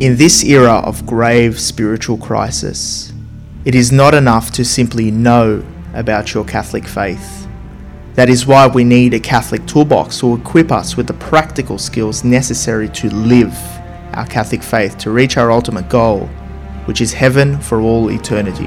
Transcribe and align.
In 0.00 0.16
this 0.16 0.42
era 0.42 0.80
of 0.80 1.06
grave 1.06 1.60
spiritual 1.60 2.18
crisis, 2.18 3.12
it 3.64 3.76
is 3.76 3.92
not 3.92 4.12
enough 4.12 4.50
to 4.54 4.64
simply 4.64 5.12
know 5.12 5.64
about 5.92 6.34
your 6.34 6.44
Catholic 6.44 6.84
faith. 6.84 7.46
That 8.14 8.28
is 8.28 8.44
why 8.44 8.66
we 8.66 8.82
need 8.82 9.14
a 9.14 9.20
Catholic 9.20 9.64
toolbox 9.66 10.18
to 10.18 10.34
equip 10.34 10.72
us 10.72 10.96
with 10.96 11.06
the 11.06 11.14
practical 11.14 11.78
skills 11.78 12.24
necessary 12.24 12.88
to 12.88 13.08
live 13.08 13.56
our 14.14 14.26
Catholic 14.26 14.64
faith 14.64 14.98
to 14.98 15.12
reach 15.12 15.36
our 15.36 15.52
ultimate 15.52 15.88
goal, 15.88 16.26
which 16.86 17.00
is 17.00 17.12
heaven 17.12 17.60
for 17.60 17.80
all 17.80 18.10
eternity. 18.10 18.66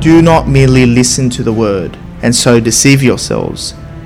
Do 0.00 0.22
not 0.22 0.46
merely 0.46 0.86
listen 0.86 1.28
to 1.30 1.42
the 1.42 1.52
word 1.52 1.98
and 2.22 2.32
so 2.32 2.60
deceive 2.60 3.02
yourselves. 3.02 3.74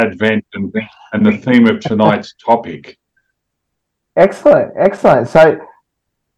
Advent 0.00 0.44
and, 0.54 0.72
and 1.12 1.26
the 1.26 1.36
theme 1.38 1.66
of 1.66 1.80
tonight's 1.80 2.34
topic. 2.46 2.98
Excellent, 4.16 4.72
excellent. 4.78 5.28
So 5.28 5.58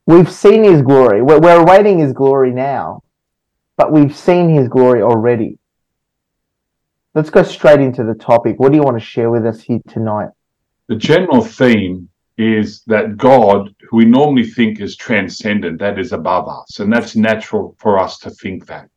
we've 0.07 0.31
seen 0.31 0.65
his 0.65 0.81
glory. 0.81 1.21
We're, 1.21 1.41
we're 1.41 1.61
awaiting 1.61 1.99
his 1.99 2.15
glory 2.15 2.53
now, 2.53 3.03
but 3.77 3.93
we've 3.93 4.17
seen 4.17 4.49
his 4.49 4.67
glory 4.69 5.03
already. 5.03 5.59
Let's 7.15 7.29
go 7.29 7.43
straight 7.43 7.81
into 7.81 8.03
the 8.03 8.15
topic. 8.15 8.59
What 8.59 8.73
do 8.73 8.77
you 8.77 8.83
want 8.83 8.99
to 8.99 9.05
share 9.05 9.31
with 9.31 9.45
us 9.45 9.61
here 9.61 9.81
tonight? 9.89 10.31
The 10.87 10.97
general 10.97 11.45
theme 11.45 12.09
is 12.39 12.83
that 12.87 13.19
God, 13.19 13.75
who 13.91 13.99
we 13.99 14.07
normally 14.07 14.47
think 14.47 14.81
is 14.81 14.97
transcendent, 14.97 15.79
that 15.81 15.99
is 15.99 16.13
above 16.13 16.49
us, 16.49 16.81
and 16.81 16.91
that's 16.91 17.15
natural 17.15 17.77
for 17.79 17.99
us 17.99 18.19
to 18.21 18.31
think 18.31 18.67
that. 18.69 18.89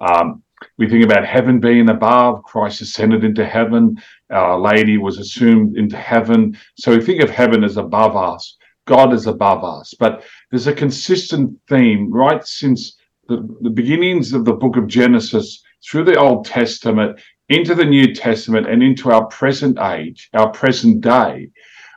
Um, 0.00 0.42
we 0.78 0.88
think 0.88 1.04
about 1.04 1.26
heaven 1.26 1.60
being 1.60 1.88
above, 1.88 2.42
Christ 2.44 2.80
ascended 2.80 3.24
into 3.24 3.44
heaven, 3.44 4.00
Our 4.30 4.58
Lady 4.58 4.98
was 4.98 5.18
assumed 5.18 5.76
into 5.76 5.96
heaven. 5.96 6.56
So 6.76 6.92
we 6.92 7.04
think 7.04 7.22
of 7.22 7.30
heaven 7.30 7.64
as 7.64 7.76
above 7.76 8.16
us, 8.16 8.56
God 8.86 9.12
is 9.12 9.26
above 9.26 9.64
us. 9.64 9.94
But 9.98 10.24
there's 10.50 10.66
a 10.66 10.74
consistent 10.74 11.58
theme 11.68 12.10
right 12.10 12.44
since 12.46 12.96
the, 13.28 13.48
the 13.60 13.70
beginnings 13.70 14.32
of 14.32 14.44
the 14.44 14.52
book 14.52 14.76
of 14.76 14.86
Genesis 14.86 15.62
through 15.84 16.04
the 16.04 16.18
Old 16.18 16.46
Testament 16.46 17.20
into 17.48 17.74
the 17.74 17.84
New 17.84 18.14
Testament 18.14 18.68
and 18.68 18.82
into 18.82 19.10
our 19.10 19.26
present 19.26 19.78
age, 19.78 20.30
our 20.34 20.50
present 20.50 21.00
day, 21.00 21.50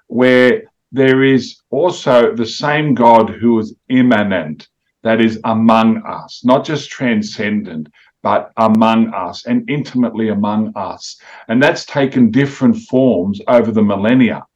where 0.08 0.64
there 0.92 1.24
is 1.24 1.62
also 1.72 2.36
the 2.36 2.46
same 2.46 2.94
God 2.94 3.30
who 3.30 3.59
is 3.59 3.76
immanent, 3.90 4.68
that 5.03 5.22
is 5.22 5.40
among 5.44 6.02
us, 6.03 6.44
not 6.44 6.66
just 6.66 6.90
transcendent, 6.90 7.88
but 8.25 8.52
among 8.58 9.13
us 9.13 9.46
and 9.46 9.69
intimately 9.69 10.30
among 10.30 10.75
us. 10.75 11.22
And 11.47 11.62
that's 11.62 11.86
taken 11.86 12.31
different 12.31 12.75
forms 12.75 13.40
over 13.47 13.72
the 13.72 13.84
millennia. 13.84 14.47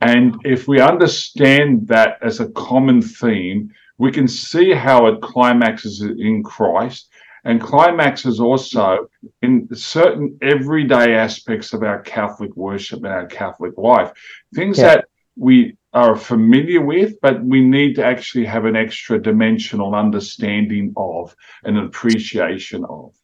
And 0.00 0.36
if 0.42 0.66
we 0.66 0.80
understand 0.80 1.86
that 1.86 2.18
as 2.22 2.40
a 2.40 2.50
common 2.50 3.00
theme, 3.00 3.70
we 3.98 4.10
can 4.10 4.26
see 4.26 4.74
how 4.74 5.06
it 5.06 5.22
climaxes 5.22 6.02
in 6.02 6.42
Christ 6.42 7.08
and 7.44 7.60
climaxes 7.60 8.40
also 8.40 9.06
in 9.42 9.68
certain 9.72 10.36
everyday 10.42 11.14
aspects 11.14 11.72
of 11.72 11.84
our 11.84 12.00
Catholic 12.00 12.56
worship 12.56 13.04
and 13.04 13.12
our 13.12 13.26
Catholic 13.26 13.78
life. 13.78 14.10
Things 14.56 14.78
yeah. 14.78 14.86
that 14.86 15.04
we 15.36 15.76
are 15.94 16.16
familiar 16.16 16.80
with, 16.80 17.20
but 17.22 17.42
we 17.44 17.60
need 17.60 17.94
to 17.94 18.04
actually 18.04 18.44
have 18.44 18.64
an 18.64 18.74
extra 18.74 19.22
dimensional 19.22 19.94
understanding 19.94 20.92
of 20.96 21.34
and 21.62 21.78
appreciation 21.78 22.84
of. 22.84 23.14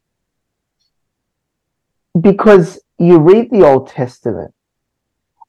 Because 2.21 2.81
you 2.99 3.19
read 3.19 3.51
the 3.51 3.67
Old 3.67 3.89
Testament 3.89 4.55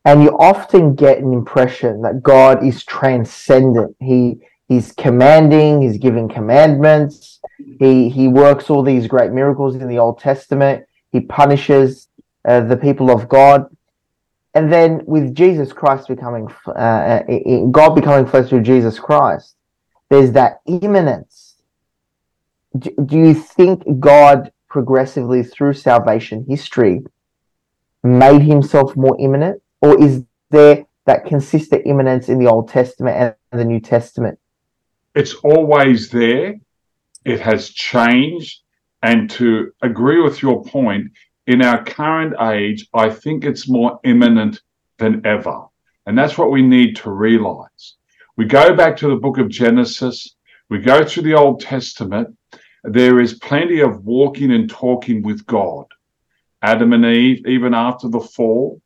and 0.04 0.24
you 0.24 0.36
often 0.40 0.96
get 0.96 1.20
an 1.20 1.32
impression 1.32 2.02
that 2.02 2.24
God 2.24 2.66
is 2.66 2.84
transcendent. 2.84 3.96
He 4.00 4.40
he's 4.68 4.92
commanding, 4.94 5.82
he's 5.82 5.98
giving 6.00 6.28
commandments, 6.28 7.40
he 7.80 8.10
he 8.10 8.28
works 8.28 8.70
all 8.70 8.82
these 8.82 9.06
great 9.06 9.32
miracles 9.32 9.76
in 9.76 9.88
the 9.88 10.00
Old 10.00 10.20
Testament, 10.20 10.86
he 11.12 11.22
punishes 11.22 12.08
uh, 12.46 12.62
the 12.62 12.78
people 12.78 13.12
of 13.12 13.30
God 13.30 13.66
and 14.54 14.72
then 14.72 15.02
with 15.06 15.34
Jesus 15.34 15.72
Christ 15.72 16.08
becoming 16.08 16.48
uh, 16.68 17.20
God 17.72 17.96
becoming 17.96 18.26
flesh 18.26 18.50
through 18.50 18.64
Jesus 18.64 19.00
Christ, 19.00 19.56
there's 20.10 20.34
that 20.34 20.60
immanence. 20.66 21.56
Do, 22.78 22.90
do 23.06 23.18
you 23.18 23.34
think 23.34 23.84
God 24.00 24.52
progressively 24.70 25.44
through 25.44 25.74
salvation 25.74 26.46
history 26.48 27.02
made 28.04 28.42
himself 28.42 28.96
more 28.96 29.16
immanent, 29.20 29.62
or 29.82 30.02
is 30.02 30.24
there 30.50 30.86
that 31.06 31.26
consistent 31.26 31.86
immanence 31.86 32.30
in 32.30 32.40
the 32.40 32.50
Old 32.50 32.70
Testament 32.70 33.36
and 33.52 33.60
the 33.60 33.66
New 33.66 33.80
Testament? 33.80 34.40
It's 35.16 35.34
always 35.36 36.10
there. 36.10 36.56
It 37.26 37.40
has 37.40 37.70
changed. 37.70 38.60
And 39.04 39.30
to 39.32 39.72
agree 39.82 40.22
with 40.22 40.42
your 40.42 40.64
point, 40.64 41.08
in 41.52 41.62
our 41.62 41.84
current 41.84 42.34
age, 42.42 42.88
I 42.94 43.10
think 43.10 43.44
it's 43.44 43.68
more 43.68 44.00
immanent 44.06 44.62
than 44.98 45.26
ever. 45.26 45.66
And 46.06 46.18
that's 46.18 46.38
what 46.38 46.52
we 46.52 46.62
need 46.62 46.96
to 46.98 47.12
realize. 47.12 47.96
We 48.38 48.46
go 48.46 48.76
back 48.76 48.96
to 48.98 49.10
the 49.10 49.18
book 49.18 49.38
of 49.38 49.50
Genesis, 49.50 50.36
we 50.70 50.80
go 50.80 51.04
through 51.04 51.24
the 51.24 51.34
Old 51.34 51.60
Testament. 51.60 52.38
There 52.84 53.20
is 53.20 53.34
plenty 53.40 53.82
of 53.82 54.06
walking 54.06 54.52
and 54.52 54.70
talking 54.70 55.22
with 55.22 55.46
God. 55.46 55.86
Adam 56.62 56.94
and 56.94 57.06
Eve, 57.06 57.46
even 57.46 57.74
after 57.74 58.08
the 58.08 58.22
fall, 58.22 58.82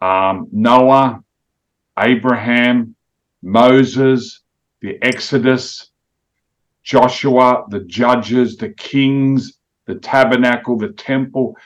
um, 0.00 0.46
Noah, 0.52 1.22
Abraham, 1.98 2.94
Moses, 3.42 4.42
the 4.80 4.98
Exodus, 5.02 5.90
Joshua, 6.84 7.64
the 7.68 7.80
judges, 7.80 8.56
the 8.56 8.70
kings, 8.70 9.55
the 9.86 9.96
tabernacle, 9.96 10.76
the 10.78 10.92
temple. 10.92 11.56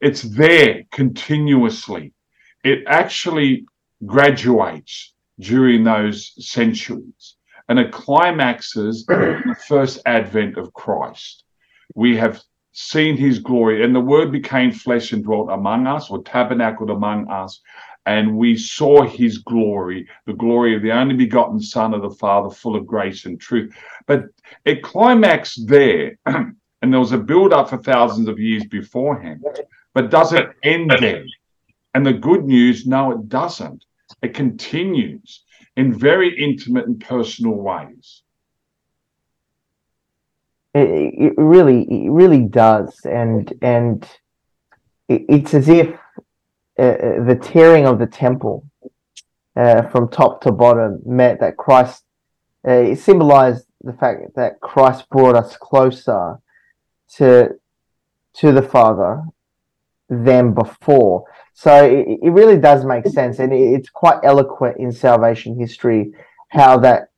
It's 0.00 0.22
there 0.22 0.84
continuously. 0.92 2.12
It 2.62 2.84
actually 2.86 3.66
graduates 4.04 5.14
during 5.38 5.84
those 5.84 6.32
centuries 6.38 7.36
and 7.68 7.78
it 7.78 7.92
climaxes 7.92 9.04
the 9.06 9.56
first 9.66 10.00
advent 10.06 10.56
of 10.56 10.72
Christ. 10.74 11.44
We 11.94 12.16
have 12.16 12.42
seen 12.72 13.16
his 13.16 13.38
glory, 13.38 13.84
and 13.84 13.94
the 13.94 14.00
word 14.00 14.32
became 14.32 14.72
flesh 14.72 15.12
and 15.12 15.24
dwelt 15.24 15.48
among 15.50 15.86
us, 15.86 16.10
or 16.10 16.22
tabernacled 16.22 16.90
among 16.90 17.28
us, 17.30 17.60
and 18.06 18.36
we 18.36 18.56
saw 18.56 19.02
his 19.02 19.38
glory, 19.38 20.06
the 20.26 20.34
glory 20.34 20.76
of 20.76 20.82
the 20.82 20.92
only 20.92 21.14
begotten 21.14 21.60
Son 21.60 21.94
of 21.94 22.02
the 22.02 22.10
Father, 22.10 22.50
full 22.50 22.76
of 22.76 22.86
grace 22.86 23.24
and 23.24 23.40
truth. 23.40 23.74
But 24.06 24.24
it 24.64 24.82
climaxed 24.82 25.66
there 25.66 26.18
and 26.84 26.92
there 26.92 27.00
was 27.00 27.12
a 27.12 27.18
build 27.18 27.54
up 27.54 27.70
for 27.70 27.78
thousands 27.78 28.28
of 28.28 28.38
years 28.38 28.62
beforehand. 28.66 29.42
But 29.94 30.10
does 30.10 30.34
it 30.34 30.50
end 30.62 30.90
there? 31.00 31.24
And 31.94 32.04
the 32.04 32.12
good 32.12 32.44
news, 32.44 32.86
no, 32.86 33.12
it 33.12 33.26
doesn't. 33.26 33.86
It 34.20 34.34
continues 34.34 35.44
in 35.78 35.98
very 35.98 36.38
intimate 36.38 36.86
and 36.86 37.00
personal 37.00 37.54
ways. 37.54 38.20
It, 40.74 41.14
it 41.16 41.32
really, 41.38 41.86
it 41.88 42.10
really 42.10 42.42
does, 42.42 43.00
and 43.06 43.50
and 43.62 44.06
it's 45.08 45.54
as 45.54 45.70
if 45.70 45.88
uh, 46.78 46.82
uh, 46.82 47.24
the 47.24 47.40
tearing 47.42 47.86
of 47.86 47.98
the 47.98 48.06
temple 48.06 48.66
uh, 49.56 49.84
from 49.88 50.10
top 50.10 50.42
to 50.42 50.52
bottom 50.52 51.00
meant 51.06 51.40
that 51.40 51.56
Christ 51.56 52.04
uh, 52.68 52.72
it 52.72 52.98
symbolized 52.98 53.64
the 53.82 53.94
fact 53.94 54.34
that 54.36 54.60
Christ 54.60 55.08
brought 55.08 55.34
us 55.34 55.56
closer 55.56 56.40
to 57.16 57.50
to 58.34 58.52
the 58.52 58.62
Father 58.62 59.22
than 60.08 60.54
before. 60.54 61.24
So 61.54 61.84
it, 61.84 62.18
it 62.22 62.30
really 62.30 62.58
does 62.58 62.84
make 62.84 63.06
sense, 63.06 63.38
and 63.38 63.52
it, 63.52 63.56
it's 63.56 63.90
quite 63.90 64.18
eloquent 64.22 64.76
in 64.78 64.92
salvation 64.92 65.58
history 65.58 66.12
how 66.48 66.78
that 66.78 67.08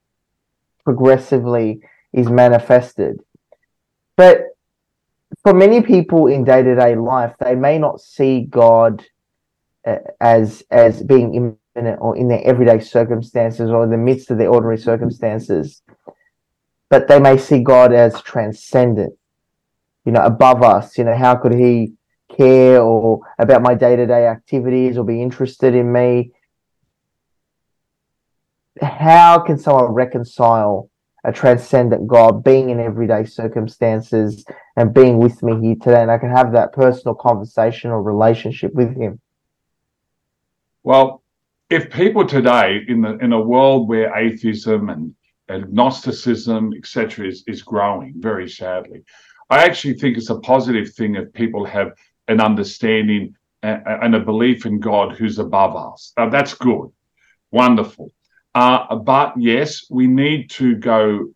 progressively 0.84 1.80
is 2.12 2.28
manifested. 2.28 3.20
But 4.16 4.56
for 5.42 5.52
many 5.52 5.82
people 5.82 6.26
in 6.26 6.44
day 6.44 6.62
to 6.62 6.74
day 6.74 6.94
life, 6.96 7.34
they 7.40 7.54
may 7.54 7.78
not 7.78 8.00
see 8.00 8.42
God 8.42 9.04
uh, 9.86 9.98
as 10.20 10.62
as 10.70 11.02
being 11.02 11.34
immanent 11.74 11.98
or 12.00 12.16
in 12.16 12.28
their 12.28 12.42
everyday 12.44 12.80
circumstances 12.80 13.70
or 13.70 13.84
in 13.84 13.90
the 13.90 13.96
midst 13.96 14.30
of 14.30 14.38
their 14.38 14.48
ordinary 14.48 14.78
circumstances, 14.78 15.82
but 16.88 17.08
they 17.08 17.20
may 17.20 17.36
see 17.36 17.62
God 17.62 17.92
as 17.92 18.20
transcendent, 18.22 19.14
you 20.06 20.12
know, 20.12 20.22
above 20.22 20.62
us. 20.62 20.96
You 20.96 21.04
know, 21.04 21.16
how 21.16 21.34
could 21.34 21.52
He 21.52 21.92
care 22.34 22.80
or 22.80 23.20
about 23.38 23.60
my 23.60 23.74
day 23.74 23.96
to 23.96 24.06
day 24.06 24.26
activities 24.26 24.96
or 24.96 25.04
be 25.04 25.20
interested 25.20 25.74
in 25.74 25.92
me? 25.92 26.32
How 28.80 29.40
can 29.40 29.58
someone 29.58 29.86
reconcile 29.86 30.90
a 31.24 31.32
transcendent 31.32 32.06
God 32.06 32.44
being 32.44 32.70
in 32.70 32.78
everyday 32.78 33.24
circumstances 33.24 34.44
and 34.76 34.94
being 34.94 35.18
with 35.18 35.42
me 35.42 35.60
here 35.60 35.76
today? 35.82 36.02
And 36.02 36.10
I 36.10 36.18
can 36.18 36.30
have 36.30 36.52
that 36.52 36.72
personal 36.72 37.14
conversation 37.14 37.90
or 37.90 38.02
relationship 38.02 38.72
with 38.74 38.96
Him. 38.96 39.20
Well, 40.84 41.22
if 41.68 41.90
people 41.90 42.24
today 42.24 42.80
in 42.86 43.00
the 43.00 43.18
in 43.18 43.32
a 43.32 43.40
world 43.40 43.88
where 43.88 44.16
atheism 44.16 44.88
and 44.88 45.14
agnosticism, 45.48 46.72
etc., 46.76 47.26
is, 47.26 47.42
is 47.48 47.62
growing 47.62 48.14
very 48.18 48.48
sadly, 48.48 49.02
I 49.48 49.64
actually 49.64 49.94
think 49.94 50.16
it's 50.16 50.30
a 50.30 50.40
positive 50.40 50.92
thing 50.92 51.14
if 51.14 51.32
people 51.32 51.64
have 51.64 51.92
an 52.28 52.40
understanding 52.40 53.34
and 53.62 54.14
a 54.14 54.20
belief 54.20 54.66
in 54.66 54.80
God 54.80 55.16
who's 55.16 55.38
above 55.38 55.76
us. 55.76 56.12
Now, 56.16 56.28
that's 56.28 56.54
good, 56.54 56.90
wonderful. 57.50 58.12
Uh, 58.54 58.96
but 58.96 59.34
yes, 59.36 59.84
we 59.90 60.06
need 60.06 60.50
to 60.50 60.76
go 60.76 61.28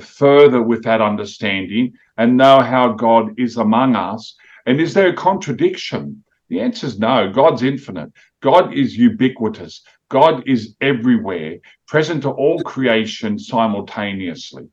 further 0.00 0.62
with 0.62 0.84
that 0.84 1.00
understanding 1.00 1.94
and 2.16 2.36
know 2.36 2.60
how 2.60 2.92
God 2.92 3.38
is 3.38 3.56
among 3.56 3.96
us. 3.96 4.36
And 4.66 4.80
is 4.80 4.94
there 4.94 5.08
a 5.08 5.16
contradiction? 5.16 6.22
The 6.48 6.60
answer 6.60 6.86
is 6.86 6.98
no. 6.98 7.30
God's 7.32 7.62
infinite. 7.62 8.12
God 8.40 8.74
is 8.74 8.96
ubiquitous. 8.96 9.82
God 10.10 10.42
is 10.46 10.74
everywhere, 10.80 11.56
present 11.86 12.22
to 12.22 12.30
all 12.30 12.62
creation 12.62 13.38
simultaneously 13.38 14.68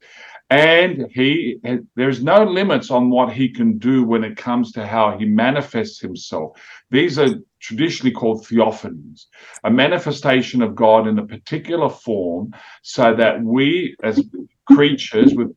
and 0.50 1.08
he 1.12 1.60
there's 1.96 2.24
no 2.24 2.44
limits 2.44 2.92
on 2.92 3.10
what 3.10 3.32
he 3.32 3.50
can 3.50 3.78
do 3.80 4.04
when 4.04 4.24
it 4.24 4.38
comes 4.38 4.72
to 4.72 4.86
how 4.86 5.18
he 5.18 5.26
manifests 5.26 6.00
himself. 6.00 6.52
These 6.92 7.18
are 7.18 7.30
traditionally 7.60 8.12
called 8.12 8.46
theophanies 8.46 9.26
a 9.64 9.72
manifestation 9.72 10.62
of 10.62 10.76
god 10.76 11.08
in 11.08 11.18
a 11.18 11.26
particular 11.26 11.90
form 11.90 12.54
so 12.84 13.16
that 13.16 13.42
we 13.42 13.96
as 14.04 14.24
creatures 14.66 15.34
with 15.34 15.52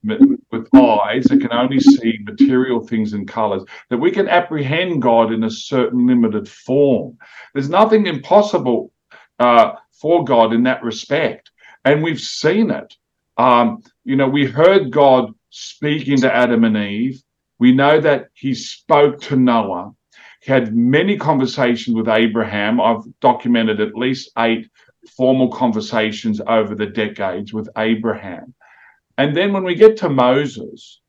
with 0.51 0.75
eyes 0.75 1.25
that 1.25 1.41
can 1.41 1.53
only 1.53 1.81
see 1.81 2.19
material 2.23 2.81
things 2.81 3.13
and 3.13 3.29
colors 3.29 3.63
that 3.91 3.99
we 3.99 4.11
can 4.11 4.29
apprehend 4.29 5.03
god 5.03 5.33
in 5.33 5.45
a 5.45 5.51
certain 5.51 6.07
limited 6.07 6.49
form. 6.49 7.17
There's 7.53 7.69
nothing 7.69 8.07
impossible 8.07 8.93
uh, 9.39 9.73
for 9.93 10.25
god 10.25 10.53
in 10.53 10.63
that 10.65 10.83
respect. 10.83 11.51
And 11.85 12.03
we've 12.03 12.21
seen 12.21 12.71
it 12.71 12.95
um, 13.39 13.83
you 14.05 14.17
know, 14.17 14.29
we 14.29 14.47
heard 14.47 14.91
God 14.91 15.33
speaking 15.51 16.21
to 16.21 16.35
Adam 16.35 16.65
and 16.65 16.77
Eve. 16.77 17.23
We 17.59 17.73
know 17.73 18.01
that 18.01 18.29
he 18.35 18.55
spoke 18.55 19.21
to 19.23 19.37
Noah. 19.37 19.93
He 20.43 20.53
had 20.53 20.77
many 20.77 21.17
conversations 21.17 21.97
with 21.97 22.09
Abraham. 22.09 22.81
I've 22.81 23.03
documented 23.21 23.81
at 23.81 23.95
least 23.95 24.31
eight 24.39 24.69
formal 25.17 25.51
conversations 25.51 26.41
over 26.47 26.75
the 26.75 26.87
decades 26.87 27.53
with 27.53 27.69
Abraham. 27.77 28.55
And 29.17 29.37
then 29.37 29.53
when 29.53 29.65
we 29.65 29.75
get 29.75 29.97
to 29.99 30.09
Moses, 30.09 31.01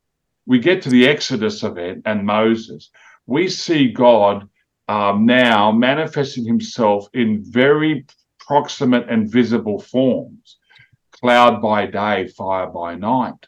we 0.46 0.60
get 0.60 0.82
to 0.84 0.90
the 0.90 1.08
Exodus 1.08 1.64
event 1.64 2.04
and 2.06 2.26
Moses, 2.26 2.90
we 3.28 3.48
see 3.48 3.92
God 3.92 4.48
um, 4.88 5.26
now 5.26 5.72
manifesting 5.72 6.46
himself 6.46 7.08
in 7.14 7.44
very 7.44 8.06
proximate 8.40 9.08
and 9.10 9.32
visible 9.32 9.80
forms 9.80 10.59
cloud 11.22 11.62
by 11.62 11.86
day, 11.86 12.28
fire 12.28 12.68
by 12.68 12.96
night. 12.96 13.46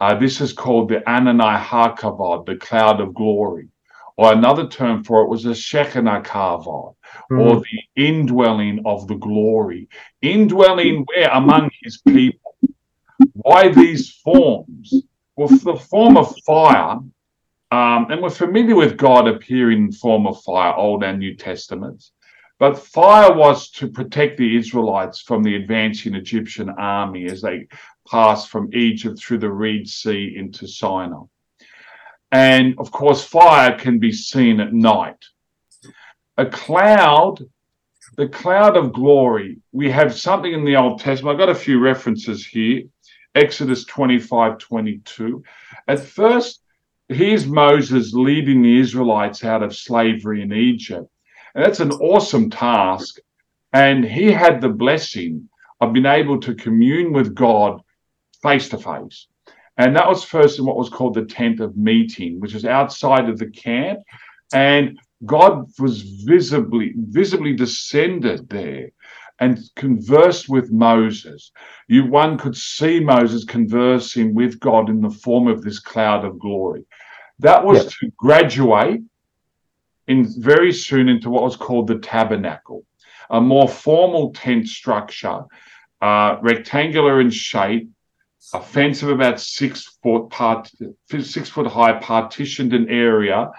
Uh, 0.00 0.14
this 0.14 0.40
is 0.40 0.52
called 0.52 0.88
the 0.88 1.00
Ananai 1.00 1.60
HaKavod, 1.60 2.46
the 2.46 2.56
cloud 2.56 3.00
of 3.00 3.14
glory. 3.14 3.68
Or 4.16 4.32
another 4.32 4.66
term 4.66 5.04
for 5.04 5.22
it 5.22 5.28
was 5.28 5.44
the 5.44 5.54
Shekinah 5.54 6.22
Kavod, 6.22 6.96
mm. 7.30 7.40
or 7.40 7.60
the 7.60 8.02
indwelling 8.04 8.82
of 8.84 9.06
the 9.06 9.14
glory. 9.14 9.88
Indwelling 10.22 11.04
where? 11.06 11.30
Among 11.30 11.70
his 11.82 11.98
people. 11.98 12.56
Why 13.34 13.68
these 13.68 14.10
forms? 14.10 14.92
Well, 15.36 15.48
the 15.48 15.76
form 15.76 16.16
of 16.16 16.36
fire, 16.44 16.98
um, 17.70 18.10
and 18.10 18.20
we're 18.20 18.30
familiar 18.30 18.74
with 18.74 18.96
God 18.96 19.28
appearing 19.28 19.84
in 19.84 19.92
form 19.92 20.26
of 20.26 20.42
fire, 20.42 20.74
Old 20.74 21.04
and 21.04 21.20
New 21.20 21.36
Testaments. 21.36 22.10
But 22.58 22.78
fire 22.78 23.32
was 23.34 23.70
to 23.72 23.88
protect 23.88 24.36
the 24.36 24.56
Israelites 24.56 25.20
from 25.20 25.42
the 25.42 25.54
advancing 25.54 26.14
Egyptian 26.14 26.70
army 26.70 27.26
as 27.26 27.40
they 27.40 27.68
passed 28.08 28.48
from 28.48 28.74
Egypt 28.74 29.20
through 29.20 29.38
the 29.38 29.52
Reed 29.52 29.88
Sea 29.88 30.34
into 30.36 30.66
Sinai. 30.66 31.22
And 32.32 32.74
of 32.78 32.90
course, 32.90 33.22
fire 33.22 33.78
can 33.78 33.98
be 34.00 34.12
seen 34.12 34.60
at 34.60 34.72
night. 34.74 35.24
A 36.36 36.46
cloud, 36.46 37.44
the 38.16 38.28
cloud 38.28 38.76
of 38.76 38.92
glory, 38.92 39.58
we 39.72 39.90
have 39.90 40.18
something 40.18 40.52
in 40.52 40.64
the 40.64 40.76
Old 40.76 41.00
Testament. 41.00 41.34
I've 41.34 41.46
got 41.46 41.48
a 41.48 41.54
few 41.54 41.78
references 41.78 42.44
here. 42.44 42.82
Exodus 43.34 43.84
25 43.84 44.58
22. 44.58 45.44
At 45.86 46.00
first, 46.00 46.62
here's 47.08 47.46
Moses 47.46 48.12
leading 48.12 48.62
the 48.62 48.80
Israelites 48.80 49.44
out 49.44 49.62
of 49.62 49.76
slavery 49.76 50.42
in 50.42 50.52
Egypt. 50.52 51.08
And 51.54 51.64
that's 51.64 51.80
an 51.80 51.92
awesome 51.92 52.50
task. 52.50 53.18
And 53.72 54.04
he 54.04 54.30
had 54.30 54.60
the 54.60 54.68
blessing 54.68 55.48
of 55.80 55.92
being 55.92 56.06
able 56.06 56.40
to 56.40 56.54
commune 56.54 57.12
with 57.12 57.34
God 57.34 57.80
face 58.42 58.68
to 58.70 58.78
face. 58.78 59.26
And 59.76 59.94
that 59.94 60.08
was 60.08 60.24
first 60.24 60.58
in 60.58 60.64
what 60.64 60.76
was 60.76 60.88
called 60.88 61.14
the 61.14 61.24
tent 61.24 61.60
of 61.60 61.76
meeting, 61.76 62.40
which 62.40 62.54
is 62.54 62.64
outside 62.64 63.28
of 63.28 63.38
the 63.38 63.50
camp. 63.50 64.00
And 64.52 64.98
God 65.24 65.66
was 65.78 66.02
visibly, 66.02 66.94
visibly 66.96 67.54
descended 67.54 68.48
there 68.48 68.90
and 69.40 69.58
conversed 69.76 70.48
with 70.48 70.72
Moses. 70.72 71.52
You 71.86 72.06
one 72.06 72.38
could 72.38 72.56
see 72.56 72.98
Moses 72.98 73.44
conversing 73.44 74.34
with 74.34 74.58
God 74.58 74.88
in 74.88 75.00
the 75.00 75.10
form 75.10 75.46
of 75.46 75.62
this 75.62 75.78
cloud 75.78 76.24
of 76.24 76.38
glory. 76.38 76.84
That 77.38 77.64
was 77.64 77.84
yep. 77.84 77.92
to 78.00 78.12
graduate 78.16 79.02
in 80.08 80.26
very 80.42 80.72
soon 80.72 81.08
into 81.08 81.30
what 81.30 81.42
was 81.42 81.56
called 81.56 81.86
the 81.86 81.98
tabernacle, 81.98 82.84
a 83.30 83.40
more 83.40 83.68
formal 83.68 84.32
tent 84.32 84.66
structure, 84.66 85.42
uh, 86.00 86.36
rectangular 86.40 87.20
in 87.20 87.30
shape, 87.30 87.90
a 88.54 88.62
fence 88.62 89.02
of 89.02 89.10
about 89.10 89.38
six 89.38 89.98
foot 90.02 90.30
part, 90.30 90.70
six 91.20 91.50
foot 91.50 91.66
high, 91.66 91.92
partitioned 92.00 92.72
an 92.72 92.88
area 92.88 93.50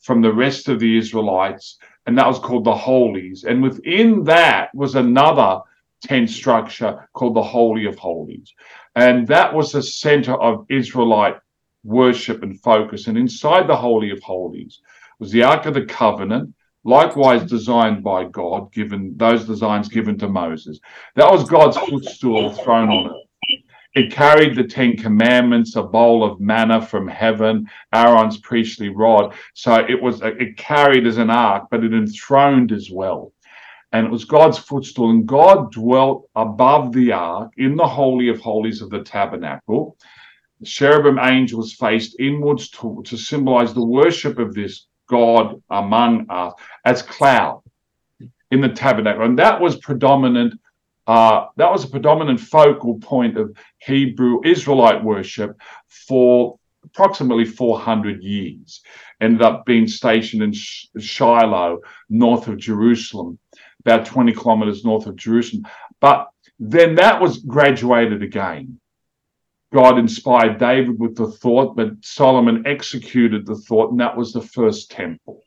from 0.00 0.22
the 0.22 0.32
rest 0.32 0.68
of 0.68 0.78
the 0.78 0.96
Israelites, 0.96 1.78
and 2.06 2.16
that 2.16 2.28
was 2.28 2.38
called 2.38 2.64
the 2.64 2.74
Holies. 2.74 3.42
And 3.42 3.60
within 3.60 4.22
that 4.24 4.72
was 4.72 4.94
another 4.94 5.60
tent 6.02 6.30
structure 6.30 7.08
called 7.14 7.34
the 7.34 7.42
Holy 7.42 7.86
of 7.86 7.98
Holies, 7.98 8.54
and 8.94 9.26
that 9.26 9.52
was 9.52 9.72
the 9.72 9.82
center 9.82 10.34
of 10.34 10.66
Israelite 10.68 11.38
worship 11.82 12.44
and 12.44 12.60
focus. 12.60 13.08
And 13.08 13.18
inside 13.18 13.66
the 13.66 13.76
Holy 13.76 14.10
of 14.10 14.22
Holies 14.22 14.80
was 15.18 15.30
the 15.30 15.42
Ark 15.42 15.66
of 15.66 15.74
the 15.74 15.84
Covenant, 15.84 16.54
likewise 16.84 17.48
designed 17.48 18.04
by 18.04 18.24
God, 18.24 18.72
given 18.72 19.14
those 19.16 19.44
designs 19.44 19.88
given 19.88 20.18
to 20.18 20.28
Moses. 20.28 20.78
That 21.14 21.30
was 21.30 21.48
God's 21.48 21.76
footstool 21.78 22.52
throne 22.52 22.88
on 22.90 23.06
it. 23.06 23.60
it 23.94 24.12
carried 24.12 24.56
the 24.56 24.64
Ten 24.64 24.96
Commandments, 24.96 25.74
a 25.76 25.82
bowl 25.82 26.22
of 26.22 26.38
manna 26.40 26.80
from 26.80 27.08
heaven, 27.08 27.68
Aaron's 27.94 28.38
priestly 28.38 28.90
rod. 28.90 29.34
So 29.54 29.74
it 29.74 30.00
was 30.00 30.20
it 30.22 30.56
carried 30.56 31.06
as 31.06 31.16
an 31.16 31.30
ark, 31.30 31.68
but 31.70 31.82
it 31.82 31.94
enthroned 31.94 32.72
as 32.72 32.90
well. 32.90 33.32
And 33.92 34.06
it 34.06 34.10
was 34.10 34.24
God's 34.24 34.58
footstool, 34.58 35.10
and 35.10 35.26
God 35.26 35.72
dwelt 35.72 36.28
above 36.34 36.92
the 36.92 37.12
ark 37.12 37.52
in 37.56 37.76
the 37.76 37.86
holy 37.86 38.28
of 38.28 38.40
holies 38.40 38.82
of 38.82 38.90
the 38.90 39.02
tabernacle. 39.02 39.96
The 40.60 40.66
cherubim 40.66 41.18
angels 41.18 41.72
faced 41.72 42.18
inwards 42.18 42.68
to, 42.70 43.02
to 43.06 43.16
symbolize 43.16 43.72
the 43.72 43.84
worship 43.84 44.38
of 44.38 44.54
this 44.54 44.86
God 45.08 45.62
among 45.70 46.26
us 46.30 46.54
as 46.84 47.02
cloud 47.02 47.62
in 48.50 48.60
the 48.60 48.68
tabernacle. 48.68 49.24
And 49.24 49.38
that 49.38 49.60
was 49.60 49.76
predominant 49.76 50.54
uh, 51.06 51.46
that 51.56 51.70
was 51.70 51.84
a 51.84 51.88
predominant 51.88 52.40
focal 52.40 52.98
point 52.98 53.38
of 53.38 53.56
Hebrew 53.78 54.40
Israelite 54.44 55.04
worship 55.04 55.56
for 55.88 56.58
approximately 56.84 57.44
400 57.44 58.22
years. 58.22 58.82
Ended 59.20 59.42
up 59.42 59.64
being 59.64 59.86
stationed 59.86 60.42
in 60.42 60.52
Shiloh, 60.52 61.80
north 62.08 62.48
of 62.48 62.58
Jerusalem, 62.58 63.38
about 63.80 64.06
20 64.06 64.32
kilometers 64.32 64.84
north 64.84 65.06
of 65.06 65.16
Jerusalem. 65.16 65.64
But 66.00 66.28
then 66.58 66.96
that 66.96 67.20
was 67.20 67.38
graduated 67.38 68.22
again. 68.22 68.80
God 69.76 69.98
inspired 69.98 70.56
David 70.56 70.98
with 70.98 71.16
the 71.16 71.30
thought, 71.30 71.76
but 71.76 71.90
Solomon 72.00 72.66
executed 72.66 73.44
the 73.44 73.56
thought, 73.56 73.90
and 73.90 74.00
that 74.00 74.16
was 74.16 74.32
the 74.32 74.40
first 74.40 74.90
temple, 74.90 75.42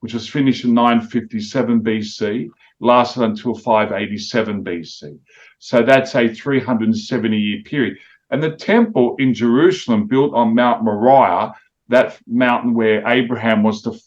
which 0.00 0.12
was 0.12 0.28
finished 0.28 0.66
in 0.66 0.74
957 0.74 1.80
BC 1.80 2.50
lasted 2.80 3.22
until 3.22 3.54
587 3.54 4.62
BC. 4.62 5.18
So 5.60 5.82
that's 5.82 6.14
a 6.14 6.28
370 6.28 7.38
year 7.38 7.62
period. 7.64 7.96
And 8.28 8.42
the 8.42 8.54
temple 8.54 9.16
in 9.18 9.32
Jerusalem, 9.32 10.06
built 10.06 10.34
on 10.34 10.54
Mount 10.54 10.84
Moriah, 10.84 11.54
that 11.88 12.20
mountain 12.26 12.74
where 12.74 13.02
Abraham 13.08 13.62
was 13.62 13.80
to, 13.84 13.98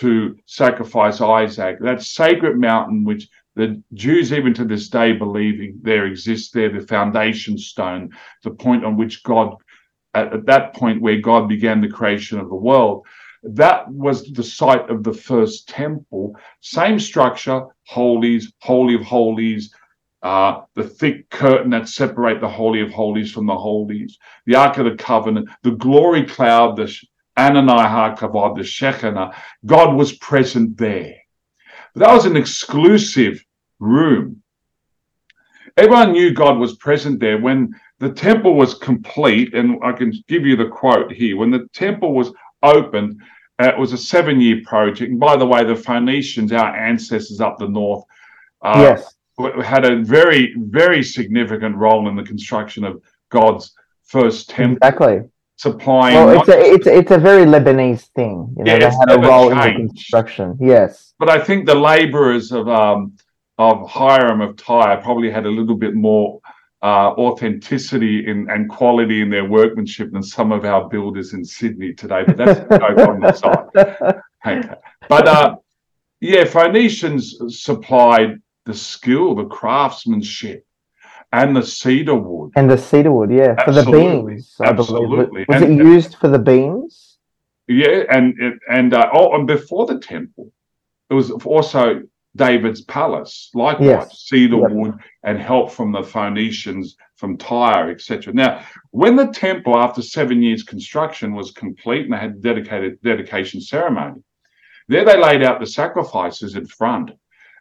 to 0.00 0.36
sacrifice 0.46 1.20
Isaac, 1.20 1.76
that 1.78 2.02
sacred 2.02 2.58
mountain 2.58 3.04
which 3.04 3.28
the 3.56 3.82
Jews, 3.94 4.32
even 4.32 4.54
to 4.54 4.64
this 4.64 4.88
day, 4.88 5.12
believe 5.12 5.82
there 5.82 6.06
exists 6.06 6.50
there, 6.52 6.70
the 6.70 6.86
foundation 6.86 7.56
stone, 7.58 8.10
the 8.44 8.50
point 8.50 8.84
on 8.84 8.96
which 8.96 9.22
God, 9.22 9.56
at, 10.14 10.32
at 10.32 10.46
that 10.46 10.74
point 10.74 11.00
where 11.00 11.20
God 11.20 11.48
began 11.48 11.80
the 11.80 11.88
creation 11.88 12.38
of 12.38 12.48
the 12.48 12.54
world, 12.54 13.06
that 13.42 13.90
was 13.90 14.30
the 14.32 14.42
site 14.42 14.90
of 14.90 15.02
the 15.02 15.12
first 15.12 15.68
temple. 15.68 16.36
Same 16.60 17.00
structure, 17.00 17.62
holies, 17.86 18.52
holy 18.60 18.94
of 18.94 19.02
holies, 19.02 19.74
uh, 20.22 20.62
the 20.74 20.82
thick 20.82 21.30
curtain 21.30 21.70
that 21.70 21.88
separate 21.88 22.40
the 22.40 22.48
holy 22.48 22.80
of 22.80 22.90
holies 22.90 23.32
from 23.32 23.46
the 23.46 23.56
holies, 23.56 24.18
the 24.44 24.56
ark 24.56 24.76
of 24.78 24.84
the 24.84 24.96
covenant, 24.96 25.48
the 25.62 25.70
glory 25.70 26.24
cloud, 26.24 26.76
the 26.76 26.92
Ananai 27.38 28.16
HaKavod, 28.16 28.56
the 28.56 28.64
Shekinah. 28.64 29.34
God 29.64 29.94
was 29.94 30.16
present 30.18 30.76
there. 30.76 31.14
But 31.94 32.00
that 32.00 32.14
was 32.14 32.26
an 32.26 32.36
exclusive 32.36 33.44
room. 33.78 34.42
Everyone 35.76 36.12
knew 36.12 36.32
God 36.32 36.58
was 36.58 36.76
present 36.76 37.20
there 37.20 37.38
when 37.38 37.74
the 37.98 38.10
temple 38.10 38.54
was 38.54 38.74
complete, 38.74 39.54
and 39.54 39.78
I 39.82 39.92
can 39.92 40.12
give 40.28 40.46
you 40.46 40.56
the 40.56 40.68
quote 40.68 41.12
here. 41.12 41.36
When 41.36 41.50
the 41.50 41.68
temple 41.72 42.14
was 42.14 42.32
opened, 42.62 43.20
uh, 43.58 43.68
it 43.68 43.78
was 43.78 43.92
a 43.92 43.98
seven 43.98 44.40
year 44.40 44.60
project. 44.64 45.10
And 45.10 45.20
by 45.20 45.36
the 45.36 45.46
way, 45.46 45.64
the 45.64 45.76
Phoenicians, 45.76 46.52
our 46.52 46.76
ancestors 46.76 47.40
up 47.40 47.58
the 47.58 47.68
north, 47.68 48.04
uh, 48.62 48.96
yes. 49.38 49.64
had 49.64 49.84
a 49.84 50.02
very, 50.02 50.54
very 50.58 51.02
significant 51.02 51.76
role 51.76 52.08
in 52.08 52.16
the 52.16 52.22
construction 52.22 52.84
of 52.84 53.02
God's 53.30 53.72
first 54.04 54.50
temple. 54.50 54.76
Exactly. 54.76 55.20
Supplying. 55.58 56.16
Well, 56.16 56.40
it's 56.40 56.48
a, 56.48 56.60
it's, 56.60 56.86
it's 56.86 57.10
a 57.10 57.18
very 57.18 57.46
Lebanese 57.46 58.08
thing. 58.14 58.54
You 58.58 58.64
know, 58.64 58.72
yeah, 58.72 58.90
they 58.90 58.96
had 58.96 59.12
a 59.12 59.20
role 59.26 59.50
changed. 59.50 59.66
in 59.66 59.86
the 59.86 59.88
construction. 59.88 60.58
Yes. 60.60 61.14
But 61.18 61.30
I 61.30 61.42
think 61.42 61.64
the 61.64 61.74
laborers 61.74 62.52
of 62.52 62.68
um, 62.68 63.16
of 63.58 63.88
Hiram 63.88 64.40
of 64.40 64.56
Tyre 64.56 65.00
probably 65.02 65.30
had 65.30 65.46
a 65.46 65.50
little 65.50 65.76
bit 65.76 65.94
more 65.94 66.40
uh, 66.82 67.10
authenticity 67.12 68.26
in, 68.28 68.48
and 68.50 68.68
quality 68.68 69.22
in 69.22 69.30
their 69.30 69.44
workmanship 69.44 70.12
than 70.12 70.22
some 70.22 70.52
of 70.52 70.64
our 70.64 70.88
builders 70.88 71.32
in 71.32 71.44
Sydney 71.44 71.94
today. 71.94 72.22
But 72.26 72.36
that's 72.36 72.60
on 72.60 73.20
the 73.20 73.32
side. 73.32 74.22
Okay. 74.46 74.68
But 75.08 75.26
uh, 75.26 75.56
yeah, 76.20 76.44
Phoenicians 76.44 77.36
supplied 77.48 78.40
the 78.66 78.74
skill, 78.74 79.34
the 79.34 79.46
craftsmanship, 79.46 80.64
and 81.32 81.56
the 81.56 81.62
cedar 81.62 82.14
wood. 82.14 82.52
And 82.56 82.70
the 82.70 82.78
cedar 82.78 83.12
wood, 83.12 83.30
yeah, 83.30 83.62
for 83.64 83.72
the 83.72 83.84
beams. 83.84 84.54
Absolutely. 84.62 85.44
Was 85.48 85.62
and, 85.62 85.80
it 85.80 85.84
used 85.84 86.16
for 86.16 86.28
the 86.28 86.38
beams? 86.38 87.18
Yeah, 87.68 88.04
and 88.10 88.60
and 88.70 88.94
uh, 88.94 89.10
oh, 89.12 89.34
and 89.34 89.46
before 89.46 89.86
the 89.86 89.98
temple, 89.98 90.52
it 91.10 91.14
was 91.14 91.30
also 91.30 92.02
David's 92.36 92.82
palace, 92.82 93.50
likewise, 93.54 94.08
yes. 94.10 94.20
cedar 94.20 94.58
yep. 94.58 94.70
wood 94.70 94.94
and 95.24 95.38
help 95.38 95.70
from 95.70 95.92
the 95.92 96.02
Phoenicians 96.02 96.96
from 97.16 97.36
Tyre, 97.36 97.90
etc. 97.90 98.32
Now, 98.32 98.64
when 98.90 99.16
the 99.16 99.28
temple, 99.28 99.76
after 99.76 100.02
seven 100.02 100.42
years 100.42 100.62
construction, 100.62 101.34
was 101.34 101.50
complete 101.50 102.04
and 102.04 102.12
they 102.12 102.18
had 102.18 102.42
dedicated 102.42 103.00
dedication 103.02 103.60
ceremony, 103.60 104.22
there 104.88 105.04
they 105.04 105.18
laid 105.18 105.42
out 105.42 105.58
the 105.58 105.66
sacrifices 105.66 106.54
in 106.54 106.66
front. 106.66 107.10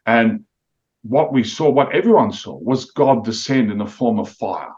And 0.06 0.44
what 1.04 1.34
we 1.34 1.44
saw, 1.44 1.70
what 1.70 1.96
everyone 1.96 2.32
saw, 2.32 2.58
was 2.58 2.92
God 2.92 3.24
descend 3.24 3.72
in 3.72 3.78
the 3.78 3.86
form 3.86 4.20
of 4.20 4.30
fire, 4.30 4.74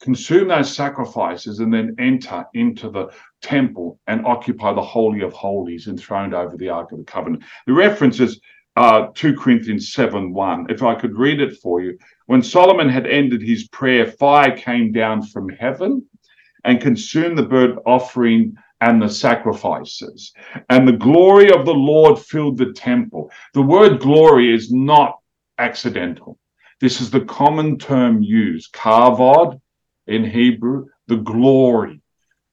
consume 0.00 0.48
those 0.48 0.74
sacrifices, 0.74 1.60
and 1.60 1.72
then 1.72 1.94
enter 1.98 2.46
into 2.54 2.90
the 2.90 3.10
temple 3.42 4.00
and 4.06 4.24
occupy 4.24 4.72
the 4.72 4.80
Holy 4.80 5.20
of 5.20 5.32
Holies 5.32 5.86
enthroned 5.86 6.34
over 6.34 6.56
the 6.56 6.68
Ark 6.68 6.92
of 6.92 6.98
the 6.98 7.04
Covenant. 7.04 7.44
The 7.66 7.72
references 7.74 8.40
uh, 8.78 9.08
2 9.12 9.34
Corinthians 9.34 9.92
7 9.92 10.32
1. 10.32 10.66
If 10.70 10.84
I 10.84 10.94
could 10.94 11.18
read 11.18 11.40
it 11.40 11.56
for 11.56 11.80
you. 11.82 11.98
When 12.26 12.44
Solomon 12.44 12.88
had 12.88 13.06
ended 13.06 13.42
his 13.42 13.66
prayer, 13.68 14.06
fire 14.06 14.56
came 14.56 14.92
down 14.92 15.22
from 15.22 15.48
heaven 15.48 16.06
and 16.64 16.80
consumed 16.80 17.36
the 17.36 17.42
burnt 17.42 17.80
offering 17.86 18.56
and 18.80 19.02
the 19.02 19.08
sacrifices. 19.08 20.32
And 20.68 20.86
the 20.86 20.92
glory 20.92 21.50
of 21.50 21.66
the 21.66 21.74
Lord 21.74 22.20
filled 22.20 22.58
the 22.58 22.72
temple. 22.72 23.32
The 23.52 23.62
word 23.62 23.98
glory 23.98 24.54
is 24.54 24.70
not 24.70 25.18
accidental. 25.58 26.38
This 26.80 27.00
is 27.00 27.10
the 27.10 27.22
common 27.22 27.78
term 27.78 28.22
used, 28.22 28.72
kavod 28.72 29.60
in 30.06 30.24
Hebrew, 30.24 30.86
the 31.08 31.16
glory. 31.16 32.00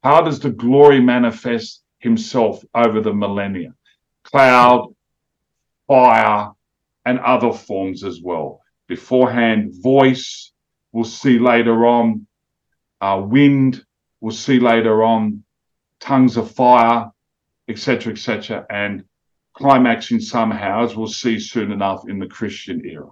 How 0.01 0.21
does 0.23 0.39
the 0.39 0.49
glory 0.49 0.99
manifest 0.99 1.83
himself 1.99 2.63
over 2.73 2.99
the 2.99 3.13
millennia? 3.13 3.75
Cloud, 4.23 4.94
fire, 5.87 6.51
and 7.05 7.19
other 7.19 7.53
forms 7.53 8.03
as 8.03 8.21
well. 8.21 8.61
Beforehand, 8.87 9.73
voice, 9.81 10.51
we'll 10.91 11.03
see 11.03 11.39
later 11.39 11.85
on, 11.85 12.27
uh, 13.01 13.21
wind, 13.23 13.83
we'll 14.21 14.33
see 14.33 14.59
later 14.59 15.03
on, 15.03 15.43
tongues 15.99 16.37
of 16.37 16.51
fire, 16.51 17.11
etc., 17.67 18.13
etc., 18.13 18.65
and 18.69 19.03
climaxing 19.53 20.19
somehow, 20.19 20.83
as 20.83 20.95
we'll 20.95 21.07
see 21.07 21.39
soon 21.39 21.71
enough 21.71 22.07
in 22.09 22.19
the 22.19 22.27
Christian 22.27 22.85
era. 22.85 23.09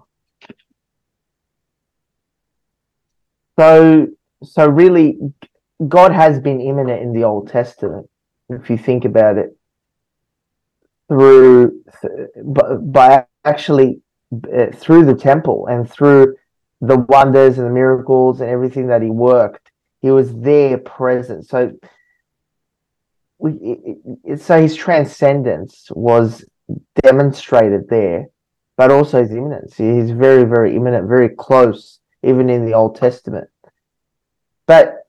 So, 3.58 4.08
so 4.44 4.68
really, 4.68 5.18
God 5.88 6.12
has 6.12 6.40
been 6.40 6.60
immanent 6.60 7.02
in 7.02 7.14
the 7.14 7.24
Old 7.24 7.50
Testament. 7.50 8.10
If 8.50 8.70
you 8.70 8.78
think 8.78 9.06
about 9.06 9.38
it, 9.38 9.56
through 11.14 11.84
by 12.82 13.26
actually 13.46 14.02
uh, 14.34 14.68
through 14.74 15.06
the 15.06 15.14
temple 15.14 15.68
and 15.68 15.90
through 15.90 16.36
the 16.82 16.98
wonders 16.98 17.60
and 17.60 17.68
the 17.68 17.72
miracles 17.72 18.42
and 18.42 18.50
everything 18.50 18.88
that 18.88 19.02
he 19.02 19.10
worked 19.10 19.72
he 20.02 20.12
was 20.12 20.36
there 20.36 20.78
present. 20.80 21.48
So 21.48 21.72
we 23.38 23.96
so 24.38 24.62
his 24.62 24.76
transcendence 24.76 25.88
was 25.92 26.46
demonstrated 27.02 27.88
there 27.90 28.28
but 28.76 28.90
also 28.90 29.22
his 29.22 29.32
immanence. 29.32 29.78
He's 29.78 30.12
very 30.12 30.46
very 30.46 30.76
immanent 30.76 31.08
very 31.08 31.30
close 31.30 32.00
even 32.24 32.50
in 32.50 32.66
the 32.66 32.74
old 32.74 32.96
testament. 32.96 33.50
But 34.66 35.08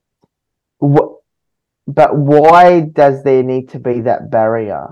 but 0.80 2.16
why 2.16 2.80
does 2.80 3.24
there 3.24 3.42
need 3.42 3.70
to 3.70 3.78
be 3.78 4.02
that 4.02 4.30
barrier 4.30 4.88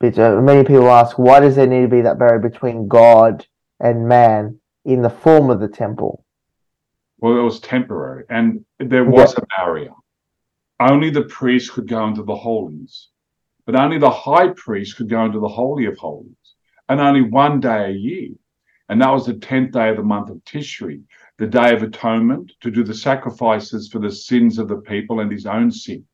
many 0.00 0.64
people 0.64 0.88
ask, 0.88 1.18
why 1.18 1.40
does 1.40 1.56
there 1.56 1.66
need 1.66 1.82
to 1.82 1.88
be 1.88 2.02
that 2.02 2.18
barrier 2.18 2.38
between 2.38 2.88
God 2.88 3.46
and 3.80 4.08
man 4.08 4.60
in 4.84 5.02
the 5.02 5.10
form 5.10 5.50
of 5.50 5.60
the 5.60 5.68
temple? 5.68 6.24
Well, 7.18 7.36
it 7.36 7.42
was 7.42 7.60
temporary, 7.60 8.24
and 8.30 8.64
there 8.78 9.04
was 9.04 9.34
yeah. 9.34 9.42
a 9.42 9.46
barrier. 9.56 9.90
Only 10.80 11.10
the 11.10 11.22
priest 11.22 11.72
could 11.72 11.88
go 11.88 12.06
into 12.06 12.22
the 12.22 12.36
holies, 12.36 13.08
but 13.66 13.74
only 13.74 13.98
the 13.98 14.10
high 14.10 14.48
priest 14.48 14.96
could 14.96 15.08
go 15.08 15.24
into 15.24 15.40
the 15.40 15.48
holy 15.48 15.86
of 15.86 15.98
holies, 15.98 16.54
and 16.88 17.00
only 17.00 17.22
one 17.22 17.58
day 17.58 17.86
a 17.86 17.92
year, 17.92 18.30
and 18.88 19.02
that 19.02 19.10
was 19.10 19.26
the 19.26 19.34
tenth 19.34 19.72
day 19.72 19.88
of 19.90 19.96
the 19.96 20.02
month 20.02 20.30
of 20.30 20.36
Tishri. 20.44 21.02
the 21.38 21.46
Day 21.46 21.72
of 21.72 21.84
Atonement, 21.84 22.52
to 22.60 22.70
do 22.70 22.82
the 22.82 22.94
sacrifices 22.94 23.88
for 23.88 24.00
the 24.00 24.10
sins 24.10 24.58
of 24.58 24.66
the 24.68 24.78
people 24.78 25.20
and 25.20 25.30
his 25.30 25.46
own 25.46 25.70
sin. 25.70 26.04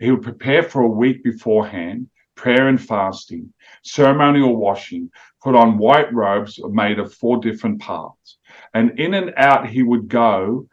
He 0.00 0.10
would 0.10 0.22
prepare 0.22 0.64
for 0.64 0.82
a 0.82 0.88
week 0.88 1.22
beforehand, 1.22 2.08
prayer 2.40 2.68
and 2.68 2.80
fasting, 2.80 3.52
ceremonial 3.82 4.56
washing, 4.56 5.10
put 5.42 5.54
on 5.54 5.76
white 5.76 6.10
robes 6.10 6.58
made 6.70 6.98
of 6.98 7.12
four 7.12 7.36
different 7.36 7.78
parts. 7.78 8.38
And 8.72 8.98
in 8.98 9.12
and 9.12 9.34
out 9.36 9.68
he 9.68 9.82
would 9.82 10.08
go, 10.08 10.66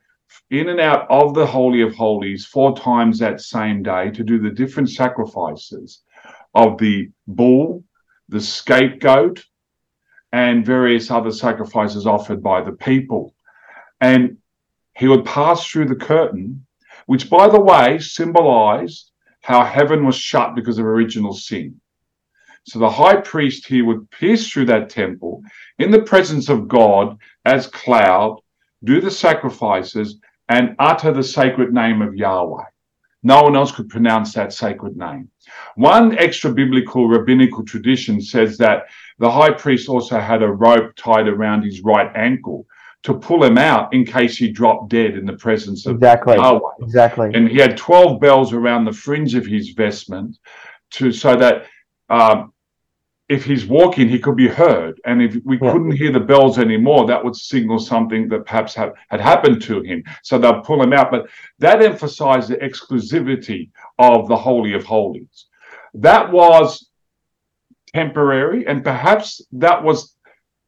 in 0.49 0.69
and 0.69 0.79
out 0.79 1.05
of 1.09 1.33
the 1.33 1.45
Holy 1.45 1.81
of 1.81 1.93
Holies 1.93 2.45
four 2.45 2.73
times 2.77 3.19
that 3.19 3.41
same 3.41 3.83
day 3.83 4.11
to 4.11 4.23
do 4.23 4.39
the 4.39 4.49
different 4.49 4.89
sacrifices 4.91 6.03
of 6.55 6.77
the 6.77 7.09
bull, 7.27 7.83
the 8.29 8.39
scapegoat, 8.39 9.43
and 10.31 10.65
various 10.65 11.11
other 11.11 11.31
sacrifices 11.31 12.07
offered 12.07 12.41
by 12.41 12.61
the 12.61 12.77
people. 12.89 13.35
And 13.99 14.37
he 14.95 15.09
would 15.09 15.25
pass 15.25 15.67
through 15.67 15.89
the 15.89 16.05
curtain, 16.13 16.65
which, 17.07 17.29
by 17.29 17.49
the 17.49 17.59
way, 17.59 17.99
symbolized 17.99 19.11
how 19.47 19.63
heaven 19.63 20.05
was 20.05 20.17
shut 20.17 20.55
because 20.55 20.77
of 20.77 20.85
original 20.85 21.31
sin. 21.31 21.79
So 22.65 22.79
the 22.79 22.89
high 22.89 23.15
priest 23.15 23.65
here 23.65 23.85
would 23.85 24.11
pierce 24.11 24.49
through 24.49 24.65
that 24.65 24.89
temple 24.89 25.41
in 25.79 25.89
the 25.89 26.01
presence 26.01 26.49
of 26.49 26.67
God 26.67 27.17
as 27.45 27.65
cloud, 27.67 28.41
do 28.83 28.99
the 28.99 29.09
sacrifices, 29.09 30.19
and 30.49 30.75
utter 30.79 31.13
the 31.13 31.23
sacred 31.23 31.73
name 31.73 32.01
of 32.01 32.13
Yahweh. 32.13 32.65
No 33.23 33.43
one 33.43 33.55
else 33.55 33.71
could 33.71 33.87
pronounce 33.87 34.33
that 34.33 34.51
sacred 34.51 34.97
name. 34.97 35.29
One 35.75 36.17
extra 36.17 36.51
biblical 36.51 37.07
rabbinical 37.07 37.63
tradition 37.63 38.19
says 38.19 38.57
that 38.57 38.87
the 39.17 39.31
high 39.31 39.51
priest 39.51 39.87
also 39.87 40.19
had 40.19 40.43
a 40.43 40.51
rope 40.51 40.91
tied 40.97 41.29
around 41.29 41.63
his 41.63 41.79
right 41.85 42.11
ankle 42.17 42.67
to 43.03 43.13
pull 43.13 43.43
him 43.43 43.57
out 43.57 43.93
in 43.93 44.05
case 44.05 44.37
he 44.37 44.51
dropped 44.51 44.89
dead 44.89 45.15
in 45.17 45.25
the 45.25 45.33
presence 45.33 45.85
of 45.85 45.95
exactly 45.95 46.35
Yahweh. 46.35 46.59
exactly 46.81 47.31
And 47.33 47.47
he 47.47 47.57
had 47.57 47.77
12 47.77 48.19
bells 48.19 48.53
around 48.53 48.85
the 48.85 48.91
fringe 48.91 49.35
of 49.35 49.45
his 49.45 49.69
vestment 49.69 50.37
to 50.91 51.11
so 51.11 51.35
that 51.35 51.65
um, 52.09 52.53
if 53.29 53.43
he's 53.43 53.65
walking, 53.65 54.07
he 54.07 54.19
could 54.19 54.37
be 54.37 54.47
heard. 54.47 54.99
And 55.05 55.21
if 55.21 55.37
we 55.45 55.59
Yeah. 55.61 55.71
couldn't 55.73 55.91
hear 55.91 56.11
the 56.11 56.19
bells 56.19 56.57
anymore, 56.57 57.05
that 57.07 57.23
would 57.23 57.35
signal 57.35 57.77
something 57.79 58.29
that 58.29 58.45
perhaps 58.45 58.73
had, 58.73 58.93
had 59.09 59.19
happened 59.21 59.61
to 59.63 59.81
him. 59.81 60.03
So 60.23 60.37
they'll 60.37 60.61
pull 60.61 60.81
him 60.81 60.93
out. 60.93 61.11
But 61.11 61.27
that 61.59 61.81
emphasized 61.81 62.49
the 62.49 62.55
exclusivity 62.57 63.69
of 63.99 64.27
the 64.27 64.35
Holy 64.37 64.73
of 64.73 64.85
Holies. 64.85 65.45
That 65.93 66.31
was 66.31 66.89
temporary, 67.93 68.65
and 68.67 68.83
perhaps 68.83 69.41
that 69.53 69.83
was 69.83 70.15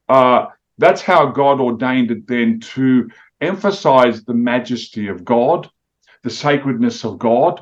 uh, 0.09 0.47
that's 0.79 1.01
how 1.01 1.25
God 1.25 1.59
ordained 1.59 2.09
it 2.09 2.25
then 2.25 2.61
to 2.61 3.09
emphasize 3.41 4.23
the 4.23 4.33
majesty 4.33 5.09
of 5.09 5.25
God, 5.25 5.69
the 6.23 6.29
sacredness 6.29 7.03
of 7.03 7.19
God, 7.19 7.61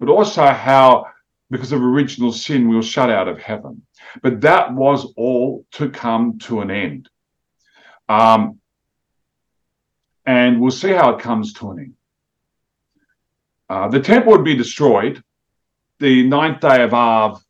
but 0.00 0.08
also 0.08 0.46
how 0.46 1.06
because 1.50 1.72
of 1.72 1.82
original 1.82 2.32
sin 2.32 2.66
we 2.66 2.74
were 2.74 2.82
shut 2.82 3.10
out 3.10 3.28
of 3.28 3.38
heaven. 3.38 3.82
But 4.22 4.40
that 4.40 4.72
was 4.72 5.12
all 5.16 5.66
to 5.72 5.90
come 5.90 6.38
to 6.40 6.62
an 6.62 6.70
end. 6.70 7.10
Um, 8.08 8.60
and 10.24 10.58
we'll 10.58 10.70
see 10.70 10.90
how 10.90 11.14
it 11.14 11.22
comes 11.22 11.52
to 11.54 11.70
an 11.70 11.78
end. 11.78 11.94
Uh, 13.68 13.88
the 13.88 14.00
temple 14.00 14.32
would 14.32 14.44
be 14.44 14.56
destroyed 14.56 15.22
the 15.98 16.26
ninth 16.26 16.60
day 16.60 16.82
of 16.82 16.94
Av 16.94 17.44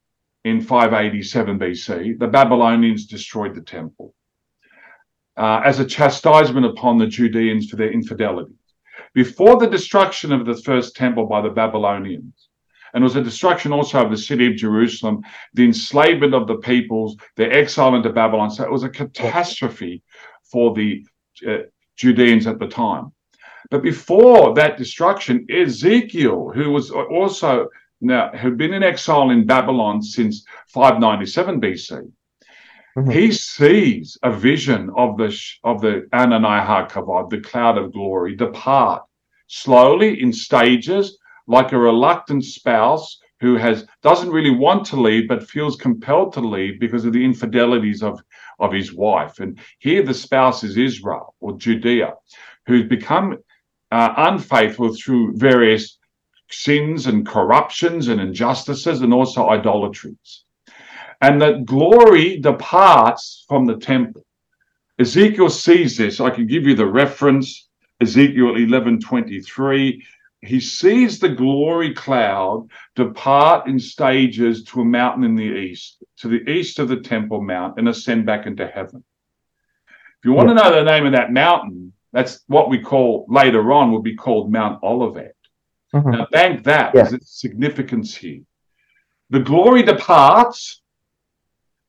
in 0.44 0.60
587 0.60 1.58
BC. 1.58 2.18
The 2.18 2.26
Babylonians 2.26 3.06
destroyed 3.06 3.54
the 3.54 3.62
temple 3.62 4.12
uh, 5.36 5.62
as 5.64 5.80
a 5.80 5.84
chastisement 5.84 6.66
upon 6.66 6.98
the 6.98 7.06
Judeans 7.06 7.68
for 7.68 7.76
their 7.76 7.92
infidelity. 7.92 8.54
Before 9.14 9.58
the 9.58 9.66
destruction 9.66 10.32
of 10.32 10.46
the 10.46 10.56
first 10.56 10.96
temple 10.96 11.26
by 11.26 11.40
the 11.40 11.50
Babylonians, 11.50 12.48
and 12.94 13.02
was 13.02 13.16
a 13.16 13.22
destruction 13.22 13.72
also 13.72 14.04
of 14.04 14.10
the 14.10 14.16
city 14.16 14.46
of 14.46 14.54
Jerusalem, 14.54 15.22
the 15.52 15.64
enslavement 15.64 16.32
of 16.32 16.46
the 16.46 16.56
peoples, 16.58 17.16
their 17.36 17.52
exile 17.52 17.96
into 17.96 18.10
Babylon. 18.10 18.50
So 18.50 18.62
it 18.62 18.70
was 18.70 18.84
a 18.84 18.88
catastrophe 18.88 20.02
for 20.44 20.74
the 20.74 21.04
uh, 21.46 21.58
Judeans 21.96 22.46
at 22.46 22.60
the 22.60 22.68
time. 22.68 23.12
But 23.70 23.82
before 23.82 24.54
that 24.54 24.78
destruction, 24.78 25.46
Ezekiel, 25.50 26.52
who 26.54 26.70
was 26.70 26.90
also 26.90 27.68
now 28.00 28.30
had 28.32 28.56
been 28.56 28.74
in 28.74 28.82
exile 28.82 29.30
in 29.30 29.46
Babylon 29.46 30.02
since 30.02 30.44
597 30.68 31.60
BC, 31.60 32.12
Mhm. 32.96 33.12
he 33.12 33.32
sees 33.32 34.18
a 34.22 34.32
vision 34.32 34.90
of 34.96 35.16
the 35.16 35.28
of 35.64 35.80
the 35.80 36.08
Ananiah 36.12 36.88
Kavod, 36.90 37.30
the 37.30 37.40
cloud 37.40 37.78
of 37.78 37.92
glory, 37.92 38.34
depart 38.36 39.02
slowly 39.46 40.20
in 40.22 40.32
stages, 40.32 41.18
like 41.46 41.72
a 41.72 41.78
reluctant 41.78 42.44
spouse 42.44 43.18
who 43.40 43.56
has 43.56 43.86
doesn't 44.02 44.30
really 44.30 44.50
want 44.50 44.84
to 44.86 45.00
leave 45.00 45.28
but 45.28 45.48
feels 45.48 45.76
compelled 45.76 46.32
to 46.34 46.40
leave 46.40 46.80
because 46.80 47.04
of 47.04 47.12
the 47.12 47.24
infidelities 47.24 48.02
of 48.02 48.20
of 48.60 48.72
his 48.72 48.92
wife. 48.94 49.40
And 49.40 49.58
here 49.78 50.02
the 50.02 50.14
spouse 50.14 50.62
is 50.64 50.76
Israel 50.76 51.34
or 51.40 51.56
Judea, 51.58 52.14
who's 52.66 52.84
become 52.88 53.38
uh, 53.92 54.14
unfaithful 54.16 54.94
through 54.94 55.36
various 55.36 55.98
sins 56.50 57.06
and 57.06 57.26
corruptions 57.26 58.08
and 58.08 58.20
injustices 58.20 59.00
and 59.02 59.12
also 59.12 59.48
idolatries. 59.48 60.43
And 61.24 61.40
that 61.40 61.64
glory 61.64 62.36
departs 62.38 63.46
from 63.48 63.64
the 63.64 63.78
temple. 63.78 64.26
Ezekiel 64.98 65.48
sees 65.48 65.96
this. 65.96 66.20
I 66.20 66.28
can 66.28 66.46
give 66.46 66.64
you 66.64 66.74
the 66.74 66.84
reference, 66.84 67.70
Ezekiel 68.02 68.56
11:23. 68.56 70.02
He 70.42 70.60
sees 70.60 71.18
the 71.18 71.30
glory 71.30 71.94
cloud 71.94 72.68
depart 72.94 73.66
in 73.66 73.78
stages 73.78 74.64
to 74.64 74.82
a 74.82 74.84
mountain 74.84 75.24
in 75.24 75.34
the 75.34 75.50
east, 75.66 76.04
to 76.18 76.28
the 76.28 76.46
east 76.46 76.78
of 76.78 76.88
the 76.88 77.00
Temple 77.00 77.40
Mount, 77.40 77.78
and 77.78 77.88
ascend 77.88 78.26
back 78.26 78.44
into 78.44 78.66
heaven. 78.66 79.02
If 80.18 80.26
you 80.26 80.34
want 80.34 80.50
to 80.50 80.54
know 80.54 80.70
the 80.74 80.84
name 80.84 81.06
of 81.06 81.12
that 81.12 81.32
mountain, 81.32 81.94
that's 82.12 82.44
what 82.48 82.68
we 82.68 82.80
call 82.80 83.24
later 83.30 83.72
on 83.72 83.90
will 83.90 84.02
be 84.02 84.14
called 84.14 84.52
Mount 84.52 84.82
Olivet. 84.82 85.36
Mhm. 85.94 86.12
Now, 86.12 86.26
thank 86.30 86.64
that 86.64 86.94
Yeah. 86.94 87.14
its 87.14 87.40
significance 87.40 88.14
here. 88.14 88.42
The 89.30 89.40
glory 89.40 89.82
departs, 89.82 90.82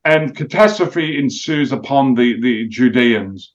and 0.05 0.35
catastrophe 0.35 1.17
ensues 1.17 1.71
upon 1.71 2.13
the, 2.13 2.39
the 2.39 2.67
Judeans. 2.67 3.53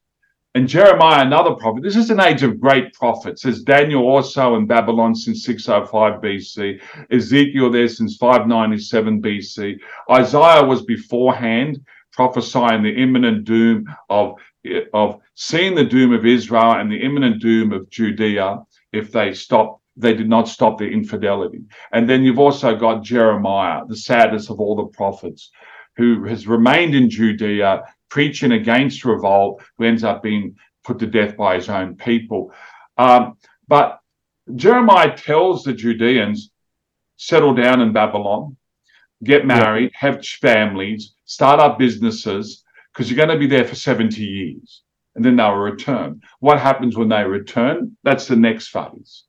And 0.56 0.66
Jeremiah, 0.66 1.24
another 1.24 1.54
prophet, 1.54 1.84
this 1.84 1.94
is 1.94 2.10
an 2.10 2.18
age 2.18 2.42
of 2.42 2.58
great 2.58 2.92
prophets. 2.92 3.42
There's 3.42 3.62
Daniel 3.62 4.02
also 4.02 4.56
in 4.56 4.66
Babylon 4.66 5.14
since 5.14 5.44
605 5.44 6.20
BC, 6.20 6.80
Ezekiel 7.12 7.70
there 7.70 7.86
since 7.86 8.16
597 8.16 9.22
BC. 9.22 9.78
Isaiah 10.10 10.64
was 10.64 10.82
beforehand 10.82 11.78
prophesying 12.12 12.82
the 12.82 13.00
imminent 13.00 13.44
doom 13.44 13.86
of, 14.08 14.34
of 14.92 15.20
seeing 15.36 15.76
the 15.76 15.84
doom 15.84 16.12
of 16.12 16.26
Israel 16.26 16.72
and 16.72 16.90
the 16.90 17.00
imminent 17.00 17.40
doom 17.40 17.72
of 17.72 17.88
Judea 17.90 18.58
if 18.92 19.12
they 19.12 19.32
stop 19.32 19.80
they 19.96 20.14
did 20.14 20.28
not 20.28 20.48
stop 20.48 20.78
their 20.78 20.90
infidelity. 20.90 21.60
And 21.92 22.08
then 22.08 22.22
you've 22.22 22.38
also 22.38 22.74
got 22.74 23.02
Jeremiah, 23.02 23.82
the 23.86 23.96
saddest 23.96 24.48
of 24.48 24.58
all 24.58 24.76
the 24.76 24.96
prophets, 24.96 25.50
who 26.00 26.24
has 26.24 26.46
remained 26.46 26.94
in 26.94 27.10
Judea 27.10 27.82
preaching 28.08 28.52
against 28.52 29.04
revolt, 29.04 29.62
who 29.76 29.84
ends 29.84 30.02
up 30.02 30.22
being 30.22 30.56
put 30.82 30.98
to 31.00 31.06
death 31.06 31.36
by 31.36 31.56
his 31.56 31.68
own 31.68 31.94
people. 31.94 32.54
Um, 32.96 33.36
but 33.68 34.00
Jeremiah 34.56 35.14
tells 35.14 35.62
the 35.62 35.74
Judeans, 35.74 36.52
settle 37.18 37.52
down 37.52 37.82
in 37.82 37.92
Babylon, 37.92 38.56
get 39.22 39.44
married, 39.44 39.90
have 39.94 40.24
families, 40.24 41.12
start 41.26 41.60
up 41.60 41.78
businesses, 41.78 42.64
because 42.92 43.10
you're 43.10 43.24
going 43.24 43.38
to 43.38 43.38
be 43.38 43.46
there 43.46 43.66
for 43.66 43.74
70 43.74 44.24
years. 44.24 44.82
And 45.14 45.22
then 45.22 45.36
they'll 45.36 45.52
return. 45.52 46.22
What 46.38 46.60
happens 46.60 46.96
when 46.96 47.10
they 47.10 47.24
return? 47.24 47.98
That's 48.04 48.26
the 48.26 48.36
next 48.36 48.68
phase. 48.68 49.24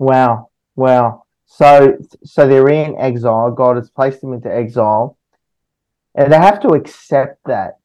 Wow, 0.00 0.50
wow. 0.74 1.22
So, 1.52 1.98
so 2.24 2.46
they're 2.46 2.68
in 2.68 2.96
exile. 2.96 3.50
God 3.50 3.76
has 3.76 3.90
placed 3.90 4.20
them 4.20 4.32
into 4.32 4.54
exile, 4.54 5.18
and 6.14 6.32
they 6.32 6.36
have 6.38 6.60
to 6.60 6.68
accept 6.68 7.40
that. 7.46 7.78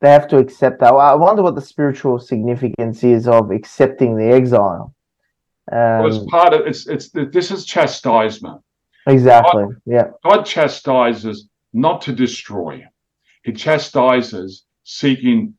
They 0.00 0.10
have 0.10 0.26
to 0.28 0.38
accept 0.38 0.80
that. 0.80 0.94
I 0.94 1.14
wonder 1.14 1.42
what 1.42 1.54
the 1.54 1.60
spiritual 1.60 2.18
significance 2.18 3.04
is 3.04 3.28
of 3.28 3.50
accepting 3.50 4.16
the 4.16 4.32
exile. 4.32 4.94
Well, 5.70 6.06
it's 6.06 6.16
Um, 6.16 6.26
part 6.28 6.54
of 6.54 6.66
it's 6.66 6.86
it's 6.88 7.10
this 7.10 7.50
is 7.50 7.66
chastisement. 7.66 8.62
exactly. 9.06 9.66
Yeah. 9.84 10.12
God 10.24 10.44
chastises 10.44 11.48
not 11.74 12.00
to 12.02 12.12
destroy. 12.12 12.84
He 13.44 13.52
chastises 13.52 14.64
seeking 14.84 15.54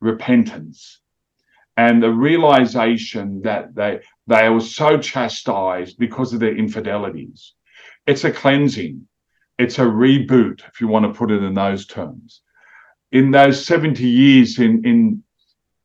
repentance 0.00 1.00
and 1.76 2.02
the 2.02 2.10
realization 2.10 3.42
that 3.42 3.74
they 3.74 4.00
they 4.26 4.48
were 4.48 4.60
so 4.60 4.98
chastised 4.98 5.98
because 5.98 6.32
of 6.32 6.40
their 6.40 6.56
infidelities. 6.56 7.54
It's 8.06 8.24
a 8.24 8.30
cleansing. 8.32 9.06
It's 9.58 9.78
a 9.78 9.82
reboot, 9.82 10.62
if 10.68 10.80
you 10.80 10.88
want 10.88 11.06
to 11.06 11.18
put 11.18 11.30
it 11.30 11.42
in 11.42 11.54
those 11.54 11.86
terms. 11.86 12.42
in 13.12 13.30
those 13.30 13.64
70 13.64 14.04
years 14.04 14.58
in, 14.58 14.84
in, 14.84 15.22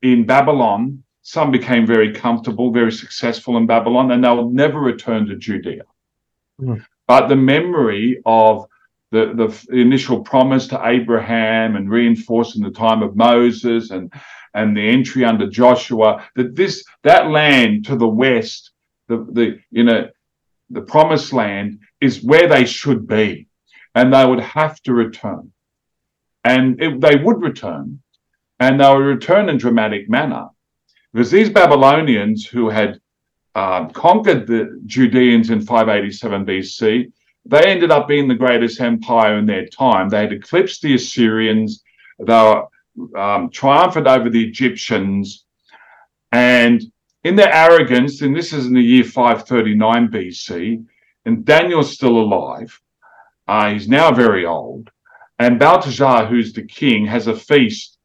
in 0.01 0.25
Babylon, 0.25 1.03
some 1.21 1.51
became 1.51 1.85
very 1.85 2.13
comfortable, 2.13 2.71
very 2.71 2.91
successful 2.91 3.57
in 3.57 3.67
Babylon, 3.67 4.11
and 4.11 4.23
they'll 4.23 4.49
never 4.49 4.79
return 4.79 5.25
to 5.27 5.35
Judea. 5.35 5.83
Mm. 6.59 6.85
But 7.05 7.27
the 7.27 7.35
memory 7.35 8.21
of 8.25 8.65
the, 9.11 9.33
the 9.69 9.79
initial 9.79 10.21
promise 10.21 10.67
to 10.67 10.81
Abraham 10.85 11.75
and 11.75 11.89
reinforced 11.89 12.55
in 12.55 12.63
the 12.63 12.71
time 12.71 13.01
of 13.01 13.15
Moses 13.15 13.91
and, 13.91 14.11
and 14.53 14.75
the 14.75 14.81
entry 14.81 15.23
under 15.23 15.47
Joshua, 15.49 16.25
that 16.35 16.55
this 16.55 16.83
that 17.03 17.29
land 17.29 17.85
to 17.85 17.95
the 17.95 18.07
west, 18.07 18.71
the, 19.07 19.25
the 19.31 19.59
you 19.71 19.83
know, 19.83 20.09
the 20.69 20.81
promised 20.81 21.31
land 21.31 21.79
is 22.01 22.23
where 22.23 22.47
they 22.47 22.65
should 22.65 23.07
be. 23.07 23.47
And 23.95 24.13
they 24.13 24.25
would 24.25 24.41
have 24.41 24.79
to 24.83 24.93
return. 24.93 25.51
And 26.43 26.81
it, 26.81 27.01
they 27.01 27.15
would 27.15 27.41
return, 27.41 28.01
and 28.59 28.79
they 28.79 28.87
would 28.87 29.05
return 29.05 29.49
in 29.49 29.57
dramatic 29.57 30.09
manner 30.09 30.49
because 31.13 31.31
these 31.31 31.49
Babylonians 31.49 32.45
who 32.45 32.69
had 32.69 32.99
uh, 33.55 33.87
conquered 33.87 34.45
the 34.45 34.79
Judeans 34.85 35.49
in 35.49 35.61
587 35.61 36.45
BC, 36.45 37.11
they 37.49 37.63
ended 37.63 37.91
up 37.91 38.07
being 38.07 38.27
the 38.27 38.35
greatest 38.35 38.79
empire 38.81 39.37
in 39.37 39.45
their 39.45 39.67
time. 39.67 40.09
They 40.09 40.21
had 40.21 40.33
eclipsed 40.33 40.81
the 40.81 40.95
Assyrians, 40.95 41.83
they 42.19 42.33
were 42.33 42.65
um, 43.19 43.49
triumphant 43.49 44.07
over 44.07 44.29
the 44.29 44.43
Egyptians, 44.43 45.45
and 46.31 46.81
in 47.23 47.35
their 47.35 47.53
arrogance, 47.53 48.21
and 48.21 48.35
this 48.35 48.53
is 48.53 48.67
in 48.67 48.73
the 48.73 48.81
year 48.81 49.03
539 49.03 50.09
BC, 50.09 50.85
and 51.25 51.45
Daniel's 51.45 51.91
still 51.91 52.17
alive. 52.17 52.79
Uh, 53.47 53.71
he's 53.71 53.87
now 53.87 54.11
very 54.11 54.45
old. 54.45 54.89
And 55.39 55.59
Balthazar, 55.59 56.25
who's 56.25 56.53
the 56.53 56.63
king, 56.63 57.05
has 57.05 57.27
a 57.27 57.35
feast 57.35 57.97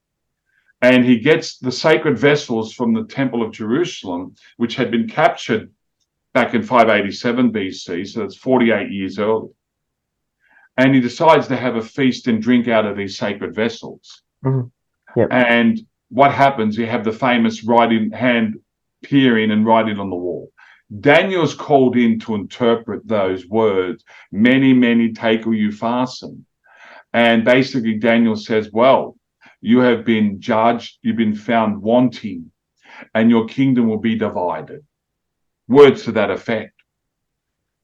and 0.83 1.05
he 1.05 1.19
gets 1.21 1.59
the 1.59 1.71
sacred 1.71 2.19
vessels 2.19 2.75
from 2.75 2.93
the 2.93 3.05
Temple 3.05 3.43
of 3.43 3.53
Jerusalem, 3.53 4.35
which 4.57 4.75
had 4.75 4.91
been 4.91 5.09
captured 5.09 5.71
back 6.35 6.55
in 6.55 6.63
587 6.63 7.53
BC, 7.53 8.07
so 8.09 8.21
that's 8.21 8.37
48 8.37 8.91
years 8.91 9.19
early. 9.19 9.51
And 10.77 10.95
he 10.95 11.01
decides 11.01 11.49
to 11.49 11.57
have 11.57 11.77
a 11.77 11.83
feast 11.83 12.29
and 12.29 12.41
drink 12.41 12.69
out 12.69 12.87
of 12.87 12.97
these 12.97 13.19
sacred 13.19 13.55
vessels. 13.55 14.23
Mhm. 14.45 14.71
Yep. 15.17 15.29
And 15.31 15.81
what 16.09 16.33
happens? 16.33 16.79
You 16.79 16.87
have 16.87 17.05
the 17.05 17.13
famous 17.13 17.65
writing 17.65 18.11
hand 18.11 18.59
peering 19.03 19.51
and 19.51 19.67
writing 19.67 19.99
on 19.99 20.11
the 20.11 20.17
wall. 20.17 20.51
Daniel's 21.01 21.55
called 21.55 21.97
in 21.97 22.19
to 22.21 22.35
interpret 22.35 23.07
those 23.07 23.47
words. 23.47 24.05
Many, 24.31 24.73
many 24.73 25.13
take 25.13 25.47
or 25.47 25.55
you 25.55 25.73
fasten. 25.73 26.47
And 27.13 27.45
basically, 27.45 27.99
Daniel 27.99 28.37
says, 28.37 28.71
Well, 28.73 29.17
you 29.61 29.79
have 29.81 30.05
been 30.05 30.41
judged, 30.41 30.99
you've 31.03 31.17
been 31.17 31.35
found 31.35 31.81
wanting, 31.81 32.51
and 33.15 33.31
your 33.31 33.47
kingdom 33.47 33.87
will 33.89 33.99
be 33.99 34.17
divided. 34.17 34.85
Words 35.69 36.05
to 36.05 36.13
that 36.13 36.31
effect. 36.31 36.83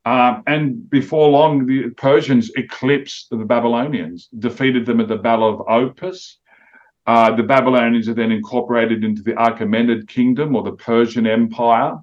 Um, 0.05 0.43
and 0.47 0.89
before 0.89 1.29
long, 1.29 1.67
the 1.67 1.91
Persians 1.91 2.51
eclipsed 2.57 3.29
the 3.31 3.37
Babylonians, 3.45 4.29
defeated 4.39 4.87
them 4.87 5.01
at 5.01 5.09
the 5.09 5.17
Battle 5.17 5.49
of 5.53 5.67
Opis. 5.67 6.37
Uh, 7.07 7.35
the 7.35 7.43
Babylonians 7.43 8.09
are 8.09 8.15
then 8.15 8.33
incorporated 8.33 9.05
into 9.05 9.23
the 9.23 9.33
Achaemenid 9.33 10.09
kingdom 10.09 10.57
or 10.57 10.63
the 10.63 10.73
Persian 10.73 11.27
Empire. 11.27 11.99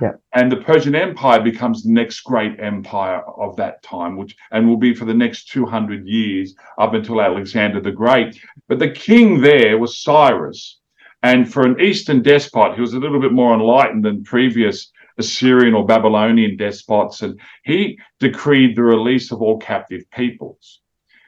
Yeah. 0.00 0.12
And 0.32 0.50
the 0.50 0.56
Persian 0.56 0.94
Empire 0.94 1.42
becomes 1.42 1.82
the 1.82 1.92
next 1.92 2.20
great 2.20 2.58
empire 2.58 3.22
of 3.36 3.56
that 3.56 3.82
time, 3.82 4.16
which 4.16 4.34
and 4.50 4.66
will 4.66 4.78
be 4.78 4.94
for 4.94 5.04
the 5.04 5.14
next 5.14 5.50
200 5.50 6.06
years 6.06 6.54
up 6.78 6.94
until 6.94 7.20
Alexander 7.20 7.80
the 7.80 7.92
Great. 7.92 8.40
But 8.68 8.78
the 8.78 8.90
king 8.90 9.42
there 9.42 9.76
was 9.76 9.98
Cyrus. 9.98 10.78
And 11.22 11.52
for 11.52 11.66
an 11.66 11.78
Eastern 11.78 12.22
despot, 12.22 12.74
he 12.74 12.80
was 12.80 12.94
a 12.94 12.98
little 12.98 13.20
bit 13.20 13.32
more 13.32 13.52
enlightened 13.52 14.06
than 14.06 14.24
previous 14.24 14.90
Assyrian 15.20 15.74
or 15.74 15.86
Babylonian 15.86 16.56
despots. 16.56 17.22
And 17.22 17.40
he 17.64 17.98
decreed 18.18 18.76
the 18.76 18.82
release 18.82 19.30
of 19.30 19.40
all 19.40 19.58
captive 19.58 20.02
peoples. 20.10 20.80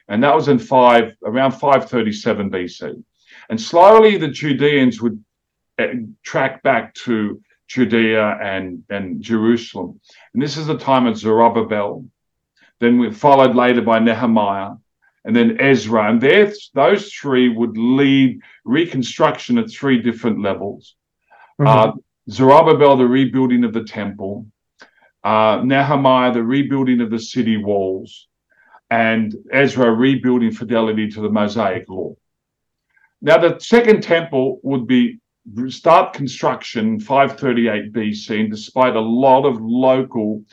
And 0.09 0.21
that 0.23 0.35
was 0.35 0.49
in 0.49 0.59
five 0.59 1.13
around 1.23 1.51
537 1.51 2.51
BC. 2.51 3.03
And 3.49 3.59
slowly 3.59 4.17
the 4.17 4.27
Judeans 4.27 5.01
would 5.01 5.23
uh, 5.79 5.87
track 6.23 6.61
back 6.63 6.93
to 7.05 7.41
Judea 7.67 8.37
and, 8.41 8.83
and 8.89 9.21
Jerusalem. 9.21 9.99
And 10.33 10.43
this 10.43 10.57
is 10.57 10.67
the 10.67 10.77
time 10.77 11.05
of 11.07 11.17
Zerubbabel. 11.17 12.05
Then 12.79 12.99
we 12.99 13.11
followed 13.11 13.55
later 13.55 13.81
by 13.81 13.99
Nehemiah 13.99 14.73
and 15.25 15.35
then 15.35 15.57
Ezra. 15.59 16.09
And 16.09 16.21
those 16.21 17.13
three 17.13 17.49
would 17.49 17.77
lead 17.77 18.41
reconstruction 18.65 19.57
at 19.57 19.71
three 19.71 20.01
different 20.01 20.41
levels. 20.41 20.95
Mhm. 21.59 21.67
Uh, 21.67 21.93
Zerubbabel, 22.29 22.97
the 22.97 23.07
rebuilding 23.07 23.63
of 23.63 23.73
the 23.73 23.83
temple. 23.83 24.47
Uh, 25.23 25.61
Nehemiah, 25.63 26.33
the 26.33 26.43
rebuilding 26.43 27.01
of 27.01 27.09
the 27.09 27.19
city 27.19 27.57
walls. 27.57 28.27
And 28.89 29.35
Ezra, 29.51 29.91
rebuilding 29.91 30.51
fidelity 30.51 31.09
to 31.09 31.21
the 31.21 31.29
Mosaic 31.29 31.89
law. 31.89 32.15
Now, 33.21 33.37
the 33.37 33.57
second 33.59 34.03
temple 34.03 34.59
would 34.63 34.85
be 34.85 35.19
start 35.69 36.13
construction 36.13 36.99
538 36.99 37.93
BC, 37.93 38.39
and 38.41 38.51
despite 38.51 38.95
a 38.95 39.01
lot 39.01 39.45
of 39.45 39.61
local 39.61 40.43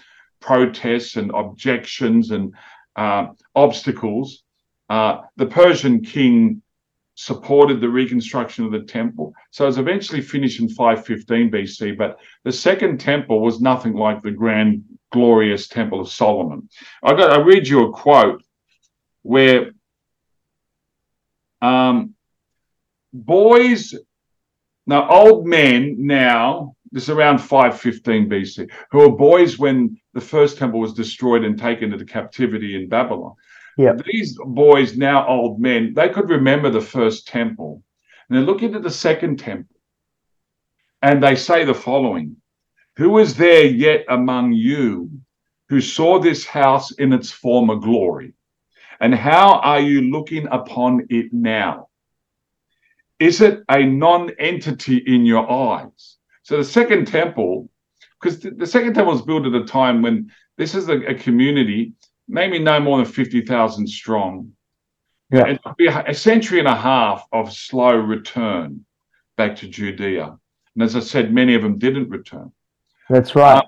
protests 0.41 1.17
and 1.17 1.31
objections 1.33 2.31
and 2.31 2.55
uh, 2.97 3.27
obstacles, 3.55 4.43
uh, 4.89 5.23
the 5.37 5.47
Persian 5.47 6.03
king 6.03 6.63
supported 7.21 7.83
the 7.83 7.89
reconstruction 7.89 8.65
of 8.65 8.73
the 8.73 8.81
temple. 8.81 9.35
So 9.51 9.65
it 9.65 9.67
was 9.67 9.79
eventually 9.79 10.23
finished 10.23 10.59
in 10.59 10.71
515 10.71 11.51
BC, 11.51 11.99
but 11.99 12.19
the 12.45 12.53
second 12.53 12.99
temple 12.99 13.43
was 13.43 13.61
nothing 13.61 13.93
like 13.93 14.23
the 14.23 14.31
grand, 14.31 14.85
glorious 15.13 15.69
temple 15.69 16.01
of 16.01 16.09
Solomon. 16.09 16.71
I 17.03 17.13
got, 17.13 17.31
I 17.31 17.43
read 17.43 17.69
you 17.69 17.85
a 17.85 17.93
quote 17.93 18.43
where 19.21 19.73
um, 21.61 22.15
boys 23.13 23.95
now, 24.87 25.07
old 25.11 25.47
men 25.47 26.07
now, 26.07 26.75
this 26.91 27.05
is 27.05 27.11
around 27.11 27.39
515 27.39 28.31
BC, 28.31 28.71
who 28.91 28.99
were 28.99 29.15
boys 29.15 29.59
when 29.59 30.01
the 30.15 30.23
first 30.23 30.57
temple 30.57 30.81
was 30.81 30.95
destroyed 30.95 31.45
and 31.45 31.59
taken 31.59 31.93
into 31.93 32.07
captivity 32.07 32.77
in 32.77 32.89
Babylon. 32.89 33.35
Yeah. 33.77 33.93
These 34.05 34.39
boys, 34.45 34.97
now 34.97 35.27
old 35.27 35.61
men, 35.61 35.95
they 35.95 36.09
could 36.09 36.29
remember 36.29 36.71
the 36.71 36.81
first 36.81 37.29
temple. 37.29 37.83
And 38.29 38.39
they 38.39 38.43
look 38.43 38.63
into 38.63 38.81
the 38.81 38.91
second 38.91 39.39
temple. 39.39 39.77
And 41.03 41.23
they 41.23 41.35
say 41.37 41.65
the 41.65 41.75
following 41.75 42.37
Who 42.97 43.19
is 43.19 43.37
there 43.37 43.65
yet 43.65 44.05
among 44.09 44.53
you 44.53 45.11
who 45.69 45.81
saw 45.81 46.19
this 46.19 46.45
house 46.45 46.91
in 46.93 47.13
its 47.13 47.31
former 47.31 47.77
glory? 47.77 48.35
And 49.01 49.15
how 49.15 49.61
are 49.61 49.81
you 49.81 50.03
looking 50.03 50.47
upon 50.51 51.07
it 51.09 51.33
now? 51.33 51.89
is 53.21 53.43
it 53.43 53.63
a 53.69 53.85
non-entity 53.85 54.97
in 54.97 55.25
your 55.27 55.49
eyes? 55.49 56.17
So 56.43 56.57
the 56.57 56.65
second 56.65 57.07
temple, 57.07 57.71
because 58.19 58.41
the, 58.41 58.51
the 58.51 58.67
second 58.67 58.95
temple 58.95 59.13
was 59.13 59.23
built 59.23 59.47
at 59.47 59.55
a 59.55 59.65
time 59.65 60.03
when 60.03 60.33
this 60.57 60.75
is 60.75 60.89
a, 60.89 60.97
a 61.03 61.15
community, 61.15 61.93
maybe 62.31 62.59
no 62.59 62.81
more 62.81 62.99
than 62.99 63.07
50,000 63.07 63.87
strong. 63.87 64.53
Yeah. 65.33 65.49
It'll 65.49 65.75
be 65.77 65.87
a, 65.87 66.15
century 66.15 66.59
and 66.59 66.69
a 66.69 66.75
half 66.75 67.27
of 67.33 67.53
slow 67.53 67.97
return 67.97 68.85
back 69.37 69.57
to 69.57 69.69
Judea. 69.69 70.37
And 70.75 70.83
as 70.83 70.97
I 70.97 71.01
said, 71.01 71.33
many 71.33 71.55
of 71.55 71.63
them 71.63 71.79
didn't 71.79 72.09
return. 72.09 72.53
That's 73.09 73.35
right. 73.35 73.65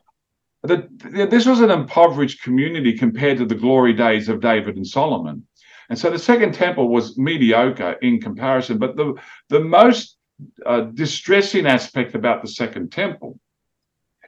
The, 0.62 0.88
the- 0.98 1.26
this 1.26 1.46
was 1.46 1.60
an 1.60 1.70
impoverished 1.70 2.42
community 2.42 2.96
compared 2.96 3.38
to 3.38 3.44
the 3.44 3.54
glory 3.54 3.92
days 3.92 4.28
of 4.28 4.40
David 4.40 4.76
and 4.76 4.86
Solomon. 4.86 5.46
And 5.88 5.98
so 5.98 6.10
the 6.10 6.18
second 6.18 6.54
temple 6.54 6.88
was 6.88 7.18
mediocre 7.18 7.92
in 8.02 8.20
comparison. 8.20 8.78
But 8.78 8.96
the, 8.96 9.14
the 9.48 9.60
most 9.60 10.16
uh, 10.64 10.82
distressing 10.82 11.66
aspect 11.66 12.14
about 12.14 12.42
the 12.42 12.48
second 12.48 12.90
temple 12.90 13.38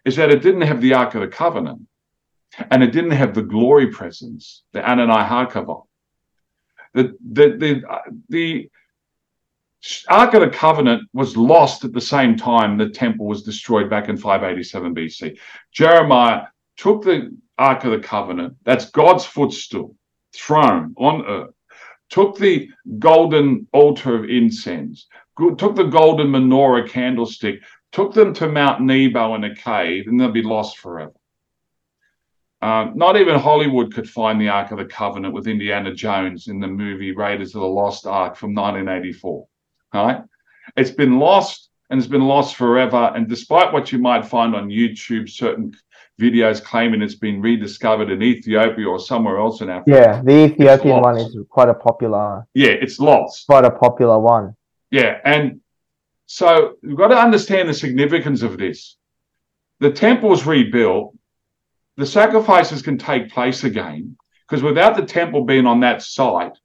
is 0.05 0.17
that 0.17 0.31
it 0.31 0.43
didn't 0.43 0.61
have 0.63 0.81
the 0.81 0.95
Ark 0.95 1.15
of 1.15 1.23
the 1.23 1.29
Covenant 1.29 1.83
and 2.71 2.83
it 2.83 2.93
didn't 2.93 3.13
have 3.13 3.35
the 3.35 3.43
glory 3.43 3.89
presence, 3.89 4.63
the 4.73 4.81
Anani 4.81 5.27
Hakavah. 5.27 5.83
The, 6.95 7.17
the, 7.21 7.57
the, 7.59 7.83
the 8.29 8.71
Ark 10.09 10.35
of 10.35 10.41
the 10.41 10.49
Covenant 10.49 11.09
was 11.13 11.37
lost 11.37 11.85
at 11.85 11.93
the 11.93 12.01
same 12.01 12.37
time 12.37 12.79
the 12.79 12.89
temple 12.89 13.27
was 13.27 13.43
destroyed 13.43 13.91
back 13.91 14.09
in 14.09 14.17
587 14.17 14.95
BC. 14.95 15.39
Jeremiah 15.73 16.45
took 16.77 17.03
the 17.03 17.37
Ark 17.59 17.85
of 17.85 17.91
the 17.91 17.99
Covenant, 17.99 18.57
that's 18.65 18.91
God's 18.91 19.25
footstool, 19.25 19.95
throne 20.35 20.95
on 20.97 21.27
earth, 21.27 21.55
took 22.09 22.39
the 22.39 22.69
golden 22.99 23.67
altar 23.73 24.15
of 24.15 24.31
incense, 24.31 25.07
took 25.37 25.77
the 25.77 25.85
golden 25.85 26.29
menorah 26.29 26.89
candlestick, 26.89 27.61
took 27.93 28.15
them 28.15 28.33
to 28.35 28.49
Mount 28.49 28.81
Nebo 28.81 29.35
in 29.35 29.45
a 29.45 29.55
cave, 29.55 30.07
and 30.07 30.19
they'll 30.19 30.33
be 30.33 30.43
lost 30.43 30.79
forever. 30.79 31.13
Um, 32.65 32.93
not 32.97 33.19
even 33.19 33.39
Hollywood 33.39 33.93
could 33.95 34.09
find 34.09 34.41
the 34.41 34.49
Ark 34.49 34.71
of 34.71 34.79
the 34.79 34.87
Covenant 34.87 35.35
with 35.35 35.47
Indiana 35.47 35.93
Jones 35.93 36.49
in 36.49 36.61
the 36.61 36.67
movie 36.67 37.13
Raiders 37.13 37.55
of 37.55 37.61
the 37.61 37.67
Lost 37.67 38.07
Ark 38.07 38.37
from 38.37 38.55
1984. 38.55 39.47
Right? 39.93 40.23
It's 40.75 40.91
been 40.91 41.19
lost 41.19 41.69
and 41.91 41.99
it's 41.99 42.09
been 42.09 42.27
lost 42.27 42.57
forever. 42.57 43.13
And 43.15 43.29
despite 43.29 43.71
what 43.71 43.93
you 43.93 43.99
might 43.99 44.25
find 44.25 44.57
on 44.57 44.71
YouTube, 44.71 45.29
certain 45.29 45.75
videos 46.19 46.65
claiming 46.65 47.03
it's 47.03 47.17
been 47.17 47.43
rediscovered 47.43 48.11
in 48.11 48.23
Ethiopia 48.23 48.87
or 48.89 48.99
somewhere 48.99 49.37
else 49.37 49.61
in 49.61 49.69
Africa. 49.69 49.91
Yeah, 49.91 50.23
the 50.23 50.45
Ethiopian 50.47 51.03
one 51.03 51.19
is 51.19 51.37
quite 51.51 51.69
a 51.69 51.75
popular. 51.75 52.47
Yeah, 52.55 52.71
it's 52.71 52.99
lost. 52.99 53.47
Quite 53.47 53.67
a 53.67 53.71
popular 53.71 54.19
one. 54.19 54.57
Yeah, 54.91 55.19
and 55.23 55.61
so 56.25 56.77
you've 56.83 56.97
got 56.97 57.09
to 57.09 57.19
understand 57.19 57.69
the 57.69 57.75
significance 57.75 58.41
of 58.41 58.57
this. 58.57 58.97
The 59.81 59.91
temple's 59.91 60.47
rebuilt, 60.47 61.15
the 61.97 62.07
sacrifices 62.07 62.83
can 62.83 62.99
take 62.99 63.31
place 63.31 63.65
again, 63.65 64.17
because 64.49 64.63
without 64.63 64.97
the 64.97 65.07
temple 65.07 65.45
being 65.45 65.67
on 65.67 65.81
that 65.81 66.03
site, 66.03 66.57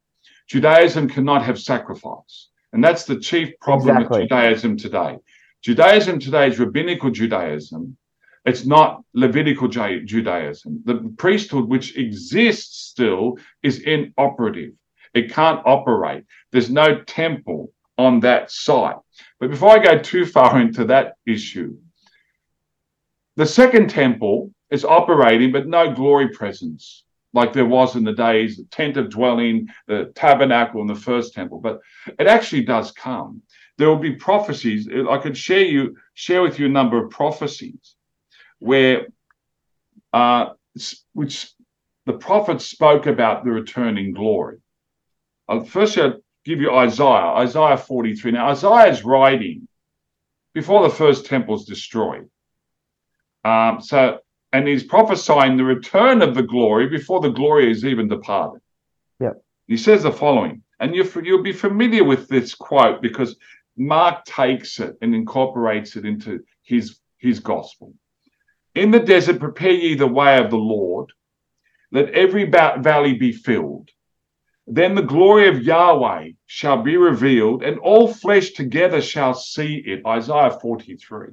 Judaism 0.48 1.08
cannot 1.08 1.44
have 1.44 1.58
sacrifice. 1.58 2.48
And 2.72 2.82
that's 2.82 3.04
the 3.04 3.18
chief 3.18 3.52
problem 3.60 3.96
exactly. 3.96 4.20
with 4.20 4.28
Judaism 4.28 4.76
today. 4.76 5.18
Judaism 5.62 6.18
today 6.18 6.48
is 6.48 6.58
rabbinical 6.58 7.10
Judaism. 7.10 7.96
It's 8.44 8.64
not 8.64 9.04
Levitical 9.12 9.68
Judaism. 9.68 10.82
The 10.84 11.14
priesthood, 11.18 11.68
which 11.68 11.96
exists 11.96 12.88
still, 12.88 13.38
is 13.62 13.80
inoperative. 13.80 14.72
It 15.12 15.32
can't 15.32 15.60
operate. 15.66 16.24
There's 16.50 16.70
no 16.70 17.02
temple 17.02 17.72
on 17.98 18.20
that 18.20 18.50
site. 18.50 18.96
But 19.38 19.50
before 19.50 19.70
I 19.70 19.78
go 19.78 19.98
too 19.98 20.24
far 20.24 20.60
into 20.60 20.86
that 20.86 21.14
issue, 21.26 21.76
the 23.36 23.46
second 23.46 23.90
temple 23.90 24.52
is 24.70 24.84
operating, 24.84 25.52
but 25.52 25.66
no 25.66 25.92
glory 25.92 26.28
presence 26.28 27.04
like 27.32 27.52
there 27.52 27.66
was 27.66 27.96
in 27.96 28.04
the 28.04 28.12
days, 28.12 28.56
the 28.56 28.64
tent 28.64 28.96
of 28.96 29.10
dwelling, 29.10 29.68
the 29.86 30.12
tabernacle, 30.14 30.80
and 30.80 30.90
the 30.90 30.94
first 30.94 31.32
temple. 31.32 31.60
But 31.60 31.80
it 32.18 32.26
actually 32.26 32.64
does 32.64 32.90
come. 32.92 33.42
There 33.78 33.88
will 33.88 33.96
be 33.96 34.14
prophecies. 34.14 34.88
I 34.88 35.18
could 35.18 35.36
share 35.36 35.64
you 35.64 35.96
share 36.14 36.42
with 36.42 36.58
you 36.58 36.66
a 36.66 36.70
number 36.70 37.02
of 37.02 37.10
prophecies 37.10 37.94
where 38.58 39.06
uh, 40.12 40.50
which 41.12 41.52
the 42.06 42.12
prophets 42.14 42.66
spoke 42.66 43.06
about 43.06 43.44
the 43.44 43.50
returning 43.50 44.12
glory. 44.12 44.58
I'll 45.48 45.64
first 45.64 45.96
I'll 45.98 46.20
give 46.44 46.60
you 46.60 46.74
Isaiah, 46.74 47.34
Isaiah 47.36 47.76
43. 47.76 48.32
Now 48.32 48.50
Isaiah 48.50 48.90
is 48.90 49.04
writing 49.04 49.68
before 50.52 50.82
the 50.82 50.94
first 50.94 51.26
temple 51.26 51.54
is 51.54 51.64
destroyed. 51.64 52.28
Um, 53.44 53.80
so 53.80 54.18
and 54.52 54.66
he's 54.66 54.84
prophesying 54.84 55.56
the 55.56 55.64
return 55.64 56.22
of 56.22 56.34
the 56.34 56.42
glory 56.42 56.88
before 56.88 57.20
the 57.20 57.30
glory 57.30 57.70
is 57.70 57.84
even 57.84 58.08
departed. 58.08 58.60
Yeah. 59.20 59.34
He 59.66 59.76
says 59.76 60.02
the 60.02 60.12
following, 60.12 60.62
and 60.80 60.94
you 60.94 61.08
you'll 61.22 61.42
be 61.42 61.52
familiar 61.52 62.04
with 62.04 62.28
this 62.28 62.54
quote 62.54 63.00
because 63.00 63.36
Mark 63.76 64.24
takes 64.24 64.80
it 64.80 64.96
and 65.00 65.14
incorporates 65.14 65.96
it 65.96 66.04
into 66.04 66.40
his 66.62 66.98
his 67.18 67.38
gospel. 67.40 67.94
In 68.74 68.90
the 68.90 69.00
desert, 69.00 69.40
prepare 69.40 69.72
ye 69.72 69.94
the 69.94 70.06
way 70.06 70.38
of 70.38 70.50
the 70.50 70.56
Lord. 70.56 71.12
Let 71.92 72.10
every 72.10 72.44
valley 72.48 73.14
be 73.14 73.32
filled. 73.32 73.90
Then 74.66 74.94
the 74.94 75.02
glory 75.02 75.48
of 75.48 75.62
Yahweh 75.62 76.30
shall 76.46 76.82
be 76.82 76.96
revealed, 76.96 77.64
and 77.64 77.78
all 77.80 78.06
flesh 78.06 78.52
together 78.52 79.02
shall 79.02 79.34
see 79.34 79.82
it. 79.84 80.06
Isaiah 80.06 80.56
43, 80.60 81.30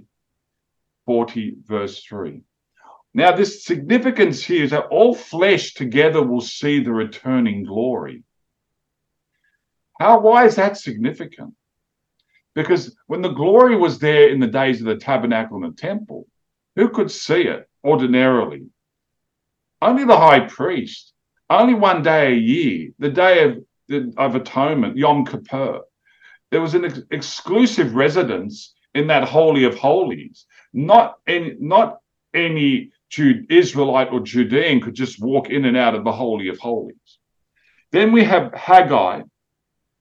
40, 1.06 1.56
verse 1.64 2.04
3. 2.04 2.42
Now, 3.18 3.36
this 3.36 3.66
significance 3.66 4.44
here 4.44 4.64
is 4.64 4.70
that 4.70 4.90
all 4.92 5.16
flesh 5.16 5.74
together 5.74 6.22
will 6.22 6.40
see 6.40 6.84
the 6.84 6.92
returning 6.92 7.64
glory. 7.64 8.22
How, 10.00 10.20
why 10.20 10.46
is 10.46 10.58
that 10.58 10.78
significant? 10.78 11.56
Because 12.54 12.96
when 13.08 13.24
the 13.24 13.34
glory 13.34 13.76
was 13.76 13.98
there 13.98 14.30
in 14.30 14.40
the 14.40 14.46
days 14.46 14.82
of 14.82 14.86
the 14.86 14.98
tabernacle 14.98 15.64
and 15.64 15.74
the 15.74 15.82
temple, 15.82 16.28
who 16.76 16.90
could 16.90 17.10
see 17.10 17.42
it 17.42 17.68
ordinarily? 17.84 18.68
Only 19.82 20.06
the 20.06 20.16
high 20.16 20.42
priest. 20.42 21.12
Only 21.50 21.74
one 21.74 22.04
day 22.04 22.34
a 22.34 22.36
year, 22.36 22.92
the 23.00 23.10
day 23.10 23.46
of, 23.46 24.14
of 24.18 24.36
atonement, 24.36 24.96
Yom 24.96 25.26
Kippur. 25.26 25.80
There 26.52 26.62
was 26.62 26.76
an 26.76 26.86
ex- 26.86 27.02
exclusive 27.10 27.96
residence 27.96 28.76
in 28.94 29.08
that 29.08 29.28
holy 29.28 29.64
of 29.64 29.74
holies. 29.74 30.46
Not 30.72 31.16
any, 31.26 31.56
not 31.60 31.98
any 32.36 32.92
Jude, 33.10 33.52
Israelite 33.52 34.10
or 34.12 34.20
Judean 34.20 34.82
could 34.82 34.96
just 34.96 35.22
walk 35.22 35.50
in 35.50 35.66
and 35.66 35.78
out 35.78 35.96
of 35.96 36.04
the 36.04 36.12
Holy 36.12 36.50
of 36.50 36.60
Holies. 36.60 37.20
Then 37.92 38.12
we 38.12 38.24
have 38.26 38.54
Haggai, 38.54 39.22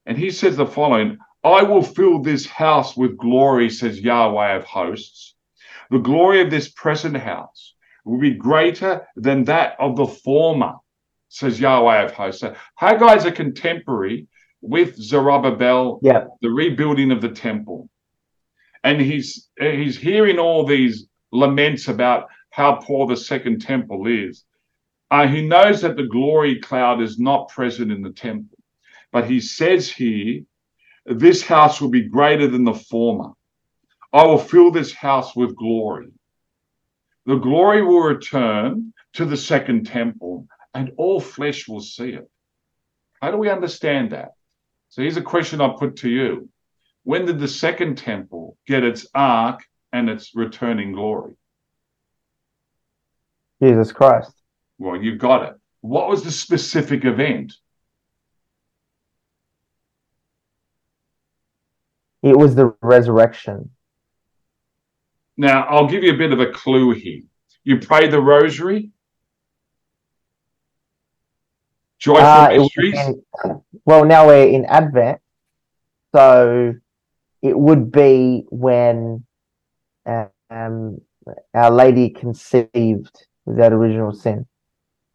and 0.06 0.18
he 0.18 0.30
says 0.30 0.56
the 0.56 0.66
following 0.66 1.18
I 1.44 1.62
will 1.62 1.82
fill 1.82 2.20
this 2.20 2.46
house 2.46 2.96
with 2.96 3.16
glory, 3.16 3.70
says 3.70 4.00
Yahweh 4.00 4.56
of 4.56 4.64
hosts. 4.64 5.36
The 5.90 5.98
glory 5.98 6.40
of 6.40 6.50
this 6.50 6.68
present 6.68 7.16
house 7.16 7.74
will 8.04 8.18
be 8.18 8.34
greater 8.34 9.06
than 9.14 9.44
that 9.44 9.76
of 9.78 9.94
the 9.94 10.06
former, 10.06 10.74
says 11.28 11.60
Yahweh 11.60 12.02
of 12.02 12.12
hosts. 12.12 12.40
So 12.40 12.56
Haggai 12.74 13.14
is 13.14 13.24
a 13.24 13.30
contemporary 13.30 14.26
with 14.60 14.96
Zerubbabel, 14.96 16.00
yeah. 16.02 16.24
the 16.40 16.50
rebuilding 16.50 17.12
of 17.12 17.20
the 17.20 17.28
temple. 17.28 17.88
And 18.82 19.00
he's 19.00 19.48
he's 19.58 19.96
hearing 19.96 20.38
all 20.38 20.64
these 20.64 21.06
laments 21.32 21.88
about 21.88 22.26
how 22.56 22.76
poor 22.76 23.06
the 23.06 23.16
second 23.18 23.60
temple 23.60 24.06
is. 24.06 24.46
Uh, 25.10 25.28
he 25.28 25.46
knows 25.46 25.82
that 25.82 25.94
the 25.94 26.06
glory 26.06 26.58
cloud 26.58 27.02
is 27.02 27.18
not 27.18 27.50
present 27.50 27.92
in 27.92 28.00
the 28.00 28.12
temple, 28.12 28.56
but 29.12 29.28
he 29.28 29.40
says 29.40 29.90
here, 29.90 30.40
This 31.04 31.42
house 31.42 31.82
will 31.82 31.90
be 31.90 32.08
greater 32.08 32.48
than 32.48 32.64
the 32.64 32.72
former. 32.72 33.32
I 34.10 34.24
will 34.24 34.38
fill 34.38 34.70
this 34.70 34.94
house 34.94 35.36
with 35.36 35.54
glory. 35.54 36.08
The 37.26 37.36
glory 37.36 37.82
will 37.82 38.00
return 38.00 38.94
to 39.12 39.26
the 39.26 39.36
second 39.36 39.84
temple, 39.84 40.46
and 40.72 40.92
all 40.96 41.20
flesh 41.20 41.68
will 41.68 41.82
see 41.82 42.12
it. 42.12 42.26
How 43.20 43.32
do 43.32 43.36
we 43.36 43.50
understand 43.50 44.12
that? 44.12 44.30
So 44.88 45.02
here's 45.02 45.18
a 45.18 45.22
question 45.22 45.60
I 45.60 45.74
put 45.78 45.96
to 45.96 46.08
you. 46.08 46.48
When 47.02 47.26
did 47.26 47.38
the 47.38 47.48
second 47.48 47.98
temple 47.98 48.56
get 48.66 48.82
its 48.82 49.06
ark 49.14 49.62
and 49.92 50.08
its 50.08 50.34
returning 50.34 50.92
glory? 50.92 51.34
Jesus 53.62 53.92
Christ. 53.92 54.32
Well, 54.78 55.00
you've 55.00 55.18
got 55.18 55.48
it. 55.48 55.54
What 55.80 56.08
was 56.08 56.22
the 56.22 56.30
specific 56.30 57.04
event? 57.04 57.54
It 62.22 62.36
was 62.36 62.54
the 62.54 62.74
resurrection. 62.82 63.70
Now, 65.36 65.64
I'll 65.64 65.86
give 65.86 66.02
you 66.02 66.12
a 66.12 66.16
bit 66.16 66.32
of 66.32 66.40
a 66.40 66.50
clue 66.50 66.92
here. 66.92 67.22
You 67.62 67.78
pray 67.78 68.08
the 68.08 68.20
rosary? 68.20 68.90
Joyful 71.98 72.24
uh, 72.24 72.48
mysteries? 72.48 72.98
In, 72.98 73.22
well, 73.84 74.04
now 74.04 74.26
we're 74.26 74.48
in 74.48 74.64
Advent. 74.64 75.20
So 76.14 76.74
it 77.42 77.58
would 77.58 77.92
be 77.92 78.44
when 78.50 79.24
um, 80.50 81.00
Our 81.54 81.70
Lady 81.70 82.10
conceived 82.10 83.26
that 83.46 83.72
original 83.72 84.12
sin. 84.12 84.46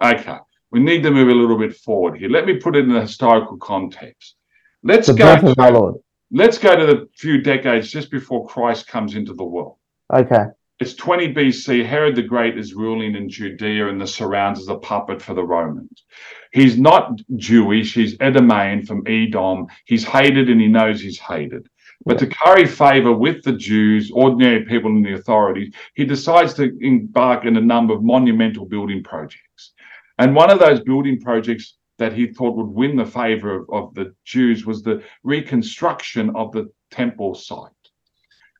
Okay, 0.03 0.37
we 0.71 0.79
need 0.79 1.03
to 1.03 1.11
move 1.11 1.29
a 1.29 1.33
little 1.33 1.57
bit 1.57 1.75
forward 1.75 2.17
here. 2.17 2.29
Let 2.29 2.45
me 2.45 2.57
put 2.57 2.75
it 2.75 2.85
in 2.85 2.95
a 2.95 3.01
historical 3.01 3.57
context. 3.57 4.35
Let's 4.83 5.07
the 5.07 5.13
go. 5.13 5.35
To, 5.37 6.03
let's 6.31 6.57
go 6.57 6.75
to 6.75 6.85
the 6.85 7.09
few 7.15 7.41
decades 7.41 7.91
just 7.91 8.09
before 8.09 8.47
Christ 8.47 8.87
comes 8.87 9.15
into 9.15 9.33
the 9.33 9.43
world. 9.43 9.77
Okay. 10.13 10.45
It's 10.79 10.95
20 10.95 11.35
BC. 11.35 11.85
Herod 11.85 12.15
the 12.15 12.23
Great 12.23 12.57
is 12.57 12.73
ruling 12.73 13.15
in 13.15 13.29
Judea 13.29 13.87
and 13.87 14.01
the 14.01 14.07
surrounds 14.07 14.59
as 14.59 14.67
a 14.67 14.77
puppet 14.77 15.21
for 15.21 15.35
the 15.35 15.43
Romans. 15.43 16.05
He's 16.51 16.75
not 16.75 17.21
Jewish. 17.35 17.93
He's 17.93 18.17
Edomian 18.17 18.87
from 18.87 19.03
Edom. 19.05 19.67
He's 19.85 20.03
hated 20.03 20.49
and 20.49 20.59
he 20.59 20.67
knows 20.67 20.99
he's 20.99 21.19
hated. 21.19 21.67
But 22.05 22.17
to 22.19 22.27
curry 22.27 22.65
favor 22.65 23.13
with 23.13 23.43
the 23.43 23.53
Jews, 23.53 24.11
ordinary 24.13 24.65
people 24.65 24.89
in 24.89 25.03
the 25.03 25.13
authorities, 25.13 25.73
he 25.93 26.05
decides 26.05 26.53
to 26.55 26.75
embark 26.81 27.45
in 27.45 27.57
a 27.57 27.61
number 27.61 27.93
of 27.93 28.03
monumental 28.03 28.65
building 28.65 29.03
projects. 29.03 29.73
And 30.17 30.35
one 30.35 30.49
of 30.49 30.59
those 30.59 30.79
building 30.81 31.19
projects 31.19 31.77
that 31.99 32.13
he 32.13 32.27
thought 32.27 32.55
would 32.57 32.67
win 32.67 32.95
the 32.95 33.05
favor 33.05 33.55
of, 33.55 33.69
of 33.71 33.93
the 33.93 34.15
Jews 34.25 34.65
was 34.65 34.81
the 34.81 35.03
reconstruction 35.23 36.35
of 36.35 36.51
the 36.51 36.71
temple 36.89 37.35
site. 37.35 37.69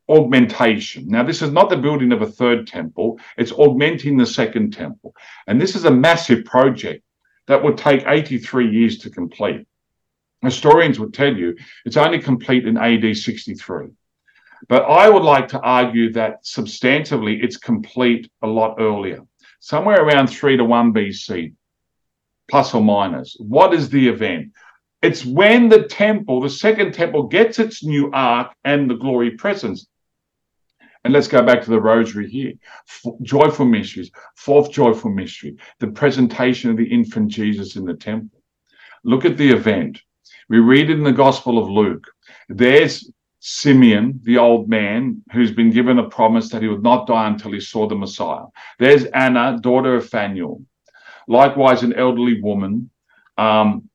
Augmentation. 0.07 1.07
Now, 1.07 1.23
this 1.23 1.41
is 1.41 1.51
not 1.51 1.69
the 1.69 1.77
building 1.77 2.11
of 2.11 2.21
a 2.21 2.27
third 2.27 2.67
temple, 2.67 3.19
it's 3.37 3.51
augmenting 3.53 4.17
the 4.17 4.25
second 4.25 4.73
temple. 4.73 5.15
And 5.47 5.59
this 5.59 5.75
is 5.75 5.85
a 5.85 5.91
massive 5.91 6.45
project 6.45 7.03
that 7.47 7.63
would 7.63 7.77
take 7.77 8.03
83 8.05 8.69
years 8.69 8.99
to 8.99 9.09
complete. 9.09 9.65
Historians 10.41 10.99
would 10.99 11.13
tell 11.13 11.35
you 11.35 11.55
it's 11.85 11.97
only 11.97 12.19
complete 12.19 12.67
in 12.67 12.77
AD 12.77 13.15
63. 13.15 13.87
But 14.67 14.83
I 14.83 15.09
would 15.09 15.23
like 15.23 15.47
to 15.49 15.59
argue 15.59 16.11
that 16.13 16.43
substantively 16.43 17.43
it's 17.43 17.57
complete 17.57 18.29
a 18.41 18.47
lot 18.47 18.75
earlier. 18.79 19.21
somewhere 19.63 20.03
around 20.03 20.27
3 20.27 20.57
to 20.57 20.65
1 20.65 20.91
BC, 20.91 21.53
plus 22.49 22.73
or 22.73 22.81
minus. 22.83 23.37
What 23.39 23.75
is 23.75 23.89
the 23.89 24.07
event? 24.07 24.51
It's 25.03 25.23
when 25.23 25.69
the 25.69 25.83
temple, 25.83 26.41
the 26.41 26.49
second 26.49 26.93
temple, 26.93 27.27
gets 27.27 27.59
its 27.59 27.83
new 27.83 28.09
ark 28.11 28.53
and 28.63 28.89
the 28.89 28.95
glory 28.95 29.31
presence. 29.31 29.87
And 31.03 31.13
let's 31.13 31.27
go 31.27 31.43
back 31.43 31.61
to 31.63 31.69
the 31.69 31.81
rosary 31.81 32.29
here. 32.29 32.53
F- 32.87 33.13
joyful 33.23 33.65
mysteries. 33.65 34.11
Fourth 34.35 34.71
joyful 34.71 35.11
mystery, 35.11 35.57
the 35.79 35.87
presentation 35.87 36.69
of 36.69 36.77
the 36.77 36.85
infant 36.85 37.29
Jesus 37.29 37.75
in 37.75 37.85
the 37.85 37.95
temple. 37.95 38.41
Look 39.03 39.25
at 39.25 39.37
the 39.37 39.49
event. 39.49 40.01
We 40.51 40.59
read 40.59 40.89
it 40.89 40.97
in 40.97 41.05
the 41.05 41.13
Gospel 41.13 41.57
of 41.57 41.69
Luke. 41.69 42.03
There's 42.49 43.09
Simeon, 43.39 44.19
the 44.23 44.37
old 44.37 44.67
man, 44.67 45.23
who's 45.31 45.53
been 45.53 45.69
given 45.69 45.97
a 45.97 46.09
promise 46.09 46.49
that 46.49 46.61
he 46.61 46.67
would 46.67 46.83
not 46.83 47.07
die 47.07 47.27
until 47.27 47.53
he 47.53 47.61
saw 47.61 47.87
the 47.87 47.95
Messiah. 47.95 48.47
There's 48.77 49.05
Anna, 49.05 49.57
daughter 49.61 49.95
of 49.95 50.09
Phanuel. 50.09 50.61
Likewise, 51.29 51.83
an 51.83 51.93
elderly 51.93 52.41
woman, 52.41 52.89
um, 53.37 53.89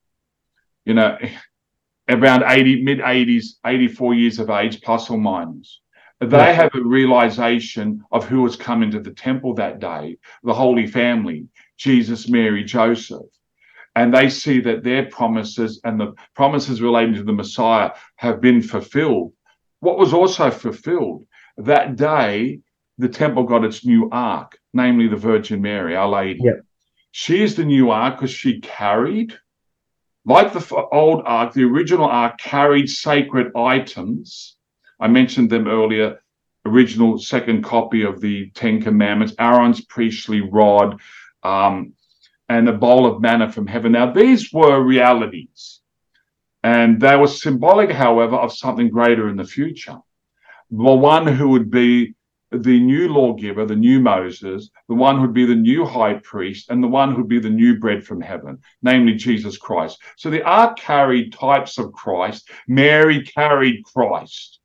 you 0.83 0.95
know, 0.95 1.15
around 2.09 2.43
80, 2.47 2.81
mid 2.81 3.01
80s, 3.01 3.57
84 3.63 4.15
years 4.15 4.39
of 4.39 4.49
age, 4.49 4.81
plus 4.81 5.11
or 5.11 5.19
minus. 5.19 5.81
They 6.19 6.55
have 6.55 6.73
a 6.73 6.81
realization 6.81 8.03
of 8.11 8.27
who 8.27 8.43
has 8.45 8.55
come 8.55 8.81
into 8.81 8.99
the 8.99 9.11
temple 9.11 9.53
that 9.53 9.77
day, 9.77 10.17
the 10.41 10.55
Holy 10.55 10.87
Family, 10.87 11.49
Jesus, 11.77 12.27
Mary, 12.27 12.63
Joseph. 12.63 13.27
And 13.97 14.13
they 14.13 14.29
see 14.29 14.59
that 14.61 14.83
their 14.83 15.07
promises 15.07 15.81
and 15.83 15.99
the 15.99 16.13
promises 16.35 16.83
relating 16.83 17.15
to 17.15 17.23
the 17.23 17.33
Messiah 17.33 17.89
have 18.17 18.39
been 18.39 18.61
fulfilled. 18.61 19.33
What 19.79 19.97
was 19.97 20.13
also 20.13 20.51
fulfilled 20.51 21.25
that 21.57 21.95
day, 21.95 22.59
the 22.99 23.09
temple 23.09 23.43
got 23.43 23.65
its 23.65 23.83
new 23.83 24.07
ark, 24.11 24.59
namely 24.71 25.07
the 25.07 25.15
Virgin 25.15 25.63
Mary, 25.63 25.95
Our 25.95 26.09
Lady. 26.09 26.41
Yep. 26.43 26.61
She 27.11 27.41
is 27.41 27.55
the 27.55 27.65
new 27.65 27.89
ark 27.89 28.17
because 28.17 28.29
she 28.29 28.59
carried, 28.61 29.33
like 30.25 30.53
the 30.53 30.63
old 30.91 31.23
ark, 31.25 31.53
the 31.53 31.63
original 31.63 32.05
ark 32.05 32.37
carried 32.37 32.89
sacred 32.89 33.47
items 33.55 34.57
I 34.99 35.07
mentioned 35.07 35.49
them 35.49 35.67
earlier. 35.67 36.19
Original 36.65 37.17
second 37.17 37.63
copy 37.63 38.03
of 38.03 38.19
the 38.21 38.51
Ten 38.51 38.79
Commandments, 38.81 39.33
Aaron's 39.39 39.81
priestly 39.85 40.41
rod, 40.41 40.99
um, 41.43 41.93
and 42.49 42.69
a 42.69 42.73
bowl 42.73 43.05
of 43.05 43.21
manna 43.21 43.51
from 43.51 43.67
heaven. 43.67 43.91
Now, 43.91 44.11
these 44.11 44.51
were 44.53 44.81
realities, 44.81 45.81
and 46.63 46.99
they 46.99 47.15
were 47.15 47.27
symbolic, 47.27 47.91
however, 47.91 48.35
of 48.35 48.53
something 48.53 48.89
greater 48.89 49.29
in 49.29 49.37
the 49.37 49.43
future. 49.43 49.97
The 50.71 50.83
one 50.83 51.27
who 51.27 51.49
would 51.49 51.69
be 51.69 52.15
the 52.51 52.79
new 52.79 53.09
lawgiver, 53.09 53.65
the 53.65 53.75
new 53.75 53.99
Moses, 53.99 54.69
the 54.87 54.95
one 54.95 55.15
who 55.15 55.23
would 55.23 55.33
be 55.33 55.45
the 55.45 55.55
new 55.55 55.85
high 55.85 56.15
priest, 56.15 56.69
and 56.69 56.81
the 56.81 56.87
one 56.87 57.11
who 57.11 57.17
would 57.17 57.27
be 57.27 57.39
the 57.39 57.49
new 57.49 57.77
bread 57.77 58.03
from 58.05 58.21
heaven, 58.21 58.59
namely 58.81 59.15
Jesus 59.15 59.57
Christ. 59.57 60.01
So 60.15 60.29
the 60.29 60.43
ark 60.43 60.77
carried 60.77 61.33
types 61.33 61.77
of 61.77 61.91
Christ. 61.91 62.49
Mary 62.67 63.23
carried 63.23 63.83
Christ. 63.83 64.59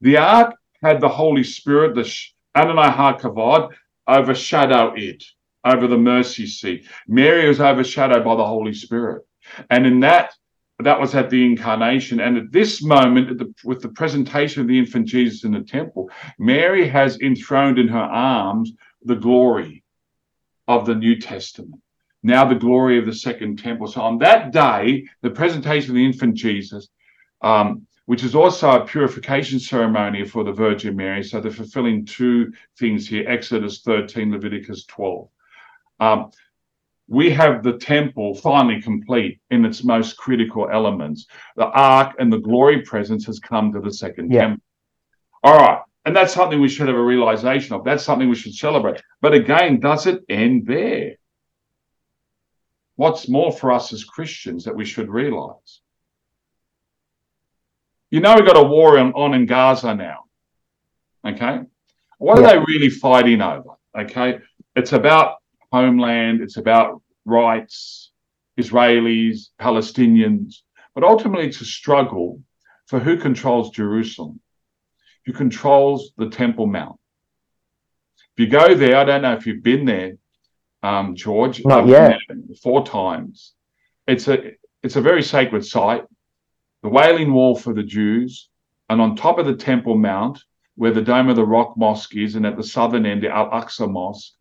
The 0.00 0.16
ark 0.16 0.56
had 0.82 1.00
the 1.00 1.08
Holy 1.08 1.44
Spirit, 1.44 1.94
the 1.94 2.12
Adonai 2.56 2.88
HaKavod, 2.88 3.72
overshadow 4.08 4.94
it 4.96 5.24
over 5.68 5.86
the 5.86 5.98
mercy 5.98 6.46
seat. 6.46 6.86
Mary 7.06 7.48
was 7.48 7.60
overshadowed 7.60 8.24
by 8.24 8.36
the 8.36 8.46
Holy 8.46 8.74
Spirit. 8.74 9.22
And 9.70 9.86
in 9.86 10.00
that, 10.00 10.34
that 10.80 11.00
was 11.00 11.14
at 11.14 11.30
the 11.30 11.44
incarnation. 11.44 12.20
And 12.20 12.36
at 12.36 12.52
this 12.52 12.82
moment, 12.82 13.30
at 13.30 13.38
the, 13.38 13.54
with 13.64 13.82
the 13.82 13.88
presentation 13.88 14.62
of 14.62 14.68
the 14.68 14.78
infant 14.78 15.06
Jesus 15.06 15.44
in 15.44 15.52
the 15.52 15.62
temple, 15.62 16.10
Mary 16.38 16.88
has 16.88 17.18
enthroned 17.20 17.78
in 17.78 17.88
her 17.88 17.98
arms 17.98 18.72
the 19.02 19.16
glory 19.16 19.84
of 20.66 20.86
the 20.86 20.94
New 20.94 21.18
Testament. 21.18 21.80
Now, 22.22 22.44
the 22.44 22.54
glory 22.54 22.98
of 22.98 23.06
the 23.06 23.14
second 23.14 23.58
temple. 23.58 23.86
So, 23.86 24.00
on 24.00 24.18
that 24.18 24.52
day, 24.52 25.06
the 25.22 25.30
presentation 25.30 25.90
of 25.90 25.96
the 25.96 26.04
infant 26.04 26.34
Jesus, 26.34 26.88
um, 27.42 27.86
which 28.08 28.24
is 28.24 28.34
also 28.34 28.70
a 28.70 28.86
purification 28.86 29.60
ceremony 29.60 30.24
for 30.24 30.42
the 30.42 30.50
Virgin 30.50 30.96
Mary. 30.96 31.22
So 31.22 31.40
they're 31.42 31.50
fulfilling 31.50 32.06
two 32.06 32.50
things 32.78 33.06
here 33.06 33.28
Exodus 33.28 33.82
13, 33.82 34.32
Leviticus 34.32 34.86
12. 34.86 35.28
Um, 36.00 36.30
we 37.08 37.30
have 37.30 37.62
the 37.62 37.78
temple 37.78 38.34
finally 38.34 38.82
complete 38.82 39.40
in 39.50 39.64
its 39.64 39.82
most 39.82 40.16
critical 40.18 40.68
elements. 40.70 41.26
The 41.56 41.64
ark 41.64 42.16
and 42.18 42.32
the 42.32 42.38
glory 42.38 42.82
presence 42.82 43.24
has 43.26 43.40
come 43.40 43.72
to 43.72 43.80
the 43.80 43.92
second 43.92 44.30
yeah. 44.30 44.40
temple. 44.42 44.64
All 45.42 45.56
right. 45.56 45.80
And 46.04 46.14
that's 46.14 46.34
something 46.34 46.60
we 46.60 46.68
should 46.68 46.88
have 46.88 46.96
a 46.96 47.02
realization 47.02 47.74
of. 47.74 47.84
That's 47.84 48.04
something 48.04 48.28
we 48.28 48.34
should 48.34 48.54
celebrate. 48.54 49.02
But 49.20 49.34
again, 49.34 49.80
does 49.80 50.06
it 50.06 50.22
end 50.28 50.66
there? 50.66 51.16
What's 52.96 53.28
more 53.28 53.52
for 53.52 53.72
us 53.72 53.92
as 53.92 54.04
Christians 54.04 54.64
that 54.64 54.74
we 54.74 54.84
should 54.84 55.08
realize? 55.08 55.80
You 58.10 58.20
know, 58.20 58.34
we've 58.34 58.46
got 58.46 58.56
a 58.56 58.62
war 58.62 58.98
on, 58.98 59.12
on 59.12 59.34
in 59.34 59.46
Gaza 59.46 59.94
now. 59.94 60.24
Okay. 61.26 61.60
What 62.18 62.38
are 62.38 62.42
they 62.42 62.58
really 62.58 62.90
fighting 62.90 63.40
over? 63.40 63.76
Okay. 63.96 64.40
It's 64.74 64.92
about 64.92 65.36
homeland, 65.72 66.40
it's 66.40 66.56
about 66.56 67.02
rights, 67.24 68.10
Israelis, 68.58 69.48
Palestinians, 69.60 70.62
but 70.94 71.04
ultimately 71.04 71.46
it's 71.46 71.60
a 71.60 71.64
struggle 71.64 72.42
for 72.86 72.98
who 72.98 73.16
controls 73.16 73.70
Jerusalem, 73.70 74.40
who 75.26 75.32
controls 75.32 76.12
the 76.16 76.28
Temple 76.28 76.66
Mount. 76.66 76.98
If 78.36 78.44
you 78.44 78.46
go 78.48 78.74
there, 78.74 78.96
I 78.96 79.04
don't 79.04 79.22
know 79.22 79.34
if 79.34 79.46
you've 79.46 79.62
been 79.62 79.84
there, 79.84 80.12
um, 80.82 81.14
George. 81.14 81.64
Not 81.64 81.86
yet. 81.86 82.18
Four 82.62 82.84
times. 82.84 83.54
It's 84.06 84.28
a 84.28 84.52
it's 84.82 84.96
a 84.96 85.00
very 85.00 85.22
sacred 85.22 85.66
site 85.66 86.04
the 86.82 86.88
Wailing 86.88 87.32
Wall 87.32 87.56
for 87.56 87.74
the 87.74 87.82
Jews, 87.82 88.48
and 88.88 89.00
on 89.00 89.16
top 89.16 89.38
of 89.38 89.46
the 89.46 89.56
Temple 89.56 89.96
Mount, 89.96 90.42
where 90.76 90.92
the 90.92 91.02
Dome 91.02 91.28
of 91.28 91.36
the 91.36 91.44
Rock 91.44 91.76
Mosque 91.76 92.14
is, 92.14 92.36
and 92.36 92.46
at 92.46 92.56
the 92.56 92.62
southern 92.62 93.04
end, 93.04 93.22
the 93.22 93.28
Al 93.28 93.50
Aqsa 93.50 93.90
Mosque, 93.90 94.32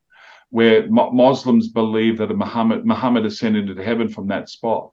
where 0.49 0.87
Muslims 0.89 1.67
believe 1.69 2.17
that 2.17 2.35
Muhammad, 2.35 2.85
Muhammad 2.85 3.25
ascended 3.25 3.69
into 3.69 3.83
heaven 3.83 4.07
from 4.07 4.27
that 4.27 4.49
spot. 4.49 4.91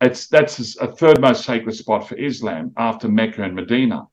It's 0.00 0.28
that's 0.28 0.76
a 0.76 0.92
third 0.92 1.20
most 1.20 1.44
sacred 1.44 1.74
spot 1.74 2.06
for 2.06 2.16
Islam 2.16 2.72
after 2.76 3.08
Mecca 3.08 3.42
and 3.42 3.54
Medina. 3.54 4.06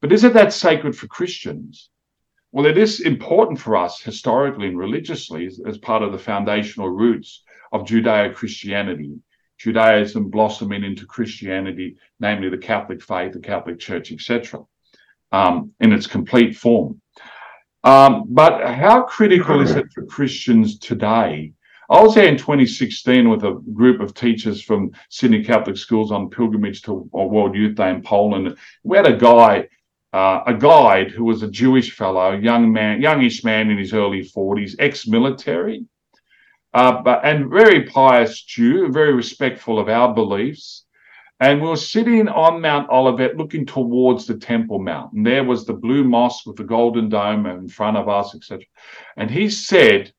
But 0.00 0.12
is 0.12 0.24
it 0.24 0.34
that 0.34 0.52
sacred 0.52 0.96
for 0.96 1.06
Christians? 1.06 1.90
Well, 2.52 2.66
it 2.66 2.78
is 2.78 3.00
important 3.00 3.58
for 3.58 3.76
us 3.76 4.00
historically 4.00 4.68
and 4.68 4.78
religiously 4.78 5.46
as, 5.46 5.60
as 5.66 5.78
part 5.78 6.02
of 6.02 6.12
the 6.12 6.18
foundational 6.18 6.88
roots 6.88 7.42
of 7.72 7.84
Judeo 7.84 8.34
Christianity 8.34 9.18
Judaism 9.58 10.30
blossoming 10.30 10.84
into 10.84 11.04
Christianity, 11.04 11.96
namely 12.20 12.48
the 12.48 12.58
Catholic 12.58 13.02
faith, 13.02 13.32
the 13.32 13.40
Catholic 13.40 13.78
Church, 13.78 14.12
etc., 14.12 14.60
um, 15.32 15.72
in 15.80 15.92
its 15.92 16.06
complete 16.06 16.56
form. 16.56 17.00
Um, 17.84 18.24
but 18.28 18.66
how 18.66 19.02
critical 19.02 19.60
is 19.60 19.72
it 19.72 19.86
for 19.92 20.04
Christians 20.04 20.78
today? 20.78 21.52
I 21.90 22.02
was 22.02 22.14
there 22.14 22.26
in 22.26 22.36
2016 22.36 23.30
with 23.30 23.44
a 23.44 23.62
group 23.72 24.00
of 24.00 24.12
teachers 24.12 24.60
from 24.62 24.90
Sydney 25.08 25.42
Catholic 25.42 25.78
schools 25.78 26.12
on 26.12 26.28
pilgrimage 26.28 26.82
to 26.82 27.08
World 27.12 27.54
Youth 27.54 27.76
Day 27.76 27.90
in 27.90 28.02
Poland. 28.02 28.56
We 28.82 28.96
had 28.98 29.06
a 29.06 29.16
guy, 29.16 29.68
uh, 30.12 30.40
a 30.46 30.54
guide 30.54 31.10
who 31.12 31.24
was 31.24 31.42
a 31.42 31.50
Jewish 31.50 31.92
fellow, 31.92 32.32
young 32.32 32.70
man, 32.70 33.00
youngish 33.00 33.42
man 33.42 33.70
in 33.70 33.78
his 33.78 33.94
early 33.94 34.22
40s, 34.22 34.74
ex-military, 34.78 35.86
uh, 36.74 37.00
but 37.00 37.24
and 37.24 37.48
very 37.48 37.84
pious 37.84 38.42
Jew, 38.42 38.92
very 38.92 39.14
respectful 39.14 39.78
of 39.78 39.88
our 39.88 40.12
beliefs. 40.12 40.84
And 41.40 41.62
we 41.62 41.68
were 41.68 41.76
sitting 41.76 42.28
on 42.28 42.60
Mount 42.60 42.90
Olivet 42.90 43.36
looking 43.36 43.64
towards 43.64 44.26
the 44.26 44.36
Temple 44.36 44.80
Mount. 44.80 45.12
And 45.12 45.24
there 45.24 45.44
was 45.44 45.64
the 45.64 45.72
blue 45.72 46.02
mosque 46.02 46.46
with 46.46 46.56
the 46.56 46.64
golden 46.64 47.08
dome 47.08 47.46
in 47.46 47.68
front 47.68 47.96
of 47.96 48.08
us, 48.08 48.34
etc. 48.34 48.64
And 49.16 49.30
he 49.30 49.48
said, 49.48 50.12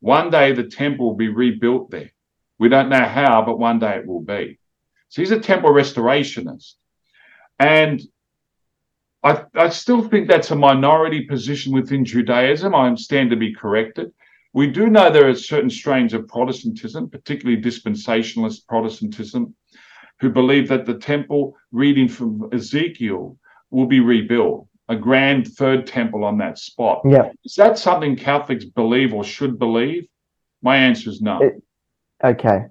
one 0.00 0.30
day 0.30 0.52
the 0.52 0.64
temple 0.64 1.06
will 1.06 1.16
be 1.16 1.28
rebuilt 1.28 1.90
there. 1.90 2.10
We 2.58 2.68
don't 2.68 2.88
know 2.88 3.04
how, 3.04 3.42
but 3.42 3.58
one 3.58 3.78
day 3.78 3.96
it 3.96 4.06
will 4.06 4.22
be. 4.22 4.58
So 5.08 5.22
he's 5.22 5.30
a 5.30 5.40
temple 5.40 5.70
restorationist. 5.70 6.74
And 7.58 8.00
I, 9.22 9.42
I 9.54 9.68
still 9.70 10.02
think 10.02 10.28
that's 10.28 10.50
a 10.50 10.56
minority 10.56 11.22
position 11.26 11.72
within 11.72 12.04
Judaism. 12.04 12.74
I 12.74 12.94
stand 12.94 13.30
to 13.30 13.36
be 13.36 13.54
corrected. 13.54 14.12
We 14.52 14.68
do 14.68 14.88
know 14.88 15.10
there 15.10 15.28
are 15.28 15.34
certain 15.34 15.70
strains 15.70 16.14
of 16.14 16.28
Protestantism, 16.28 17.10
particularly 17.10 17.60
dispensationalist 17.60 18.66
Protestantism, 18.66 19.54
who 20.20 20.30
believe 20.30 20.68
that 20.68 20.86
the 20.86 20.94
temple, 20.94 21.56
reading 21.72 22.08
from 22.08 22.48
Ezekiel, 22.52 23.36
will 23.70 23.86
be 23.86 24.00
rebuilt, 24.00 24.66
a 24.88 24.96
grand 24.96 25.46
third 25.46 25.86
temple 25.86 26.24
on 26.24 26.38
that 26.38 26.58
spot. 26.58 27.02
Yeah. 27.04 27.30
Is 27.44 27.54
that 27.54 27.78
something 27.78 28.16
Catholics 28.16 28.64
believe 28.64 29.14
or 29.14 29.22
should 29.24 29.58
believe? 29.58 30.06
My 30.62 30.76
answer 30.76 31.10
is 31.10 31.20
no. 31.20 31.40
It, 31.42 31.62
okay. 32.24 32.62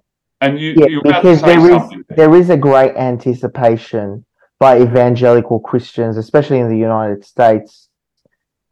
And 0.42 0.60
you, 0.60 0.76
yeah, 0.78 1.00
because 1.04 1.42
there 1.42 1.60
is 1.60 1.90
there. 1.90 2.16
there 2.18 2.36
is 2.36 2.50
a 2.50 2.58
great 2.58 2.96
anticipation 2.96 4.26
by 4.60 4.82
evangelical 4.82 5.60
Christians, 5.60 6.18
especially 6.18 6.60
in 6.60 6.70
the 6.70 6.78
United 6.78 7.24
States, 7.24 7.90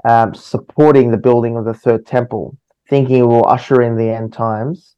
um, 0.07 0.34
supporting 0.34 1.11
the 1.11 1.17
building 1.17 1.57
of 1.57 1.65
the 1.65 1.73
third 1.73 2.05
temple, 2.05 2.57
thinking 2.89 3.17
it 3.17 3.28
will 3.28 3.47
usher 3.47 3.82
in 3.82 3.95
the 3.95 4.09
end 4.09 4.34
times, 4.34 4.95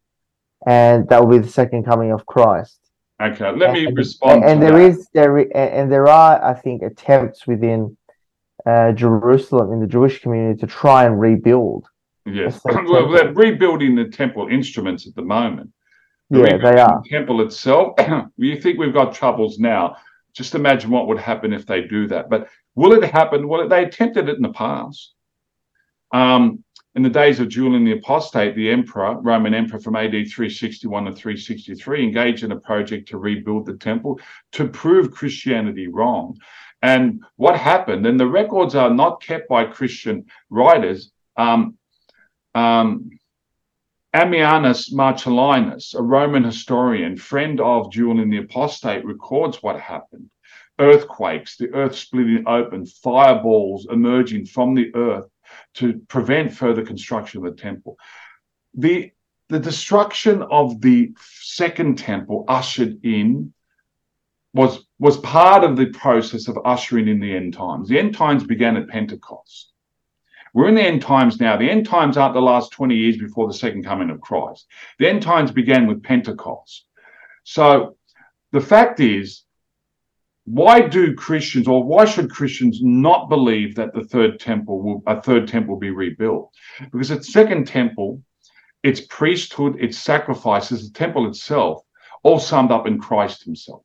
and 0.65 1.07
that 1.09 1.21
will 1.21 1.39
be 1.39 1.45
the 1.45 1.51
second 1.51 1.85
coming 1.85 2.11
of 2.11 2.25
Christ. 2.25 2.76
Okay, 3.21 3.51
let 3.51 3.73
me 3.73 3.87
and, 3.87 3.97
respond. 3.97 4.43
And, 4.43 4.53
and 4.53 4.61
there 4.61 4.73
that. 4.73 4.97
is 4.97 5.07
there 5.13 5.37
and 5.57 5.91
there 5.91 6.07
are, 6.07 6.43
I 6.43 6.53
think, 6.53 6.83
attempts 6.83 7.47
within 7.47 7.97
uh, 8.65 8.91
Jerusalem 8.91 9.71
in 9.73 9.79
the 9.79 9.87
Jewish 9.87 10.21
community 10.21 10.59
to 10.59 10.67
try 10.67 11.05
and 11.05 11.19
rebuild. 11.19 11.87
Yes. 12.25 12.61
Well, 12.65 13.09
they're 13.09 13.33
rebuilding 13.33 13.95
the 13.95 14.05
temple 14.05 14.47
instruments 14.49 15.07
at 15.07 15.15
the 15.15 15.21
moment. 15.21 15.71
The 16.29 16.41
Yeah, 16.41 16.57
they 16.57 16.79
are. 16.79 17.01
the 17.01 17.09
temple 17.09 17.41
itself. 17.41 17.95
you 18.37 18.59
think 18.59 18.77
we've 18.77 18.93
got 18.93 19.15
troubles 19.15 19.57
now? 19.57 19.97
Just 20.33 20.53
imagine 20.53 20.91
what 20.91 21.07
would 21.07 21.19
happen 21.19 21.53
if 21.53 21.65
they 21.65 21.81
do 21.81 22.07
that. 22.09 22.29
But 22.29 22.49
will 22.75 22.91
it 22.91 23.03
happen? 23.09 23.47
Well, 23.47 23.67
they 23.67 23.85
attempted 23.85 24.29
it 24.29 24.35
in 24.35 24.41
the 24.43 24.53
past. 24.53 25.13
Um, 26.13 26.63
in 26.97 27.03
the 27.03 27.09
days 27.11 27.39
of 27.39 27.47
Julian 27.47 27.85
the 27.85 27.91
Apostate, 27.91 28.55
the 28.55 28.71
emperor, 28.71 29.21
Roman 29.21 29.53
emperor 29.53 29.79
from 29.79 29.95
AD 29.95 30.09
361 30.09 31.05
to 31.05 31.11
363, 31.11 32.03
engaged 32.03 32.43
in 32.43 32.51
a 32.51 32.59
project 32.59 33.07
to 33.09 33.19
rebuild 33.19 33.67
the 33.67 33.77
temple 33.77 34.19
to 34.53 34.67
prove 34.67 35.11
Christianity 35.11 35.87
wrong. 35.87 36.39
And 36.81 37.23
what 37.35 37.55
happened, 37.55 38.07
and 38.07 38.19
the 38.19 38.25
records 38.25 38.73
are 38.73 38.89
not 38.89 39.21
kept 39.21 39.47
by 39.47 39.65
Christian 39.65 40.25
writers, 40.49 41.11
um, 41.37 41.77
um, 42.55 43.11
Ammianus 44.15 44.91
Marcellinus, 44.91 45.93
a 45.93 46.01
Roman 46.01 46.45
historian, 46.45 47.15
friend 47.15 47.61
of 47.61 47.91
Julian 47.91 48.31
the 48.31 48.37
Apostate, 48.37 49.05
records 49.05 49.61
what 49.61 49.79
happened. 49.79 50.31
Earthquakes, 50.79 51.57
the 51.57 51.71
earth 51.75 51.95
splitting 51.95 52.47
open, 52.47 52.87
fireballs 52.87 53.85
emerging 53.87 54.47
from 54.47 54.73
the 54.73 54.89
earth 54.95 55.29
to 55.75 55.99
prevent 56.07 56.53
further 56.53 56.85
construction 56.85 57.45
of 57.45 57.55
the 57.55 57.61
temple. 57.61 57.97
The, 58.73 59.11
the 59.49 59.59
destruction 59.59 60.43
of 60.43 60.81
the 60.81 61.13
second 61.19 61.97
temple 61.97 62.45
ushered 62.47 63.03
in 63.03 63.53
was, 64.53 64.85
was 64.99 65.17
part 65.17 65.63
of 65.63 65.77
the 65.77 65.87
process 65.87 66.47
of 66.47 66.57
ushering 66.65 67.07
in 67.07 67.19
the 67.19 67.35
end 67.35 67.53
times. 67.53 67.89
The 67.89 67.99
end 67.99 68.15
times 68.15 68.43
began 68.43 68.75
at 68.75 68.87
Pentecost. 68.87 69.71
We're 70.53 70.69
in 70.69 70.75
the 70.75 70.81
end 70.81 71.03
times 71.03 71.39
now. 71.39 71.57
The 71.57 71.69
end 71.69 71.85
times 71.85 72.17
aren't 72.17 72.33
the 72.33 72.41
last 72.41 72.71
20 72.71 72.95
years 72.95 73.17
before 73.17 73.47
the 73.47 73.53
second 73.53 73.83
coming 73.83 74.09
of 74.09 74.21
Christ. 74.21 74.65
The 74.97 75.07
end 75.07 75.21
times 75.21 75.51
began 75.51 75.85
with 75.85 76.01
Pentecost. 76.01 76.85
So 77.43 77.95
the 78.51 78.61
fact 78.61 78.99
is, 78.99 79.43
why 80.47 80.79
do 80.79 81.13
Christians 81.13 81.67
or 81.67 81.83
why 81.83 82.05
should 82.05 82.31
Christians 82.31 82.79
not 82.81 83.27
believe 83.27 83.75
that 83.75 83.93
the 83.93 84.05
third 84.05 84.39
temple 84.39 84.81
will 84.81 85.03
a 85.05 85.21
third 85.21 85.45
temple 85.45 85.75
be 85.75 85.89
rebuilt? 85.89 86.53
Because 86.89 87.09
the 87.09 87.21
second 87.21 87.67
temple, 87.67 88.23
its 88.81 89.01
priesthood, 89.01 89.75
its 89.77 89.97
sacrifices, 89.97 90.87
the 90.87 90.97
temple 90.97 91.27
itself, 91.27 91.83
all 92.23 92.39
summed 92.39 92.71
up 92.71 92.87
in 92.87 92.97
Christ 92.97 93.43
himself. 93.43 93.83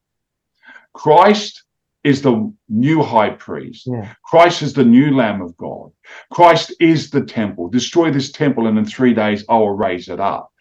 Christ 0.94 1.64
is 2.04 2.22
the 2.22 2.54
new 2.68 3.02
high 3.02 3.30
priest. 3.30 3.88
Yeah. 3.88 4.14
Christ 4.24 4.62
is 4.62 4.72
the 4.72 4.84
new 4.84 5.16
Lamb 5.16 5.42
of 5.42 5.56
God. 5.56 5.90
Christ 6.30 6.74
is 6.78 7.10
the 7.10 7.24
temple. 7.24 7.70
Destroy 7.70 8.12
this 8.12 8.30
temple, 8.30 8.68
and 8.68 8.78
in 8.78 8.84
three 8.84 9.14
days 9.14 9.44
I 9.48 9.56
will 9.56 9.76
raise 9.76 10.08
it 10.08 10.20
up. 10.20 10.52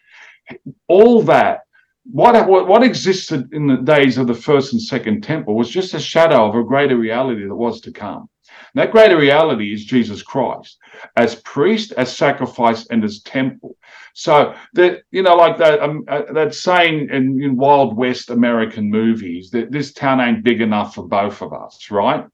All 0.88 1.22
that, 1.22 1.60
what, 2.04 2.48
what, 2.48 2.66
what 2.66 2.82
existed 2.82 3.52
in 3.52 3.66
the 3.66 3.76
days 3.76 4.18
of 4.18 4.26
the 4.26 4.34
first 4.34 4.72
and 4.72 4.82
second 4.82 5.22
temple 5.22 5.54
was 5.54 5.70
just 5.70 5.94
a 5.94 6.00
shadow 6.00 6.48
of 6.48 6.54
a 6.54 6.64
greater 6.64 6.96
reality 6.96 7.46
that 7.46 7.54
was 7.54 7.80
to 7.82 7.92
come. 7.92 8.28
And 8.74 8.82
that 8.82 8.92
greater 8.92 9.16
reality 9.16 9.72
is 9.72 9.84
Jesus 9.84 10.22
Christ 10.22 10.78
as 11.16 11.36
priest, 11.36 11.92
as 11.92 12.14
sacrifice, 12.14 12.86
and 12.88 13.04
as 13.04 13.22
temple. 13.22 13.76
So 14.14 14.54
that 14.74 15.02
you 15.10 15.22
know, 15.22 15.36
like 15.36 15.58
that 15.58 15.80
um, 15.80 16.04
uh, 16.08 16.32
that 16.32 16.54
saying 16.54 17.08
in, 17.10 17.42
in 17.42 17.56
Wild 17.56 17.96
West 17.96 18.30
American 18.30 18.90
movies 18.90 19.50
that 19.50 19.70
this 19.70 19.92
town 19.92 20.20
ain't 20.20 20.44
big 20.44 20.60
enough 20.60 20.94
for 20.94 21.06
both 21.06 21.42
of 21.42 21.52
us, 21.52 21.90
right? 21.90 22.26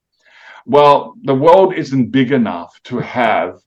Well, 0.66 1.14
the 1.22 1.34
world 1.34 1.74
isn't 1.74 2.10
big 2.10 2.32
enough 2.32 2.78
to 2.84 2.98
have 2.98 3.58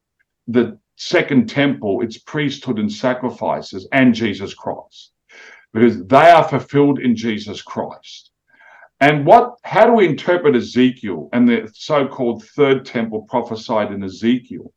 the 0.47 0.77
second 0.97 1.49
temple, 1.49 2.01
its 2.01 2.17
priesthood 2.17 2.79
and 2.79 2.91
sacrifices, 2.91 3.87
and 3.91 4.13
Jesus 4.13 4.53
Christ, 4.53 5.10
because 5.73 6.03
they 6.05 6.29
are 6.29 6.47
fulfilled 6.47 6.99
in 6.99 7.15
Jesus 7.15 7.61
Christ. 7.61 8.31
And 8.99 9.25
what? 9.25 9.55
How 9.63 9.85
do 9.85 9.93
we 9.93 10.07
interpret 10.07 10.55
Ezekiel 10.55 11.29
and 11.33 11.47
the 11.47 11.69
so-called 11.73 12.45
third 12.45 12.85
temple 12.85 13.23
prophesied 13.23 13.91
in 13.91 14.03
Ezekiel? 14.03 14.73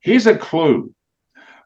Here's 0.00 0.26
a 0.26 0.38
clue. 0.38 0.94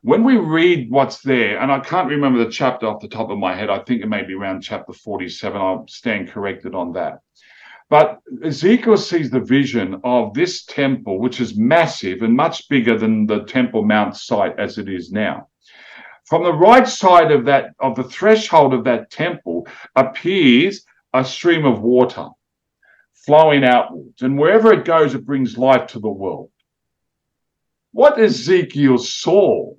When 0.01 0.25
we 0.25 0.37
read 0.37 0.91
what's 0.91 1.21
there, 1.21 1.61
and 1.61 1.71
I 1.71 1.79
can't 1.79 2.09
remember 2.09 2.43
the 2.43 2.51
chapter 2.51 2.87
off 2.87 3.03
the 3.03 3.09
top 3.09 3.31
of 3.31 3.39
my 3.39 3.55
head, 3.55 3.71
I 3.71 3.79
think 3.81 4.03
it 4.03 4.09
may 4.09 4.25
be 4.25 4.35
around 4.35 4.63
chapter 4.63 4.93
47. 4.93 5.61
I'll 5.61 5.87
stand 5.87 6.31
corrected 6.31 6.75
on 6.75 6.93
that. 6.95 7.21
But 7.89 8.21
Ezekiel 8.43 8.97
sees 8.97 9.31
the 9.31 9.41
vision 9.41 10.01
of 10.03 10.33
this 10.33 10.65
temple, 10.65 11.21
which 11.21 11.43
is 11.43 11.59
massive 11.59 12.23
and 12.23 12.35
much 12.35 12.69
bigger 12.71 12.97
than 12.97 13.27
the 13.27 13.45
Temple 13.45 13.85
Mount 13.85 14.17
site 14.17 14.59
as 14.59 14.79
it 14.79 14.89
is 14.89 15.13
now. 15.13 15.49
From 16.27 16.45
the 16.45 16.53
right 16.53 16.87
side 16.87 17.31
of 17.33 17.45
that, 17.47 17.70
of 17.81 17.97
the 17.97 18.05
threshold 18.05 18.75
of 18.75 18.85
that 18.85 19.11
temple, 19.11 19.66
appears 19.97 20.85
a 21.12 21.25
stream 21.25 21.64
of 21.64 21.83
water 21.83 22.29
flowing 23.14 23.64
outwards. 23.64 24.23
And 24.23 24.39
wherever 24.39 24.73
it 24.73 24.85
goes, 24.85 25.14
it 25.14 25.27
brings 25.27 25.59
life 25.59 25.87
to 25.89 25.99
the 26.01 26.09
world. 26.09 26.51
What 27.93 28.18
Ezekiel 28.18 28.99
saw 28.99 29.75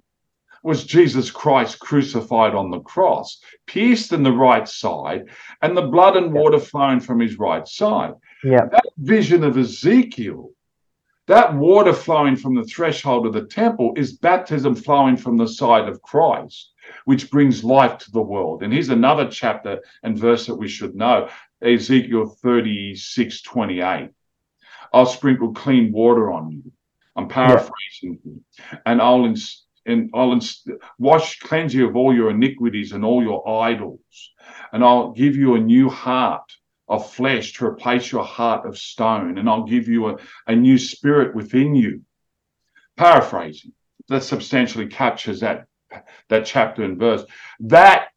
was 0.63 0.85
Jesus 0.85 1.29
Christ 1.29 1.79
crucified 1.79 2.55
on 2.55 2.71
the 2.71 2.79
cross, 2.79 3.41
pierced 3.67 4.13
in 4.13 4.23
the 4.23 4.31
right 4.31 4.67
side, 4.67 5.25
and 5.61 5.75
the 5.75 5.87
blood 5.87 6.15
and 6.15 6.31
water 6.31 6.59
flowing 6.59 7.01
from 7.01 7.19
his 7.19 7.37
right 7.37 7.67
side. 7.67 8.13
Yeah. 8.43 8.65
That 8.71 8.85
vision 8.97 9.43
of 9.43 9.57
Ezekiel, 9.57 10.51
that 11.27 11.53
water 11.55 11.93
flowing 11.93 12.35
from 12.35 12.55
the 12.55 12.65
threshold 12.65 13.25
of 13.25 13.33
the 13.33 13.45
temple, 13.45 13.93
is 13.95 14.17
baptism 14.17 14.75
flowing 14.75 15.15
from 15.15 15.37
the 15.37 15.47
side 15.47 15.87
of 15.87 16.01
Christ, 16.01 16.73
which 17.05 17.31
brings 17.31 17.63
life 17.63 17.97
to 17.99 18.11
the 18.11 18.21
world. 18.21 18.61
And 18.61 18.73
here's 18.73 18.89
another 18.89 19.29
chapter 19.29 19.81
and 20.03 20.17
verse 20.17 20.45
that 20.47 20.55
we 20.55 20.67
should 20.67 20.95
know 20.95 21.29
Ezekiel 21.61 22.25
36 22.25 23.41
28. 23.41 24.09
I'll 24.91 25.05
sprinkle 25.05 25.53
clean 25.53 25.91
water 25.91 26.31
on 26.31 26.51
you. 26.51 26.71
I'm 27.15 27.27
paraphrasing 27.27 28.19
here. 28.23 28.79
And 28.85 29.01
I'll 29.01 29.25
ins- 29.25 29.65
and 29.85 30.09
I'll 30.13 30.33
ins- 30.33 30.65
wash, 30.97 31.39
cleanse 31.39 31.73
you 31.73 31.87
of 31.87 31.95
all 31.95 32.13
your 32.13 32.29
iniquities 32.29 32.91
and 32.91 33.03
all 33.03 33.21
your 33.21 33.47
idols. 33.47 34.31
And 34.71 34.83
I'll 34.83 35.11
give 35.11 35.35
you 35.35 35.55
a 35.55 35.59
new 35.59 35.89
heart 35.89 36.51
of 36.87 37.11
flesh 37.11 37.53
to 37.53 37.65
replace 37.65 38.11
your 38.11 38.23
heart 38.23 38.65
of 38.65 38.77
stone. 38.77 39.37
And 39.37 39.49
I'll 39.49 39.65
give 39.65 39.87
you 39.87 40.09
a, 40.09 40.17
a 40.47 40.55
new 40.55 40.77
spirit 40.77 41.35
within 41.35 41.75
you. 41.75 42.01
Paraphrasing. 42.97 43.71
That 44.09 44.23
substantially 44.23 44.87
captures 44.87 45.39
that, 45.39 45.65
that 46.29 46.45
chapter 46.45 46.83
and 46.83 46.99
verse. 46.99 47.23
That 47.61 48.09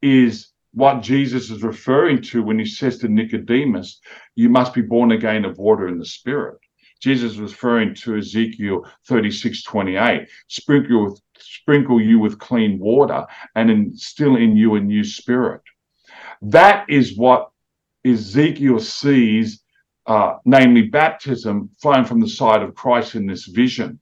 is 0.00 0.52
what 0.72 1.02
Jesus 1.02 1.50
is 1.50 1.62
referring 1.62 2.22
to 2.22 2.42
when 2.42 2.58
he 2.58 2.64
says 2.64 2.98
to 2.98 3.08
Nicodemus, 3.08 4.00
You 4.34 4.48
must 4.48 4.72
be 4.72 4.82
born 4.82 5.12
again 5.12 5.44
of 5.44 5.58
water 5.58 5.86
and 5.86 6.00
the 6.00 6.06
spirit. 6.06 6.58
Jesus 7.00 7.32
is 7.32 7.40
referring 7.40 7.94
to 7.96 8.16
Ezekiel 8.16 8.86
36 9.08 9.64
28. 9.64 10.28
Sprinkle, 10.46 11.04
with, 11.04 11.20
sprinkle 11.36 12.00
you 12.00 12.20
with 12.20 12.38
clean 12.38 12.78
water 12.78 13.26
and 13.56 13.70
instill 13.70 14.36
in 14.36 14.56
you 14.56 14.76
a 14.76 14.80
new 14.80 15.02
spirit. 15.02 15.62
That 16.40 16.86
is 16.88 17.16
what 17.16 17.51
Ezekiel 18.04 18.80
sees, 18.80 19.62
uh, 20.06 20.34
namely 20.44 20.82
baptism 20.82 21.70
flowing 21.80 22.04
from 22.04 22.20
the 22.20 22.28
side 22.28 22.62
of 22.62 22.74
Christ 22.74 23.14
in 23.14 23.26
this 23.26 23.46
vision. 23.46 24.00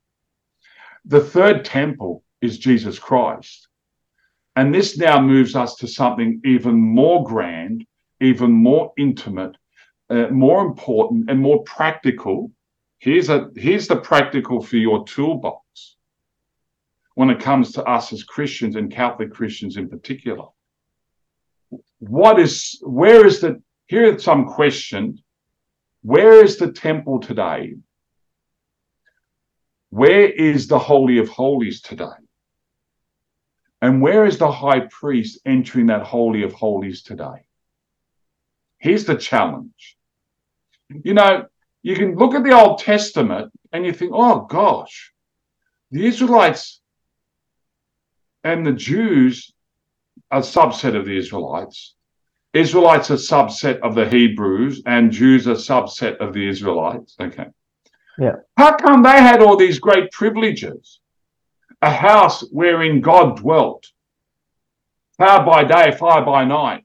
The 1.04 1.20
third 1.20 1.64
temple 1.64 2.24
is 2.40 2.58
Jesus 2.58 2.98
Christ. 2.98 3.68
And 4.56 4.74
this 4.74 4.98
now 4.98 5.20
moves 5.20 5.54
us 5.54 5.76
to 5.76 5.88
something 5.88 6.40
even 6.44 6.74
more 6.74 7.24
grand, 7.24 7.86
even 8.20 8.50
more 8.50 8.92
intimate, 8.98 9.56
uh, 10.10 10.28
more 10.28 10.62
important, 10.62 11.30
and 11.30 11.40
more 11.40 11.62
practical. 11.64 12.50
Here's 12.98 13.28
a 13.28 13.48
here's 13.56 13.88
the 13.88 13.96
practical 13.96 14.60
for 14.60 14.76
your 14.76 15.04
toolbox 15.06 15.96
when 17.14 17.30
it 17.30 17.40
comes 17.40 17.72
to 17.72 17.84
us 17.84 18.12
as 18.12 18.24
Christians 18.24 18.76
and 18.76 18.90
Catholic 18.90 19.32
Christians 19.32 19.76
in 19.76 19.88
particular. 19.88 20.46
What 21.98 22.38
is 22.40 22.78
where 22.82 23.24
is 23.24 23.40
the 23.40 23.62
here 23.90 24.14
are 24.14 24.20
some 24.20 24.44
questions. 24.44 25.20
Where 26.02 26.44
is 26.44 26.58
the 26.58 26.70
temple 26.70 27.18
today? 27.18 27.74
Where 29.88 30.30
is 30.30 30.68
the 30.68 30.78
Holy 30.78 31.18
of 31.18 31.28
Holies 31.28 31.82
today? 31.82 32.20
And 33.82 34.00
where 34.00 34.26
is 34.26 34.38
the 34.38 34.52
high 34.52 34.82
priest 34.88 35.40
entering 35.44 35.86
that 35.86 36.04
Holy 36.04 36.44
of 36.44 36.52
Holies 36.52 37.02
today? 37.02 37.46
Here's 38.78 39.06
the 39.06 39.16
challenge. 39.16 39.96
You 40.88 41.14
know, 41.14 41.46
you 41.82 41.96
can 41.96 42.14
look 42.14 42.36
at 42.36 42.44
the 42.44 42.56
Old 42.56 42.78
Testament 42.78 43.52
and 43.72 43.84
you 43.84 43.92
think, 43.92 44.12
oh 44.14 44.42
gosh, 44.42 45.12
the 45.90 46.06
Israelites 46.06 46.80
and 48.44 48.64
the 48.64 48.72
Jews 48.72 49.52
are 50.30 50.38
a 50.38 50.42
subset 50.42 50.94
of 50.94 51.06
the 51.06 51.16
Israelites. 51.16 51.96
Israelites 52.52 53.10
are 53.10 53.14
a 53.14 53.16
subset 53.16 53.78
of 53.80 53.94
the 53.94 54.08
Hebrews, 54.08 54.82
and 54.86 55.12
Jews 55.12 55.46
are 55.46 55.52
a 55.52 55.54
subset 55.54 56.16
of 56.16 56.32
the 56.32 56.48
Israelites. 56.48 57.14
Okay. 57.20 57.46
Yeah. 58.18 58.36
How 58.56 58.76
come 58.76 59.02
they 59.02 59.10
had 59.10 59.40
all 59.40 59.56
these 59.56 59.78
great 59.78 60.10
privileges? 60.10 61.00
A 61.80 61.90
house 61.90 62.42
wherein 62.50 63.00
God 63.00 63.38
dwelt, 63.38 63.86
fire 65.16 65.44
by 65.46 65.64
day, 65.64 65.96
fire 65.96 66.24
by 66.24 66.44
night. 66.44 66.84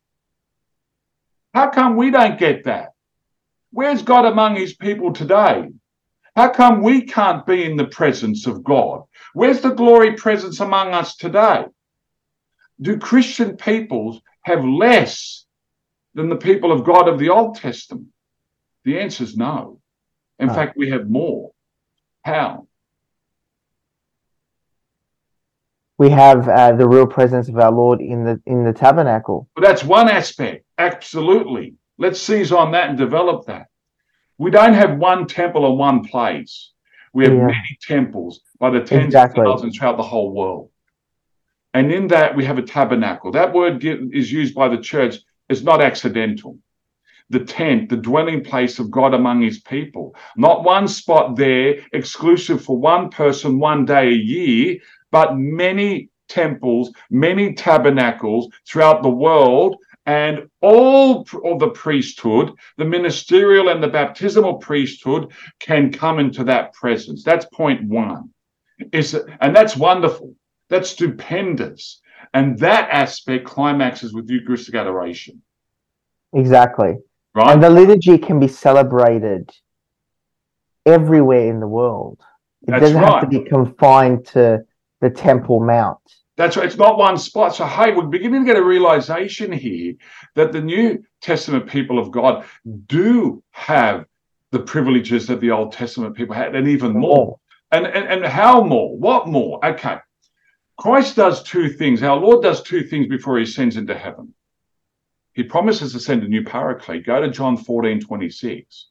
How 1.54 1.70
come 1.70 1.98
we 1.98 2.12
don't 2.12 2.40
get 2.40 2.66
that? 2.66 2.94
Where's 3.72 4.04
God 4.04 4.26
among 4.26 4.56
his 4.56 4.74
people 4.74 5.12
today? 5.12 5.70
How 6.36 6.50
come 6.50 6.82
we 6.82 7.02
can't 7.02 7.46
be 7.46 7.64
in 7.64 7.76
the 7.76 7.86
presence 7.88 8.46
of 8.46 8.64
God? 8.64 9.04
Where's 9.34 9.62
the 9.62 9.72
glory 9.72 10.16
presence 10.16 10.60
among 10.60 10.94
us 10.94 11.16
today? 11.16 11.66
Do 12.80 12.98
Christian 12.98 13.58
peoples 13.58 14.22
have 14.44 14.64
less 14.64 15.45
than 16.16 16.30
the 16.30 16.36
people 16.38 16.72
of 16.72 16.84
God 16.84 17.08
of 17.08 17.20
the 17.20 17.30
Old 17.30 17.58
Testament? 17.58 18.08
The 18.86 19.00
answer 19.00 19.24
is 19.24 19.38
no. 19.38 19.80
In 20.40 20.48
No. 20.48 20.54
fact, 20.54 20.76
we 20.78 20.90
have 20.90 21.10
more. 21.10 21.52
How? 22.24 22.68
We 25.98 26.10
have 26.10 26.50
uh, 26.50 26.74
the 26.74 26.88
real 26.88 27.08
presence 27.08 27.48
of 27.48 27.58
our 27.58 27.72
Lord 27.72 28.02
in 28.02 28.24
the 28.26 28.42
in 28.46 28.64
the 28.66 28.74
tabernacle. 28.74 29.50
But 29.56 29.64
that's 29.64 29.84
one 29.84 30.10
aspect. 30.10 30.66
Absolutely. 30.78 31.76
Let's 31.98 32.20
seize 32.22 32.52
on 32.52 32.72
that 32.72 32.90
and 32.90 32.98
develop 32.98 33.46
that. 33.46 33.68
We 34.38 34.52
don't 34.52 34.74
have 34.74 34.98
one 34.98 35.26
temple 35.28 35.66
in 35.72 35.78
one 35.78 36.04
place. 36.04 36.74
We 37.14 37.24
have 37.24 37.34
Yeah. 37.34 37.46
many 37.46 37.78
temples 37.82 38.42
by 38.60 38.72
the 38.72 38.82
tens 38.82 39.06
Exactly. 39.06 39.42
of 39.42 39.48
thousands 39.48 39.78
throughout 39.78 39.96
the 39.96 40.04
whole 40.04 40.34
world. 40.34 40.70
And 41.74 41.92
in 41.92 42.08
that, 42.08 42.36
we 42.36 42.44
have 42.44 42.58
a 42.58 42.62
tabernacle. 42.62 43.32
That 43.32 43.54
word 43.54 43.84
is 43.86 44.32
used 44.32 44.54
by 44.54 44.68
the 44.68 44.78
church. 44.78 45.16
It's 45.50 45.62
not 45.62 45.82
accidental. 45.82 46.58
The 47.30 47.40
tent, 47.40 47.90
the 47.90 47.98
dwelling 47.98 48.44
place 48.44 48.78
of 48.78 48.92
God 48.92 49.14
among 49.14 49.42
his 49.42 49.60
people. 49.60 50.16
Not 50.38 50.64
one 50.64 50.88
spot 50.88 51.36
there, 51.36 51.78
exclusive 51.92 52.64
for 52.64 52.78
one 52.78 53.10
person 53.10 53.60
one 53.60 53.86
day 53.86 54.10
a 54.10 54.12
year, 54.12 54.78
but 55.12 55.38
many 55.38 56.10
temples, 56.28 56.92
many 57.10 57.54
tabernacles 57.54 58.50
throughout 58.68 59.02
the 59.02 59.10
world, 59.10 59.78
and 60.06 60.48
all 60.62 61.26
of 61.44 61.60
the 61.60 61.70
priesthood, 61.70 62.52
the 62.78 62.86
ministerial 62.86 63.70
and 63.70 63.82
the 63.82 63.88
baptismal 63.88 64.56
priesthood, 64.58 65.32
can 65.60 65.92
come 65.92 66.20
into 66.20 66.44
that 66.44 66.74
presence. 66.74 67.24
That's 67.24 67.46
point 67.46 67.84
one. 67.84 68.30
Is 68.92 69.16
and 69.42 69.56
that's 69.56 69.76
wonderful. 69.76 70.36
That's 70.70 70.90
stupendous. 70.90 72.02
And 72.34 72.58
that 72.60 72.90
aspect 72.92 73.46
climaxes 73.46 74.14
with 74.14 74.30
Eucharistic 74.30 74.76
adoration, 74.76 75.42
Exactly. 76.34 76.96
right? 77.34 77.54
And 77.54 77.64
the 77.64 77.70
liturgy 77.70 78.18
can 78.18 78.40
be 78.40 78.48
celebrated 78.48 79.50
everywhere 80.86 81.48
in 81.48 81.60
the 81.60 81.68
world. 81.68 82.20
It 82.68 82.72
That's 82.72 82.82
doesn't 82.82 82.98
have 83.02 83.22
to 83.22 83.28
be 83.28 83.44
confined 83.44 84.26
to 84.28 84.66
the 85.02 85.10
Temple 85.10 85.60
Mount. 85.60 86.00
That's 86.38 86.58
right. 86.58 86.66
It's 86.66 86.78
not 86.78 86.98
one 86.98 87.18
spot. 87.18 87.56
So, 87.56 87.66
hey, 87.66 87.94
we're 87.94 88.08
beginning 88.08 88.42
to 88.42 88.46
get 88.46 88.58
a 88.58 88.64
realization 88.64 89.52
here 89.52 89.94
that 90.36 90.52
the 90.52 90.62
New 90.62 91.04
Testament 91.22 91.68
people 91.68 91.98
of 91.98 92.12
God 92.12 92.46
do 92.88 93.42
have 93.52 94.06
the 94.52 94.60
privileges 94.60 95.28
that 95.28 95.40
the 95.40 95.52
Old 95.52 95.72
Testament 95.72 96.16
people 96.16 96.36
had, 96.36 96.56
and 96.56 96.68
even 96.68 96.94
more. 96.94 97.40
And, 97.72 97.86
and, 97.88 98.08
and 98.08 98.26
how 98.26 98.64
more? 98.64 98.98
What 98.98 99.28
more? 99.28 99.66
Okay. 99.66 99.98
Christ 100.78 101.16
does 101.16 101.44
two 101.44 101.70
things. 101.70 102.04
Our 102.04 102.18
Lord 102.18 102.44
does 102.44 102.62
two 102.62 102.84
things 102.84 103.08
before 103.08 103.38
he 103.38 103.44
ascends 103.44 103.78
into 103.78 103.98
heaven. 103.98 104.34
He 105.34 105.44
promises 105.44 105.94
to 105.94 106.00
send 106.00 106.24
a 106.24 106.28
new 106.28 106.44
paraclete. 106.44 107.06
Go 107.06 107.22
to 107.22 107.30
John 107.30 107.58
14, 107.58 108.02
26. 108.02 108.90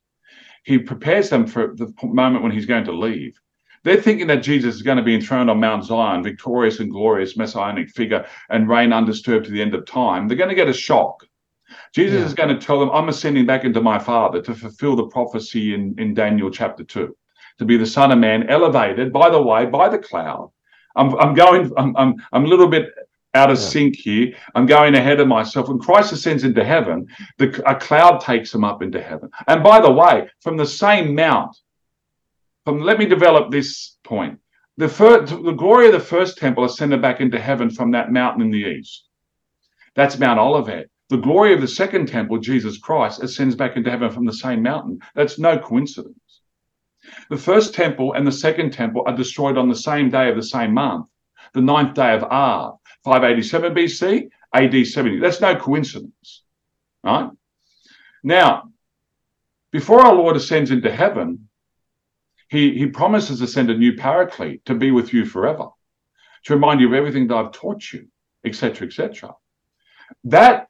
He 0.64 0.78
prepares 0.78 1.28
them 1.30 1.46
for 1.46 1.74
the 1.74 1.92
moment 2.02 2.42
when 2.42 2.52
he's 2.52 2.66
going 2.66 2.84
to 2.84 2.92
leave. 2.92 3.38
They're 3.82 4.00
thinking 4.00 4.26
that 4.28 4.42
Jesus 4.42 4.74
is 4.74 4.82
going 4.82 4.96
to 4.96 5.02
be 5.02 5.14
enthroned 5.14 5.50
on 5.50 5.60
Mount 5.60 5.84
Zion, 5.84 6.22
victorious 6.22 6.80
and 6.80 6.90
glorious 6.90 7.36
messianic 7.36 7.90
figure, 7.90 8.26
and 8.48 8.68
reign 8.68 8.94
undisturbed 8.94 9.44
to 9.44 9.52
the 9.52 9.60
end 9.60 9.74
of 9.74 9.84
time. 9.84 10.26
They're 10.26 10.38
going 10.38 10.48
to 10.48 10.54
get 10.56 10.68
a 10.68 10.72
shock. 10.72 11.26
Jesus 11.94 12.20
Yeah. 12.20 12.26
is 12.26 12.34
going 12.34 12.48
to 12.48 12.58
tell 12.58 12.80
them, 12.80 12.90
I'm 12.90 13.10
ascending 13.10 13.44
back 13.44 13.64
into 13.64 13.82
my 13.82 13.98
Father 13.98 14.40
to 14.42 14.54
fulfill 14.54 14.96
the 14.96 15.06
prophecy 15.08 15.74
in, 15.74 15.94
in 15.98 16.14
Daniel 16.14 16.50
chapter 16.50 16.82
2, 16.82 17.14
to 17.58 17.64
be 17.64 17.76
the 17.76 17.86
Son 17.86 18.10
of 18.10 18.18
Man, 18.18 18.48
elevated, 18.48 19.12
by 19.12 19.28
the 19.28 19.42
way, 19.42 19.66
by 19.66 19.90
the 19.90 19.98
cloud. 19.98 20.50
I'm, 20.96 21.14
I'm 21.16 21.34
going, 21.34 21.72
I'm, 21.76 21.96
I'm, 21.96 22.14
I'm 22.32 22.44
a 22.44 22.48
little 22.48 22.68
bit 22.68 22.86
out 23.34 23.50
of 23.50 23.58
Yeah. 23.58 23.64
sync 23.64 23.96
here. 23.96 24.34
I'm 24.54 24.66
going 24.66 24.94
ahead 24.94 25.20
of 25.20 25.28
myself. 25.28 25.68
When 25.68 25.78
Christ 25.78 26.12
ascends 26.12 26.44
into 26.44 26.64
heaven, 26.64 27.06
the, 27.38 27.62
a 27.68 27.74
cloud 27.74 28.20
takes 28.20 28.54
him 28.54 28.64
up 28.64 28.82
into 28.82 29.02
heaven. 29.02 29.28
And 29.48 29.62
by 29.62 29.80
the 29.80 29.90
way, 29.90 30.28
from 30.40 30.56
the 30.56 30.66
same 30.66 31.14
mount, 31.14 31.56
from 32.64 32.80
let 32.80 32.98
me 32.98 33.06
develop 33.06 33.50
this 33.50 33.96
point. 34.04 34.38
The 34.76 34.88
first, 34.88 35.32
the 35.32 35.52
glory 35.52 35.86
of 35.86 35.92
the 35.92 36.00
first 36.00 36.38
temple 36.38 36.64
ascended 36.64 37.00
back 37.02 37.20
into 37.20 37.40
heaven 37.40 37.70
from 37.70 37.92
that 37.92 38.10
mountain 38.10 38.42
in 38.42 38.50
the 38.50 38.58
east. 38.58 39.08
That's 39.94 40.18
Mount 40.18 40.40
Olivet. 40.40 40.90
The 41.10 41.18
glory 41.18 41.52
of 41.54 41.60
the 41.60 41.68
second 41.68 42.06
temple, 42.08 42.38
Jesus 42.38 42.78
Christ, 42.78 43.22
ascends 43.22 43.54
back 43.54 43.76
into 43.76 43.90
heaven 43.90 44.10
from 44.10 44.24
the 44.24 44.32
same 44.32 44.62
mountain. 44.62 44.98
That's 45.14 45.38
no 45.38 45.58
coincidence. 45.58 46.18
The 47.30 47.36
first 47.36 47.74
temple 47.74 48.12
and 48.12 48.26
the 48.26 48.32
second 48.32 48.72
temple 48.72 49.04
are 49.06 49.16
destroyed 49.16 49.58
on 49.58 49.68
the 49.68 49.76
same 49.76 50.10
day 50.10 50.28
of 50.28 50.36
the 50.36 50.42
same 50.42 50.74
month, 50.74 51.08
the 51.52 51.60
ninth 51.60 51.94
day 51.94 52.14
of 52.14 52.24
Av, 52.24 52.78
587 53.04 53.74
BC, 53.74 54.28
AD 54.54 54.86
70. 54.86 55.20
That's 55.20 55.40
no 55.40 55.56
coincidence, 55.56 56.44
right? 57.02 57.30
Now, 58.22 58.70
before 59.72 60.00
our 60.00 60.14
Lord 60.14 60.36
ascends 60.36 60.70
into 60.70 60.90
heaven, 60.90 61.48
he, 62.48 62.78
he 62.78 62.86
promises 62.86 63.40
to 63.40 63.46
send 63.46 63.70
a 63.70 63.76
new 63.76 63.96
paraclete 63.96 64.64
to 64.66 64.74
be 64.74 64.90
with 64.90 65.12
you 65.12 65.24
forever, 65.24 65.68
to 66.44 66.54
remind 66.54 66.80
you 66.80 66.86
of 66.88 66.94
everything 66.94 67.26
that 67.28 67.36
I've 67.36 67.52
taught 67.52 67.92
you, 67.92 68.06
etc., 68.44 68.86
etc. 68.86 69.34
That 70.24 70.68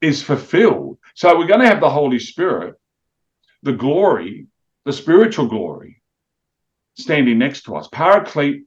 is 0.00 0.22
fulfilled. 0.22 0.98
So 1.14 1.36
we're 1.36 1.46
going 1.46 1.60
to 1.60 1.68
have 1.68 1.80
the 1.80 1.90
Holy 1.90 2.18
Spirit, 2.18 2.76
the 3.62 3.72
glory, 3.72 4.46
the 4.86 4.92
spiritual 4.92 5.48
glory, 5.48 6.00
standing 6.96 7.38
next 7.38 7.62
to 7.62 7.74
us. 7.74 7.88
Paraclete 7.88 8.62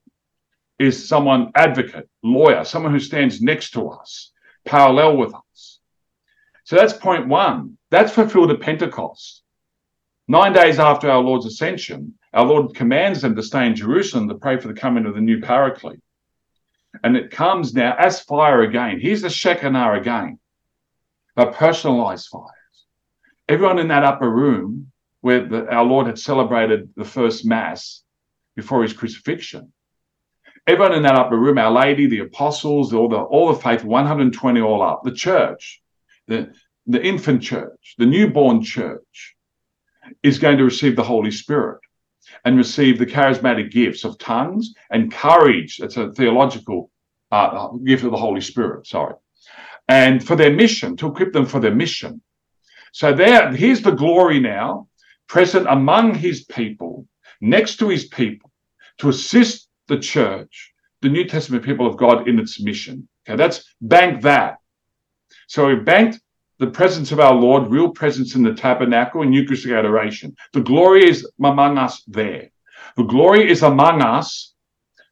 is 0.78 1.08
someone, 1.08 1.50
advocate, 1.56 2.10
lawyer, 2.22 2.66
someone 2.66 2.92
who 2.92 3.00
stands 3.00 3.42
next 3.42 3.72
to 3.72 3.90
us, 3.90 4.32
parallel 4.66 5.16
with 5.16 5.34
us. 5.34 5.80
So 6.66 6.76
that's 6.76 6.94
point 6.94 7.30
one. 7.30 7.78
That's 7.90 8.12
fulfilled 8.12 8.52
at 8.52 8.60
Pentecost. 8.60 9.44
Nine 10.28 10.52
days 10.52 10.78
after 10.78 11.10
our 11.10 11.22
Lord's 11.22 11.46
ascension, 11.46 12.16
our 12.34 12.46
Lord 12.46 12.76
commands 12.76 13.22
them 13.22 13.36
to 13.38 13.42
stay 13.42 13.66
in 13.66 13.74
Jerusalem 13.74 14.28
to 14.28 14.36
pray 14.36 14.60
for 14.60 14.68
the 14.68 14.74
coming 14.74 15.06
of 15.06 15.16
the 15.16 15.22
new 15.22 15.42
paraclete. 15.42 16.02
And 17.02 17.16
it 17.16 17.32
comes 17.32 17.74
now 17.74 17.96
as 17.98 18.20
fire 18.20 18.62
again. 18.64 19.00
Here's 19.00 19.22
the 19.22 19.30
Shekinah 19.30 19.94
again, 19.94 20.38
but 21.36 21.54
personalized 21.54 22.28
fires. 22.28 22.50
Everyone 23.48 23.80
in 23.80 23.88
that 23.88 24.04
upper 24.04 24.30
room 24.30 24.92
where 25.22 25.48
the, 25.48 25.70
our 25.70 25.84
Lord 25.84 26.08
had 26.08 26.20
celebrated 26.20 26.90
the 26.96 27.04
first 27.04 27.46
Mass 27.46 28.04
before 28.56 28.84
his 28.84 28.94
crucifixion, 28.94 29.72
everyone 30.68 30.94
in 30.94 31.04
that 31.04 31.16
upper 31.16 31.38
room, 31.38 31.58
Our 31.58 31.72
Lady, 31.72 32.08
the 32.08 32.20
apostles, 32.20 32.94
all 32.94 33.10
the 33.10 33.18
all 33.18 33.48
the 33.48 33.60
faithful, 33.60 33.90
120 33.90 34.62
all 34.62 34.82
up, 34.82 35.04
the 35.04 35.12
church, 35.12 35.82
the, 36.28 36.54
the 36.88 37.04
infant 37.04 37.42
church, 37.42 37.96
the 37.98 38.06
newborn 38.06 38.64
church, 38.64 39.36
is 40.24 40.40
going 40.40 40.58
to 40.58 40.64
receive 40.64 40.96
the 40.96 41.04
Holy 41.04 41.32
Spirit 41.32 41.80
and 42.46 42.58
receive 42.58 42.98
the 42.98 43.06
charismatic 43.06 43.72
gifts 43.72 44.04
of 44.04 44.18
tongues 44.18 44.74
and 44.92 45.12
courage. 45.12 45.78
That's 45.78 45.98
a 45.98 46.12
theological 46.12 46.92
uh, 47.32 47.70
gift 47.84 48.04
of 48.04 48.12
the 48.12 48.18
Holy 48.18 48.42
Spirit, 48.42 48.88
sorry. 48.88 49.16
And 49.88 50.26
for 50.26 50.36
their 50.36 50.54
mission, 50.54 50.96
to 50.98 51.08
equip 51.08 51.34
them 51.34 51.46
for 51.46 51.60
their 51.60 51.74
mission. 51.74 52.22
So 52.92 53.14
there, 53.14 53.52
here's 53.52 53.82
the 53.82 53.92
glory 53.92 54.40
now, 54.40 54.88
present 55.30 55.68
among 55.70 56.16
his 56.16 56.44
people, 56.44 57.08
next 57.40 57.78
to 57.78 57.88
his 57.88 58.08
people, 58.08 58.52
to 58.98 59.10
assist 59.10 59.70
the 59.88 59.98
church, 59.98 60.74
the 61.02 61.10
New 61.10 61.24
Testament 61.24 61.64
people 61.64 61.88
of 61.88 61.96
God 61.96 62.28
in 62.28 62.40
its 62.40 62.60
mission. 62.60 63.08
Okay, 63.26 63.38
that's 63.38 63.64
bank 63.80 64.24
that. 64.24 64.58
So 65.48 65.68
we've 65.68 65.86
banked 65.86 66.20
the 66.58 66.68
presence 66.68 67.12
of 67.12 67.20
our 67.20 67.34
Lord, 67.34 67.70
real 67.70 67.90
presence 67.90 68.36
in 68.36 68.44
the 68.44 68.54
tabernacle 68.54 69.22
and 69.22 69.34
Eucharistic 69.34 69.72
adoration. 69.72 70.36
The 70.52 70.62
glory 70.62 71.08
is 71.08 71.26
among 71.42 71.78
us 71.78 72.04
there. 72.08 72.50
The 72.98 73.04
glory 73.04 73.50
is 73.50 73.64
among 73.64 74.02
us, 74.02 74.54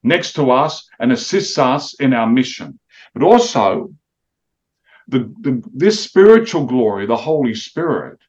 next 0.03 0.33
to 0.33 0.51
us, 0.51 0.89
and 0.99 1.11
assists 1.11 1.57
us 1.57 1.93
in 1.95 2.13
our 2.13 2.27
mission. 2.27 2.79
But 3.13 3.23
also, 3.23 3.93
the, 5.07 5.19
the, 5.41 5.63
this 5.73 6.03
spiritual 6.03 6.65
glory, 6.65 7.05
the 7.05 7.15
Holy 7.15 7.55
Spirit, 7.55 8.19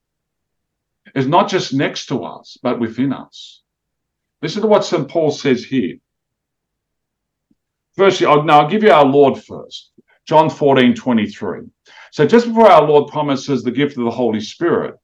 is 1.14 1.26
not 1.26 1.48
just 1.48 1.72
next 1.72 2.06
to 2.06 2.24
us, 2.24 2.58
but 2.62 2.80
within 2.80 3.12
us. 3.12 3.62
Listen 4.42 4.62
to 4.62 4.68
what 4.68 4.84
St. 4.84 5.08
Paul 5.08 5.30
says 5.30 5.64
here. 5.64 5.96
Firstly, 7.96 8.26
I'll, 8.26 8.44
now 8.44 8.60
I'll 8.60 8.70
give 8.70 8.82
you 8.82 8.92
our 8.92 9.04
Lord 9.04 9.42
first. 9.42 9.90
John 10.26 10.50
14, 10.50 10.94
23. 10.94 11.60
So 12.12 12.26
just 12.26 12.46
before 12.46 12.68
our 12.68 12.86
Lord 12.86 13.10
promises 13.10 13.62
the 13.62 13.70
gift 13.70 13.96
of 13.96 14.04
the 14.04 14.10
Holy 14.10 14.40
Spirit 14.40 14.96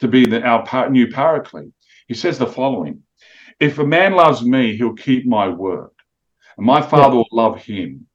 to 0.00 0.08
be 0.08 0.26
the, 0.26 0.42
our 0.42 0.90
new 0.90 1.10
paraclete, 1.10 1.72
he 2.06 2.14
says 2.14 2.38
the 2.38 2.46
following 2.46 3.02
If 3.58 3.78
a 3.78 3.86
man 3.86 4.12
loves 4.12 4.44
me, 4.44 4.76
he'll 4.76 4.94
keep 4.94 5.26
my 5.26 5.48
word, 5.48 5.90
and 6.58 6.66
my 6.66 6.82
Father 6.82 7.14
yeah. 7.14 7.16
will 7.16 7.28
love 7.32 7.62
him, 7.62 8.06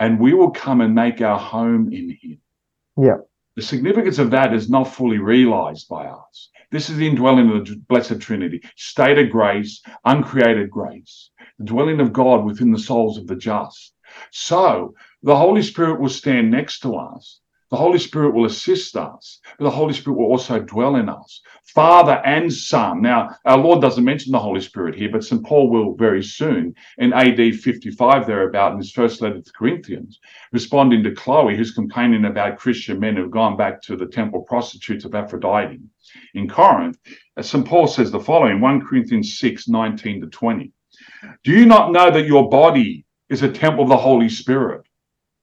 and 0.00 0.18
we 0.18 0.34
will 0.34 0.50
come 0.50 0.80
and 0.80 0.94
make 0.94 1.20
our 1.20 1.38
home 1.38 1.92
in 1.92 2.10
him. 2.20 2.40
Yeah. 2.96 3.18
The 3.58 3.64
significance 3.64 4.20
of 4.20 4.30
that 4.30 4.54
is 4.54 4.70
not 4.70 4.84
fully 4.84 5.18
realized 5.18 5.88
by 5.88 6.06
us. 6.06 6.48
This 6.70 6.88
is 6.88 6.96
the 6.96 7.08
indwelling 7.08 7.50
of 7.50 7.66
the 7.66 7.74
Blessed 7.88 8.20
Trinity, 8.20 8.62
state 8.76 9.18
of 9.18 9.30
grace, 9.30 9.82
uncreated 10.04 10.70
grace, 10.70 11.32
the 11.58 11.64
dwelling 11.64 11.98
of 11.98 12.12
God 12.12 12.44
within 12.44 12.70
the 12.70 12.78
souls 12.78 13.18
of 13.18 13.26
the 13.26 13.34
just. 13.34 13.94
So 14.30 14.94
the 15.24 15.34
Holy 15.34 15.62
Spirit 15.62 16.00
will 16.00 16.08
stand 16.08 16.52
next 16.52 16.78
to 16.82 16.94
us 16.94 17.40
the 17.70 17.76
Holy 17.76 17.98
Spirit 17.98 18.34
will 18.34 18.46
assist 18.46 18.96
us, 18.96 19.40
but 19.58 19.64
the 19.64 19.70
Holy 19.70 19.92
Spirit 19.92 20.18
will 20.18 20.26
also 20.26 20.58
dwell 20.58 20.96
in 20.96 21.08
us. 21.08 21.42
Father 21.74 22.22
and 22.24 22.50
Son. 22.52 23.02
Now, 23.02 23.36
our 23.44 23.58
Lord 23.58 23.82
doesn't 23.82 24.04
mention 24.04 24.32
the 24.32 24.38
Holy 24.38 24.60
Spirit 24.60 24.94
here, 24.94 25.10
but 25.12 25.22
St. 25.22 25.44
Paul 25.44 25.68
will 25.68 25.94
very 25.94 26.22
soon 26.22 26.74
in 26.96 27.12
AD 27.12 27.56
55, 27.56 28.26
thereabout, 28.26 28.72
in 28.72 28.78
his 28.78 28.92
first 28.92 29.20
letter 29.20 29.40
to 29.40 29.52
Corinthians, 29.52 30.18
responding 30.52 31.02
to 31.02 31.14
Chloe, 31.14 31.56
who's 31.56 31.72
complaining 31.72 32.24
about 32.24 32.58
Christian 32.58 32.98
men 32.98 33.16
who've 33.16 33.30
gone 33.30 33.56
back 33.56 33.82
to 33.82 33.96
the 33.96 34.06
temple 34.06 34.42
prostitutes 34.42 35.04
of 35.04 35.14
Aphrodite 35.14 35.78
in 36.34 36.48
Corinth. 36.48 36.98
Uh, 37.36 37.42
St. 37.42 37.66
Paul 37.66 37.86
says 37.86 38.10
the 38.10 38.20
following 38.20 38.60
1 38.60 38.86
Corinthians 38.86 39.38
6 39.38 39.68
19 39.68 40.22
to 40.22 40.26
20. 40.28 40.72
Do 41.44 41.52
you 41.52 41.66
not 41.66 41.92
know 41.92 42.10
that 42.10 42.26
your 42.26 42.48
body 42.48 43.04
is 43.28 43.42
a 43.42 43.52
temple 43.52 43.84
of 43.84 43.90
the 43.90 43.96
Holy 43.96 44.28
Spirit 44.28 44.86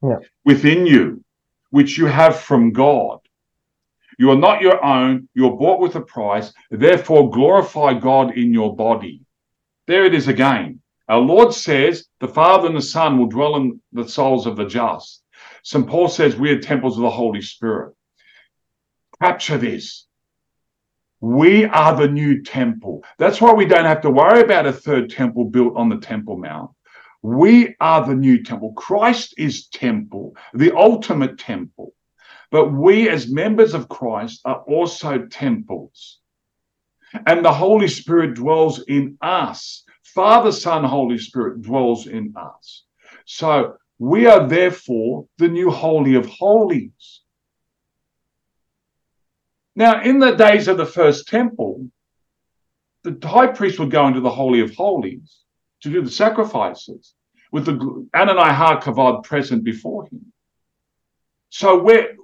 yeah. 0.02 0.18
within 0.44 0.88
you? 0.88 1.24
Which 1.76 1.98
you 1.98 2.06
have 2.06 2.40
from 2.40 2.72
God. 2.72 3.20
You 4.18 4.32
are 4.32 4.38
not 4.38 4.62
your 4.62 4.82
own, 4.82 5.28
you 5.34 5.46
are 5.48 5.58
bought 5.58 5.82
with 5.82 5.98
a 5.98 6.00
price, 6.00 6.54
therefore 6.72 7.30
glorify 7.30 7.96
God 7.96 8.38
in 8.38 8.54
your 8.54 8.74
body. 8.74 9.26
There 9.86 10.06
it 10.06 10.16
is 10.16 10.30
again. 10.30 10.80
Our 11.10 11.20
Lord 11.20 11.54
says 11.54 12.06
the 12.22 12.30
Father 12.30 12.68
and 12.68 12.78
the 12.78 12.82
Son 12.82 13.20
will 13.20 13.28
dwell 13.28 13.58
in 13.58 13.82
the 13.92 14.08
souls 14.08 14.48
of 14.48 14.56
the 14.56 14.64
just. 14.64 15.22
St. 15.64 15.86
Paul 15.86 16.08
says 16.08 16.38
we 16.38 16.50
are 16.52 16.62
temples 16.62 16.96
of 16.96 17.04
the 17.04 17.10
Holy 17.10 17.42
Spirit. 17.42 17.94
Capture 19.22 19.58
this. 19.58 20.08
We 21.20 21.66
are 21.66 21.94
the 21.94 22.08
new 22.08 22.42
temple. 22.42 23.04
That's 23.18 23.42
why 23.42 23.52
we 23.52 23.66
don't 23.66 23.84
have 23.84 24.04
to 24.04 24.10
worry 24.10 24.40
about 24.40 24.66
a 24.66 24.72
third 24.72 25.10
temple 25.10 25.44
built 25.44 25.76
on 25.76 25.90
the 25.90 25.98
Temple 25.98 26.38
Mount. 26.38 26.72
We 27.26 27.76
are 27.80 28.06
the 28.06 28.14
new 28.14 28.44
temple. 28.44 28.74
Christ 28.74 29.34
is 29.40 29.66
temple, 29.70 30.38
the 30.54 30.78
ultimate 30.78 31.40
temple. 31.40 31.96
But 32.52 32.72
we, 32.72 33.10
as 33.10 33.28
members 33.28 33.74
of 33.74 33.90
Christ, 33.90 34.42
are 34.46 34.62
also 34.68 35.26
temples. 35.26 36.20
And 37.26 37.44
the 37.44 37.52
Holy 37.52 37.88
Spirit 37.88 38.36
dwells 38.36 38.84
in 38.84 39.18
us. 39.22 39.86
Father, 40.04 40.52
Son, 40.52 40.84
Holy 40.84 41.18
Spirit 41.18 41.64
dwells 41.64 42.06
in 42.06 42.36
us. 42.38 42.84
So 43.26 43.78
we 43.98 44.28
are 44.28 44.48
therefore 44.48 45.26
the 45.40 45.48
new 45.48 45.72
Holy 45.72 46.14
of 46.14 46.28
Holies. 46.28 47.22
Now, 49.76 50.04
in 50.04 50.20
the 50.20 50.36
days 50.36 50.68
of 50.68 50.78
the 50.78 50.86
first 50.86 51.28
temple, 51.28 51.90
the 53.02 53.18
high 53.28 53.48
priest 53.48 53.80
would 53.80 53.90
go 53.90 54.06
into 54.06 54.22
the 54.22 54.30
Holy 54.30 54.60
of 54.60 54.76
Holies 54.76 55.45
to 55.86 55.92
do 55.92 56.02
the 56.02 56.12
sacrifices 56.12 57.14
with 57.52 57.66
the 57.66 58.08
Adonai 58.14 58.50
HaKavod 58.50 59.24
present 59.24 59.64
before 59.64 60.08
him. 60.08 60.34
So 61.50 61.82
we're, 61.82 62.16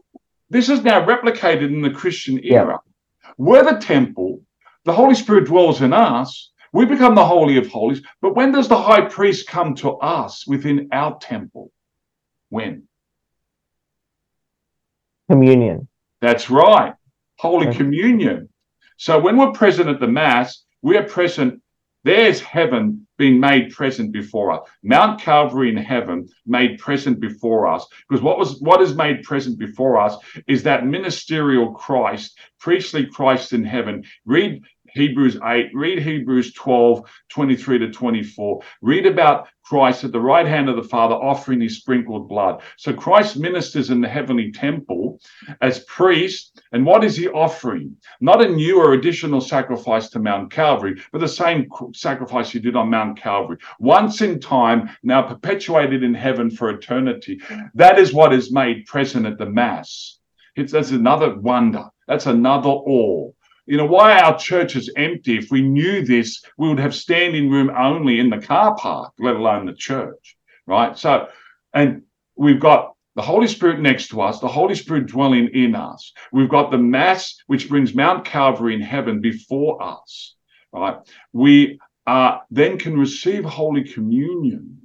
this 0.50 0.68
is 0.68 0.84
now 0.84 1.06
replicated 1.06 1.68
in 1.68 1.82
the 1.82 1.92
Christian 1.92 2.44
era. 2.44 2.80
Yeah. 2.84 3.34
We're 3.38 3.64
the 3.64 3.80
temple, 3.80 4.42
the 4.84 4.94
Holy 4.94 5.14
Spirit 5.14 5.46
dwells 5.46 5.82
in 5.82 5.94
us, 5.94 6.52
we 6.74 6.86
become 6.86 7.14
the 7.14 7.26
Holy 7.26 7.58
of 7.58 7.68
Holies. 7.68 8.02
But 8.22 8.36
when 8.36 8.52
does 8.52 8.68
the 8.68 8.82
high 8.82 9.02
priest 9.02 9.48
come 9.48 9.76
to 9.76 9.92
us 9.98 10.48
within 10.48 10.90
our 10.92 11.20
temple? 11.20 11.72
When? 12.50 12.88
Communion. 15.30 15.88
That's 16.20 16.50
right. 16.50 16.96
Holy 17.38 17.68
okay. 17.68 17.78
Communion. 17.78 18.50
So 18.98 19.20
when 19.20 19.38
we're 19.38 19.52
present 19.52 19.90
at 19.90 20.00
the 20.00 20.08
Mass, 20.08 20.64
we 20.82 20.98
are 20.98 21.04
present. 21.04 21.61
There's 22.04 22.40
heaven 22.40 23.08
being 23.18 23.40
made 23.40 23.72
present 23.72 24.12
before 24.12 24.52
us. 24.52 24.68
Mount 24.82 25.22
Calvary 25.22 25.70
in 25.70 25.78
heaven 25.78 26.28
made 26.46 26.80
present 26.80 27.20
before 27.20 27.68
us. 27.68 27.86
Because 28.10 28.24
what 28.24 28.40
was 28.40 28.60
what 28.60 28.82
is 28.82 28.96
made 28.96 29.24
present 29.24 29.60
before 29.60 30.00
us 30.00 30.18
is 30.48 30.64
that 30.64 30.88
ministerial 30.88 31.74
Christ, 31.74 32.40
priestly 32.60 33.06
Christ 33.06 33.54
in 33.54 33.64
heaven. 33.64 34.04
Read 34.26 34.64
Hebrews 34.94 35.38
8, 35.44 35.70
read 35.74 36.00
Hebrews 36.00 36.54
12, 36.54 37.10
23 37.30 37.80
to 37.80 37.92
24. 37.92 38.62
Read 38.82 39.06
about 39.06 39.48
Christ 39.64 40.04
at 40.04 40.12
the 40.12 40.20
right 40.20 40.46
hand 40.46 40.68
of 40.68 40.76
the 40.76 40.84
Father 40.84 41.16
offering 41.16 41.62
his 41.62 41.78
sprinkled 41.78 42.28
blood. 42.28 42.62
So 42.78 42.92
Christ 42.94 43.38
ministers 43.38 43.90
in 43.90 44.02
the 44.02 44.10
heavenly 44.10 44.52
temple 44.52 45.20
as 45.62 45.86
priest. 45.86 46.62
And 46.74 46.86
what 46.86 47.04
is 47.04 47.16
he 47.16 47.30
offering? 47.30 47.96
Not 48.20 48.44
a 48.44 48.50
new 48.50 48.82
or 48.82 48.94
additional 48.94 49.40
sacrifice 49.40 50.10
to 50.10 50.20
Mount 50.20 50.52
Calvary, 50.52 51.02
but 51.12 51.20
the 51.20 51.28
same 51.28 51.70
sacrifice 51.94 52.52
he 52.52 52.60
did 52.60 52.76
on 52.76 52.90
Mount 52.90 53.18
Calvary. 53.18 53.58
Once 53.80 54.22
in 54.22 54.40
time, 54.40 54.90
now 55.04 55.22
perpetuated 55.22 56.04
in 56.04 56.14
heaven 56.14 56.50
for 56.50 56.70
eternity. 56.70 57.40
That 57.76 57.98
is 57.98 58.14
what 58.14 58.34
is 58.34 58.52
made 58.52 58.86
present 58.88 59.26
at 59.26 59.38
the 59.38 59.46
Mass. 59.46 60.18
It's, 60.56 60.74
that's 60.74 60.92
another 60.92 61.40
wonder. 61.40 61.86
That's 62.08 62.26
another 62.26 62.70
awe 62.70 63.32
you 63.66 63.78
know, 63.78 63.86
why 63.86 64.20
our 64.20 64.38
church 64.38 64.76
is 64.76 64.92
empty. 64.98 65.38
If 65.38 65.52
we 65.52 65.62
knew 65.62 66.06
this, 66.06 66.44
we 66.58 66.68
would 66.68 66.80
have 66.80 66.96
standing 66.96 67.50
room 67.50 67.70
only 67.70 68.20
in 68.20 68.30
the 68.30 68.40
car 68.40 68.76
park, 68.76 69.14
let 69.20 69.36
alone 69.36 69.66
the 69.66 69.74
church, 69.74 70.36
right? 70.66 70.98
So, 70.98 71.28
and 71.74 72.04
we've 72.36 72.60
got 72.60 72.94
the 73.16 73.22
Holy 73.22 73.48
Spirit 73.48 73.80
next 73.80 74.10
to 74.10 74.22
us, 74.22 74.40
the 74.40 74.48
Holy 74.48 74.76
Spirit 74.76 75.08
dwelling 75.08 75.50
in 75.54 75.76
us. 75.76 76.14
We've 76.32 76.50
got 76.50 76.72
the 76.72 76.78
Mass, 76.78 77.36
which 77.48 77.70
brings 77.70 77.94
Mount 77.94 78.26
Calvary 78.26 78.74
in 78.74 78.82
heaven 78.82 79.22
before 79.22 79.82
us, 79.84 80.36
right? 80.72 80.98
We 81.34 81.80
uh, 82.08 82.40
then 82.50 82.78
can 82.78 82.98
receive 82.98 83.44
Holy 83.46 83.84
Communion. 83.84 84.78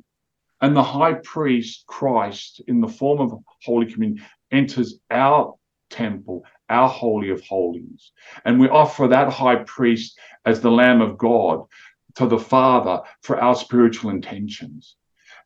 And 0.61 0.75
the 0.75 0.83
high 0.83 1.15
priest, 1.15 1.85
Christ, 1.87 2.63
in 2.67 2.81
the 2.81 2.89
form 2.89 3.21
of 3.21 3.39
Holy 3.63 3.91
Communion, 3.93 4.25
enters 4.51 4.99
our 5.11 5.55
temple, 5.91 6.45
our 6.69 6.89
Holy 6.89 7.31
of 7.31 7.43
Holies. 7.43 8.13
And 8.45 8.59
we 8.61 8.69
offer 8.69 9.09
that 9.09 9.33
high 9.33 9.57
priest 9.57 10.19
as 10.45 10.61
the 10.61 10.71
Lamb 10.71 11.01
of 11.01 11.19
God 11.19 11.65
to 12.17 12.27
the 12.27 12.39
Father 12.39 13.01
for 13.23 13.39
our 13.41 13.55
spiritual 13.55 14.11
intentions. 14.11 14.97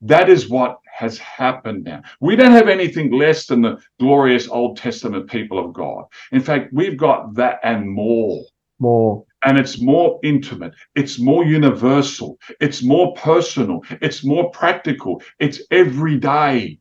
That 0.03 0.31
is 0.31 0.49
what 0.49 0.79
has 0.87 1.19
happened 1.19 1.85
now. 1.85 2.03
We 2.21 2.37
don't 2.37 2.53
have 2.53 2.69
anything 2.69 3.13
less 3.13 3.47
than 3.47 3.61
the 3.63 3.79
glorious 3.99 4.49
Old 4.49 4.79
Testament 4.79 5.29
people 5.29 5.59
of 5.59 5.75
God. 5.75 6.05
In 6.33 6.41
fact, 6.41 6.73
we've 6.73 6.97
got 6.97 7.35
that 7.35 7.61
and 7.63 7.89
more. 7.91 8.43
More. 8.79 9.25
And 9.45 9.59
it's 9.59 9.81
more 9.81 10.19
intimate. 10.23 10.73
It's 10.95 11.19
more 11.19 11.45
universal. 11.45 12.39
It's 12.61 12.83
more 12.83 13.13
personal. 13.15 13.83
It's 14.01 14.25
more 14.25 14.51
practical. 14.51 15.23
It's 15.39 15.61
every 15.71 16.19
day. 16.19 16.79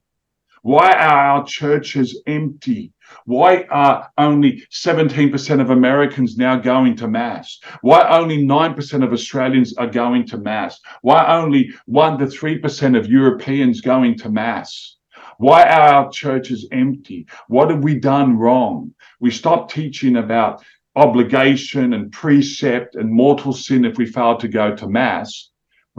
Why 0.61 0.91
are 0.91 1.19
our 1.19 1.45
churches 1.45 2.21
empty? 2.27 2.91
Why 3.25 3.63
are 3.69 4.09
only 4.17 4.63
17% 4.71 5.61
of 5.61 5.69
Americans 5.69 6.37
now 6.37 6.57
going 6.57 6.95
to 6.97 7.07
Mass? 7.07 7.59
Why 7.81 8.07
only 8.09 8.45
9% 8.45 9.03
of 9.03 9.13
Australians 9.13 9.73
are 9.77 9.87
going 9.87 10.27
to 10.27 10.37
Mass? 10.37 10.79
Why 11.01 11.25
only 11.27 11.71
1% 11.89 12.19
to 12.19 12.25
3% 12.25 12.97
of 12.97 13.07
Europeans 13.07 13.81
going 13.81 14.17
to 14.19 14.29
Mass? 14.29 14.97
Why 15.37 15.63
are 15.63 15.93
our 15.93 16.11
churches 16.11 16.67
empty? 16.71 17.25
What 17.47 17.69
have 17.69 17.83
we 17.83 17.97
done 17.97 18.37
wrong? 18.37 18.93
We 19.21 19.31
stopped 19.31 19.73
teaching 19.73 20.17
about 20.17 20.63
obligation 20.95 21.93
and 21.93 22.11
precept 22.11 22.95
and 22.95 23.09
mortal 23.11 23.53
sin 23.53 23.85
if 23.85 23.97
we 23.97 24.05
fail 24.05 24.37
to 24.37 24.47
go 24.47 24.75
to 24.75 24.89
Mass, 24.89 25.49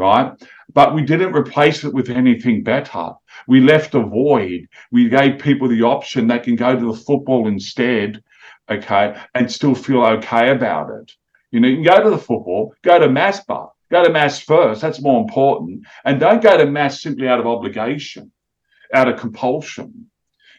right? 0.00 0.32
But 0.72 0.94
we 0.94 1.02
didn't 1.02 1.36
replace 1.36 1.84
it 1.84 1.94
with 1.94 2.10
anything 2.10 2.62
better. 2.62 3.12
We 3.46 3.60
left 3.60 3.94
a 3.94 4.00
void. 4.00 4.66
We 4.90 5.08
gave 5.08 5.38
people 5.38 5.68
the 5.68 5.82
option 5.82 6.26
they 6.26 6.38
can 6.38 6.56
go 6.56 6.78
to 6.78 6.92
the 6.92 6.98
football 6.98 7.46
instead, 7.46 8.22
okay, 8.68 9.16
and 9.34 9.50
still 9.50 9.74
feel 9.74 10.02
okay 10.04 10.50
about 10.50 10.90
it. 10.90 11.12
You 11.50 11.60
know, 11.60 11.68
you 11.68 11.76
can 11.76 11.84
go 11.84 12.02
to 12.02 12.10
the 12.10 12.18
football, 12.18 12.74
go 12.82 12.98
to 12.98 13.08
mass 13.08 13.44
bar, 13.44 13.72
go 13.90 14.04
to 14.04 14.10
mass 14.10 14.40
first. 14.40 14.80
That's 14.80 15.02
more 15.02 15.20
important. 15.20 15.84
And 16.04 16.20
don't 16.20 16.42
go 16.42 16.56
to 16.56 16.66
mass 16.66 17.02
simply 17.02 17.28
out 17.28 17.40
of 17.40 17.46
obligation, 17.46 18.32
out 18.94 19.08
of 19.08 19.18
compulsion. 19.18 20.10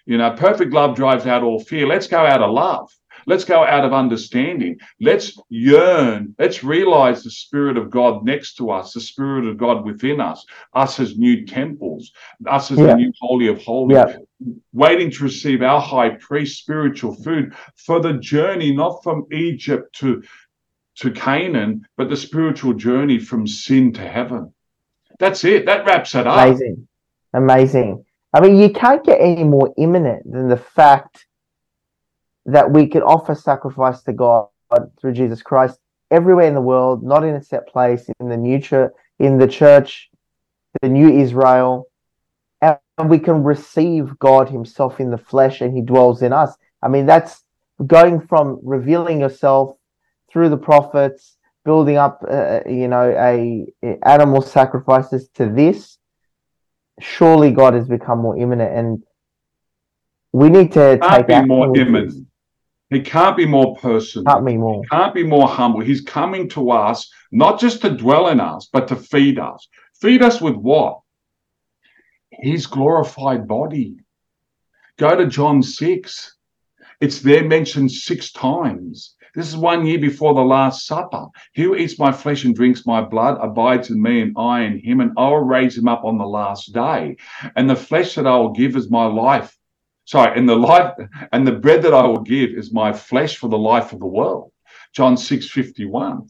You 0.06 0.18
know, 0.18 0.32
perfect 0.32 0.74
love 0.74 0.96
drives 0.96 1.26
out 1.28 1.44
all 1.44 1.60
fear. 1.60 1.88
Let's 1.88 2.08
go 2.08 2.26
out 2.26 2.42
of 2.42 2.52
love. 2.52 2.92
Let's 3.28 3.46
go 3.46 3.64
out 3.64 3.86
of 3.86 3.94
understanding. 3.94 4.78
Let's 5.00 5.38
yearn. 5.50 6.36
Let's 6.40 6.64
realize 6.64 7.24
the 7.24 7.32
Spirit 7.32 7.78
of 7.78 7.90
God 7.90 8.24
next 8.26 8.56
to 8.56 8.72
us, 8.72 8.94
the 8.94 9.02
Spirit 9.02 9.46
of 9.46 9.58
God 9.58 9.86
within 9.86 10.20
us, 10.20 10.46
us 10.74 11.00
as 11.00 11.18
new 11.18 11.46
temples, 11.46 12.12
us 12.48 12.72
as 12.72 12.80
Yeah. 12.80 12.88
the 12.88 12.96
new 12.96 13.14
Holy 13.20 13.48
of 13.48 13.62
Holies, 13.64 13.96
Yeah. 13.98 14.18
waiting 14.74 15.12
to 15.12 15.24
receive 15.24 15.62
our 15.62 15.80
high 15.82 16.10
priest 16.10 16.60
spiritual 16.60 17.14
food 17.16 17.54
for 17.76 18.00
the 18.00 18.14
journey, 18.14 18.74
not 18.76 19.04
from 19.04 19.26
Egypt 19.32 19.94
to, 20.00 20.24
to 20.98 21.12
Canaan, 21.12 21.88
but 21.98 22.10
the 22.10 22.18
spiritual 22.18 22.74
journey 22.74 23.20
from 23.20 23.48
sin 23.48 23.94
to 23.94 24.02
heaven. 24.02 24.54
That's 25.20 25.44
it. 25.44 25.66
That 25.66 25.86
wraps 25.86 26.16
it 26.16 26.26
up. 26.28 26.38
Amazing. 26.48 26.88
Amazing. 27.34 28.06
I 28.34 28.40
mean, 28.40 28.58
you 28.58 28.70
can't 28.72 29.04
get 29.04 29.20
any 29.22 29.44
more 29.44 29.74
immanent 29.78 30.32
than 30.32 30.48
the 30.48 30.58
fact 30.58 31.26
that 32.46 32.72
we 32.72 32.88
can 32.88 33.02
offer 33.02 33.36
sacrifice 33.36 34.02
to 34.04 34.14
God 34.14 34.48
through 35.00 35.14
Jesus 35.14 35.42
Christ 35.42 35.80
everywhere 36.10 36.48
in 36.48 36.54
the 36.54 36.62
world, 36.62 37.04
not 37.04 37.24
in 37.24 37.36
a 37.36 37.44
set 37.44 37.68
place, 37.68 38.10
in 38.20 38.30
the 38.30 38.38
new 38.38 38.60
church, 38.60 38.92
in 39.20 39.38
the 39.38 39.48
church, 39.48 40.10
the 40.82 40.90
new 40.90 41.10
Israel, 41.10 41.88
and 42.62 42.78
we 43.08 43.20
can 43.20 43.44
receive 43.44 44.18
God 44.20 44.50
Himself 44.50 45.00
in 45.00 45.10
the 45.10 45.18
flesh, 45.18 45.62
and 45.62 45.76
He 45.76 45.82
dwells 45.82 46.22
in 46.22 46.34
us. 46.34 46.56
I 46.82 46.88
mean, 46.88 47.06
that's 47.06 47.44
going 47.86 48.22
from 48.22 48.60
revealing 48.64 49.20
yourself 49.20 49.76
through 50.32 50.50
the 50.50 50.58
prophets, 50.58 51.38
building 51.66 51.98
up, 51.98 52.24
uh, 52.30 52.60
you 52.68 52.88
know, 52.88 53.10
a, 53.18 53.66
a 53.84 54.08
animal 54.08 54.42
sacrifices 54.42 55.30
to 55.36 55.48
this. 55.50 55.98
Surely 57.00 57.52
God 57.52 57.74
has 57.74 57.88
become 57.88 58.20
more 58.20 58.38
immanent, 58.38 58.76
and 58.76 59.04
we 60.34 60.50
need 60.50 60.72
to 60.74 61.00
Can't 61.02 61.28
take 61.28 61.28
be 61.28 61.46
more 61.48 61.76
immanent. 61.76 62.28
He 62.92 63.00
can't 63.00 63.38
be 63.38 63.46
more 63.46 63.78
personal. 63.78 64.26
Can't 64.26 64.46
be 64.46 64.58
more. 64.58 64.84
can't 64.92 65.14
be 65.14 65.24
more 65.24 65.48
humble. 65.48 65.80
He's 65.80 66.02
coming 66.02 66.50
to 66.50 66.72
us 66.72 67.10
not 67.32 67.58
just 67.58 67.82
to 67.82 67.90
dwell 67.90 68.28
in 68.28 68.42
us, 68.42 68.70
but 68.72 68.90
to 68.90 68.98
feed 68.98 69.40
us. 69.40 69.70
Feed 70.02 70.22
us 70.22 70.42
with 70.42 70.56
what? 70.56 71.00
His 72.32 72.68
glorified 72.68 73.48
body. 73.48 73.96
Go 74.98 75.16
to 75.16 75.26
John 75.26 75.64
6. 75.64 76.36
It's 77.00 77.22
there 77.22 77.46
mentioned 77.46 77.92
six 77.92 78.34
times. 78.34 79.16
This 79.34 79.48
is 79.48 79.56
one 79.56 79.86
year 79.86 79.98
before 79.98 80.34
the 80.34 80.42
Last 80.42 80.86
Supper. 80.86 81.28
He 81.54 81.64
who 81.64 81.76
eats 81.76 81.98
my 81.98 82.12
flesh 82.12 82.44
and 82.44 82.54
drinks 82.54 82.86
my 82.86 83.02
blood 83.02 83.38
abides 83.42 83.90
in 83.90 84.02
me, 84.02 84.22
and 84.22 84.36
I 84.38 84.64
in 84.64 84.80
him, 84.80 85.00
and 85.00 85.14
I 85.18 85.30
will 85.30 85.46
raise 85.46 85.78
him 85.78 85.88
up 85.88 86.04
on 86.04 86.18
the 86.18 86.26
last 86.26 86.74
day. 86.74 87.16
And 87.56 87.70
the 87.70 87.76
flesh 87.78 88.16
that 88.16 88.28
I 88.28 88.36
will 88.36 88.52
give 88.52 88.76
is 88.76 88.92
my 88.92 89.06
life. 89.06 89.58
Sorry, 90.06 90.38
and 90.38 90.48
the 90.48 90.56
life 90.56 90.94
and 91.32 91.46
the 91.46 91.54
bread 91.54 91.84
that 91.84 91.94
I 91.94 92.06
will 92.06 92.22
give 92.22 92.52
is 92.52 92.74
my 92.74 92.92
flesh 92.92 93.38
for 93.38 93.50
the 93.50 93.58
life 93.58 93.94
of 93.94 94.00
the 94.00 94.08
world. 94.08 94.52
John 94.94 95.18
6 95.18 95.50
51. 95.50 96.28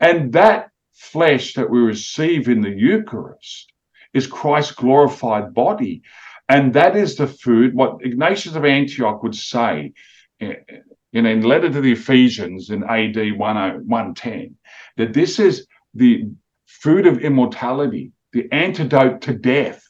And 0.00 0.32
that 0.32 0.70
flesh 0.94 1.54
that 1.54 1.70
we 1.70 1.80
receive 1.80 2.48
in 2.48 2.60
the 2.60 2.70
Eucharist 2.70 3.72
is 4.14 4.26
Christ's 4.26 4.72
glorified 4.72 5.54
body. 5.54 6.02
And 6.48 6.74
that 6.74 6.96
is 6.96 7.16
the 7.16 7.26
food, 7.26 7.74
what 7.74 8.04
Ignatius 8.04 8.56
of 8.56 8.64
Antioch 8.64 9.22
would 9.22 9.34
say 9.34 9.92
eh, 10.40 10.54
in 11.12 11.26
a 11.26 11.40
letter 11.40 11.70
to 11.70 11.80
the 11.80 11.92
Ephesians 11.92 12.70
in 12.70 12.84
AD 12.84 13.14
10 13.14 13.38
110, 13.38 14.56
that 14.96 15.12
this 15.12 15.38
is 15.38 15.66
the 15.94 16.24
food 16.66 17.06
of 17.06 17.18
immortality, 17.18 18.12
the 18.32 18.48
antidote 18.52 19.20
to 19.22 19.34
death. 19.34 19.82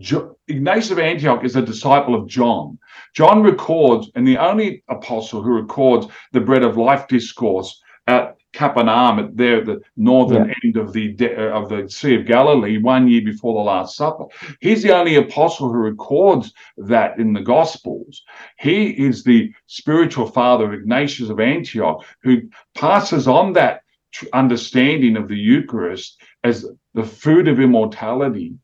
Jo- 0.00 0.36
Ignatius 0.48 0.90
of 0.90 0.98
Antioch 0.98 1.44
is 1.44 1.56
a 1.56 1.62
disciple 1.62 2.14
of 2.14 2.26
John. 2.26 2.78
John 3.14 3.42
records, 3.42 4.10
and 4.14 4.26
the 4.26 4.38
only 4.38 4.82
apostle 4.88 5.42
who 5.42 5.52
records 5.52 6.06
the 6.32 6.40
bread 6.40 6.62
of 6.62 6.76
life 6.76 7.06
discourse 7.06 7.80
at 8.06 8.36
Capernaum, 8.52 9.20
at 9.20 9.36
there, 9.36 9.64
the 9.64 9.80
northern 9.96 10.52
end 10.64 10.76
of 10.76 10.92
the 10.92 11.16
uh, 11.20 11.56
of 11.56 11.68
the 11.68 11.88
Sea 11.88 12.16
of 12.16 12.26
Galilee, 12.26 12.78
one 12.78 13.06
year 13.06 13.22
before 13.22 13.54
the 13.54 13.70
Last 13.70 13.96
Supper. 13.96 14.24
He's 14.60 14.82
the 14.82 14.96
only 14.96 15.16
apostle 15.16 15.68
who 15.68 15.78
records 15.78 16.52
that 16.76 17.20
in 17.20 17.32
the 17.32 17.42
Gospels. 17.42 18.22
He 18.58 18.88
is 18.88 19.22
the 19.22 19.52
spiritual 19.66 20.26
father 20.26 20.64
of 20.64 20.72
Ignatius 20.72 21.30
of 21.30 21.38
Antioch, 21.38 22.04
who 22.24 22.42
passes 22.74 23.28
on 23.28 23.52
that 23.52 23.82
tr- 24.12 24.26
understanding 24.32 25.16
of 25.16 25.28
the 25.28 25.38
Eucharist 25.38 26.20
as 26.42 26.66
the 26.94 27.04
food 27.04 27.46
of 27.46 27.60
immortality 27.60 28.54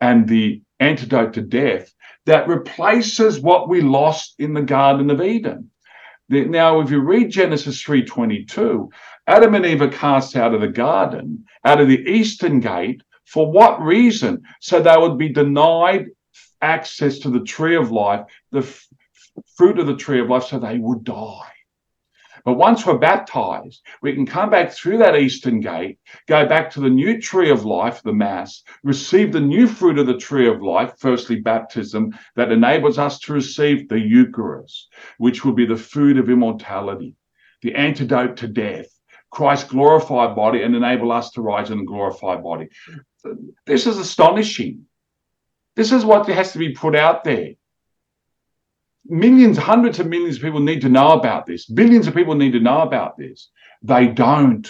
and 0.00 0.26
the 0.26 0.62
antidote 0.80 1.34
to 1.34 1.42
death 1.42 1.92
that 2.26 2.48
replaces 2.48 3.40
what 3.40 3.68
we 3.68 3.80
lost 3.80 4.34
in 4.38 4.54
the 4.54 4.62
Garden 4.62 5.10
of 5.10 5.20
Eden. 5.20 5.70
Now, 6.28 6.80
if 6.80 6.90
you 6.90 7.00
read 7.00 7.30
Genesis 7.30 7.82
3:22, 7.82 8.90
Adam 9.26 9.54
and 9.54 9.64
Eve 9.64 9.82
are 9.82 9.88
cast 9.88 10.36
out 10.36 10.54
of 10.54 10.60
the 10.60 10.68
garden, 10.68 11.44
out 11.64 11.80
of 11.80 11.88
the 11.88 12.04
eastern 12.06 12.60
gate. 12.60 13.02
For 13.24 13.50
what 13.50 13.80
reason? 13.82 14.42
So 14.60 14.80
they 14.80 14.96
would 14.96 15.18
be 15.18 15.28
denied 15.28 16.06
access 16.60 17.18
to 17.20 17.30
the 17.30 17.44
tree 17.44 17.76
of 17.76 17.90
life, 17.90 18.26
the 18.52 18.60
f- 18.60 18.86
fruit 19.56 19.78
of 19.78 19.86
the 19.86 19.96
tree 19.96 20.20
of 20.20 20.28
life, 20.28 20.44
so 20.44 20.58
they 20.58 20.78
would 20.78 21.04
die. 21.04 21.52
But 22.48 22.56
once 22.56 22.86
we're 22.86 22.96
baptized, 22.96 23.82
we 24.00 24.14
can 24.14 24.24
come 24.24 24.48
back 24.48 24.72
through 24.72 24.96
that 24.96 25.16
eastern 25.16 25.60
gate, 25.60 25.98
go 26.26 26.46
back 26.46 26.70
to 26.70 26.80
the 26.80 26.88
new 26.88 27.20
tree 27.20 27.50
of 27.50 27.66
life, 27.66 28.00
the 28.02 28.14
Mass, 28.14 28.62
receive 28.82 29.32
the 29.32 29.40
new 29.40 29.66
fruit 29.66 29.98
of 29.98 30.06
the 30.06 30.16
tree 30.16 30.48
of 30.48 30.62
life, 30.62 30.94
firstly, 30.98 31.40
baptism, 31.40 32.18
that 32.36 32.50
enables 32.50 32.98
us 32.98 33.18
to 33.18 33.34
receive 33.34 33.86
the 33.90 34.00
Eucharist, 34.00 34.90
which 35.18 35.44
will 35.44 35.52
be 35.52 35.66
the 35.66 35.76
food 35.76 36.16
of 36.16 36.30
immortality, 36.30 37.16
the 37.60 37.74
antidote 37.74 38.38
to 38.38 38.48
death, 38.48 38.86
Christ's 39.30 39.68
glorified 39.68 40.34
body, 40.34 40.62
and 40.62 40.74
enable 40.74 41.12
us 41.12 41.30
to 41.32 41.42
rise 41.42 41.70
in 41.70 41.80
a 41.80 41.84
glorified 41.84 42.42
body. 42.42 42.70
This 43.66 43.86
is 43.86 43.98
astonishing. 43.98 44.86
This 45.76 45.92
is 45.92 46.02
what 46.02 46.26
has 46.28 46.52
to 46.52 46.58
be 46.58 46.72
put 46.72 46.96
out 46.96 47.24
there 47.24 47.57
millions, 49.08 49.56
hundreds 49.56 49.98
of 49.98 50.06
millions 50.06 50.36
of 50.36 50.42
people 50.42 50.60
need 50.60 50.80
to 50.82 50.88
know 50.88 51.12
about 51.12 51.46
this. 51.46 51.66
Billions 51.66 52.06
of 52.06 52.14
people 52.14 52.34
need 52.34 52.52
to 52.52 52.60
know 52.60 52.82
about 52.82 53.16
this. 53.16 53.50
They 53.82 54.08
don't. 54.08 54.68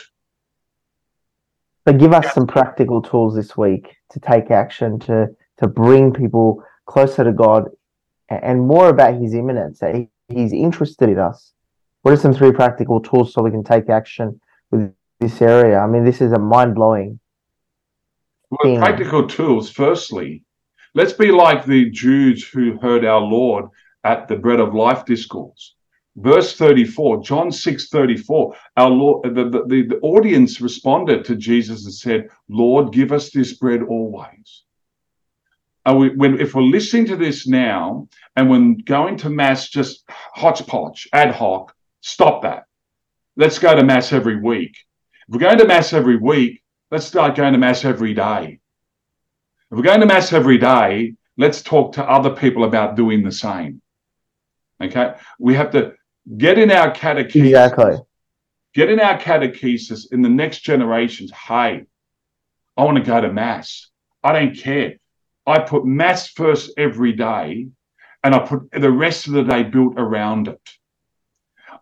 But 1.84 1.98
give 1.98 2.12
us 2.12 2.34
some 2.34 2.46
practical 2.46 3.02
tools 3.02 3.34
this 3.34 3.56
week 3.56 3.96
to 4.10 4.20
take 4.20 4.50
action 4.50 4.98
to 5.00 5.28
to 5.58 5.66
bring 5.66 6.12
people 6.12 6.62
closer 6.86 7.24
to 7.24 7.32
God 7.32 7.64
and 8.28 8.66
more 8.66 8.88
about 8.88 9.20
His 9.20 9.34
immanence. 9.34 9.80
That 9.80 9.94
he, 9.94 10.08
He's 10.28 10.52
interested 10.52 11.08
in 11.08 11.18
us. 11.18 11.52
What 12.02 12.12
are 12.12 12.18
some 12.18 12.34
three 12.34 12.52
practical 12.52 13.00
tools 13.00 13.32
so 13.32 13.42
we 13.42 13.50
can 13.50 13.64
take 13.64 13.88
action 13.88 14.40
with 14.70 14.92
this 15.20 15.42
area? 15.42 15.78
I 15.78 15.86
mean, 15.86 16.04
this 16.04 16.20
is 16.20 16.32
a 16.32 16.38
mind 16.38 16.74
blowing. 16.74 17.18
Well, 18.50 18.78
practical 18.78 19.26
tools, 19.26 19.70
firstly, 19.70 20.44
let's 20.94 21.12
be 21.12 21.30
like 21.32 21.64
the 21.64 21.90
Jews 21.90 22.46
who 22.46 22.78
heard 22.78 23.04
our 23.04 23.20
Lord 23.20 23.66
at 24.04 24.28
the 24.28 24.36
bread 24.36 24.60
of 24.60 24.74
life 24.74 25.04
discourse. 25.04 25.74
Verse 26.16 26.56
34, 26.56 27.22
John 27.22 27.52
6 27.52 27.88
34, 27.90 28.56
our 28.76 28.90
Lord, 28.90 29.34
the, 29.36 29.44
the, 29.44 29.86
the, 29.88 29.98
audience 30.02 30.60
responded 30.60 31.24
to 31.24 31.36
Jesus 31.36 31.84
and 31.84 31.94
said, 31.94 32.28
Lord, 32.48 32.92
give 32.92 33.12
us 33.12 33.30
this 33.30 33.52
bread 33.52 33.82
always. 33.82 34.64
We, 35.86 36.10
when, 36.10 36.40
if 36.40 36.54
we're 36.54 36.62
listening 36.62 37.06
to 37.06 37.16
this 37.16 37.46
now 37.46 38.08
and 38.36 38.50
when 38.50 38.78
going 38.78 39.16
to 39.18 39.30
Mass 39.30 39.68
just 39.68 40.04
hodgepodge, 40.08 41.08
ad 41.12 41.34
hoc, 41.34 41.74
stop 42.00 42.42
that. 42.42 42.64
Let's 43.36 43.58
go 43.58 43.74
to 43.74 43.84
Mass 43.84 44.12
every 44.12 44.40
week. 44.40 44.76
If 45.28 45.34
we're 45.34 45.40
going 45.40 45.58
to 45.58 45.66
Mass 45.66 45.92
every 45.92 46.16
week, 46.16 46.62
let's 46.90 47.06
start 47.06 47.36
going 47.36 47.52
to 47.52 47.58
Mass 47.58 47.84
every 47.84 48.12
day. 48.12 48.58
If 49.70 49.76
we're 49.76 49.84
going 49.84 50.00
to 50.00 50.06
Mass 50.06 50.32
every 50.32 50.58
day, 50.58 51.14
let's 51.36 51.62
talk 51.62 51.92
to 51.92 52.04
other 52.04 52.30
people 52.30 52.64
about 52.64 52.96
doing 52.96 53.22
the 53.22 53.32
same. 53.32 53.80
Okay? 54.82 55.14
We 55.38 55.54
have 55.54 55.70
to 55.72 55.94
get 56.36 56.58
in 56.58 56.70
our 56.70 56.92
catechesis. 56.92 57.46
Exactly. 57.46 57.96
Get 58.74 58.90
in 58.90 59.00
our 59.00 59.18
catechesis 59.18 60.12
in 60.12 60.22
the 60.22 60.28
next 60.28 60.60
generations. 60.60 61.32
Hey, 61.32 61.84
I 62.76 62.84
want 62.84 62.98
to 62.98 63.02
go 63.02 63.20
to 63.20 63.32
Mass. 63.32 63.88
I 64.22 64.32
don't 64.32 64.56
care. 64.56 64.94
I 65.46 65.60
put 65.60 65.86
Mass 65.86 66.28
first 66.28 66.72
every 66.76 67.12
day 67.12 67.68
and 68.22 68.34
I 68.34 68.40
put 68.40 68.70
the 68.70 68.90
rest 68.90 69.26
of 69.26 69.32
the 69.32 69.44
day 69.44 69.62
built 69.62 69.94
around 69.96 70.48
it. 70.48 70.60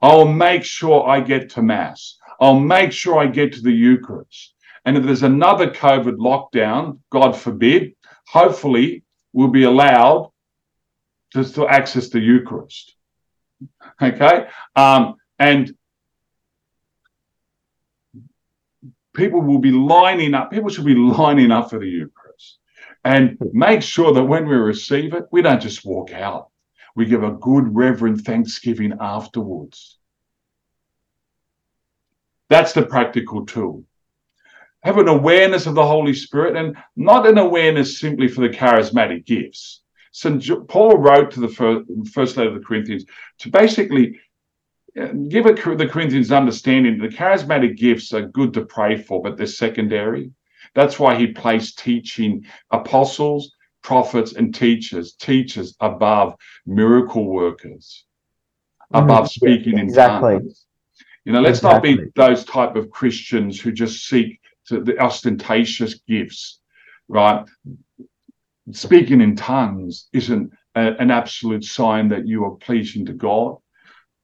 I'll 0.01 0.29
make 0.29 0.65
sure 0.65 1.09
I 1.09 1.21
get 1.21 1.51
to 1.51 1.63
Mass. 1.63 2.19
I'll 2.41 2.61
make 2.61 2.93
sure 2.93 3.19
I 3.19 3.27
get 3.27 3.55
to 3.55 3.63
the 3.63 3.73
Eucharist. 3.73 4.55
And 4.85 4.97
if 4.97 5.05
there's 5.05 5.23
another 5.23 5.71
COVID 5.71 6.17
lockdown, 6.17 7.01
God 7.11 7.33
forbid, 7.33 7.97
hopefully 8.29 9.03
we'll 9.33 9.49
be 9.49 9.65
allowed 9.65 10.31
to 11.33 11.45
still 11.45 11.69
access 11.69 12.09
the 12.09 12.21
Eucharist. 12.21 12.95
Okay? 14.01 14.47
Um, 14.75 15.17
and 15.39 15.75
people 19.15 19.41
will 19.41 19.59
be 19.59 19.73
lining 19.73 20.35
up, 20.35 20.51
people 20.51 20.69
should 20.69 20.85
be 20.85 20.95
lining 20.95 21.51
up 21.51 21.71
for 21.71 21.79
the 21.79 21.89
Eucharist. 21.89 22.59
And 23.05 23.39
make 23.53 23.83
sure 23.83 24.13
that 24.13 24.25
when 24.25 24.49
we 24.49 24.57
receive 24.57 25.15
it, 25.15 25.25
we 25.31 25.43
don't 25.43 25.63
just 25.63 25.85
walk 25.85 26.13
out. 26.13 26.51
We 26.95 27.07
give 27.07 27.23
a 27.23 27.33
good, 27.33 27.75
reverent 27.75 28.23
thanksgiving 28.23 28.95
afterwards. 29.01 29.99
That's 32.49 32.73
the 32.73 32.87
practical 32.87 33.45
tool. 33.45 33.85
Have 34.83 34.99
an 34.99 35.09
awareness 35.09 35.67
of 35.67 35.75
the 35.75 35.87
Holy 35.87 36.15
Spirit 36.15 36.57
and 36.57 36.77
not 36.95 37.27
an 37.27 37.39
awareness 37.39 37.99
simply 37.99 38.29
for 38.29 38.43
the 38.43 38.49
charismatic 38.49 39.25
gifts. 39.25 39.83
St. 40.17 40.67
Paul 40.67 40.97
wrote 40.97 41.31
to 41.33 41.41
the 41.41 41.49
first, 41.49 41.85
first 42.15 42.37
letter 42.39 42.49
of 42.49 42.55
the 42.55 42.67
Corinthians 42.67 43.05
to 43.41 43.51
basically 43.51 44.19
uh, 44.99 45.09
give 45.29 45.45
the 45.45 45.89
Corinthians 45.93 46.33
understanding 46.33 46.97
the 46.97 47.09
charismatic 47.09 47.77
gifts 47.77 48.15
are 48.15 48.23
good 48.23 48.55
to 48.55 48.65
pray 48.65 48.97
for, 48.97 49.21
but 49.21 49.37
they're 49.37 49.47
secondary. 49.47 50.33
That's 50.75 50.99
why 50.99 51.17
he 51.17 51.27
placed 51.27 51.81
teaching 51.81 52.47
apostles, 52.71 53.53
prophets, 53.83 54.33
and 54.33 54.55
teachers, 54.55 55.13
teachers 55.13 55.77
above 55.81 56.35
miracle 56.65 57.27
workers, 57.27 58.07
above 58.95 59.27
mm, 59.27 59.29
speaking 59.29 59.79
exactly. 59.79 60.37
in 60.37 60.41
tongues. 60.41 60.47
Exactly. 60.47 60.63
You 61.27 61.33
know, 61.33 61.41
let's 61.43 61.59
exactly. 61.59 61.95
not 61.95 62.05
be 62.05 62.11
those 62.17 62.45
type 62.47 62.75
of 62.75 62.89
Christians 62.89 63.61
who 63.61 63.71
just 63.71 64.09
seek 64.09 64.41
to 64.69 64.81
the 64.81 64.99
ostentatious 64.99 65.97
gifts, 66.09 66.61
right? 67.07 67.45
Speaking 68.73 69.21
in 69.21 69.37
tongues 69.37 70.09
isn't 70.13 70.53
a, 70.75 70.95
an 70.99 71.11
absolute 71.11 71.65
sign 71.65 72.09
that 72.09 72.27
you 72.27 72.45
are 72.45 72.57
pleasing 72.57 73.07
to 73.07 73.13
God. 73.13 73.57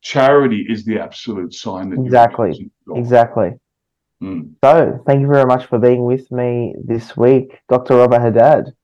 Charity 0.00 0.66
is 0.68 0.84
the 0.84 0.98
absolute 0.98 1.54
sign 1.54 1.90
that 1.90 2.00
exactly, 2.00 2.70
exactly. 2.94 3.50
Mm. 4.20 4.54
So, 4.64 5.02
thank 5.06 5.20
you 5.20 5.28
very 5.28 5.46
much 5.46 5.66
for 5.66 5.78
being 5.78 6.04
with 6.04 6.30
me 6.32 6.74
this 6.84 7.16
week, 7.16 7.58
Dr. 7.68 7.96
Robert 7.96 8.20
Haddad. 8.20 8.74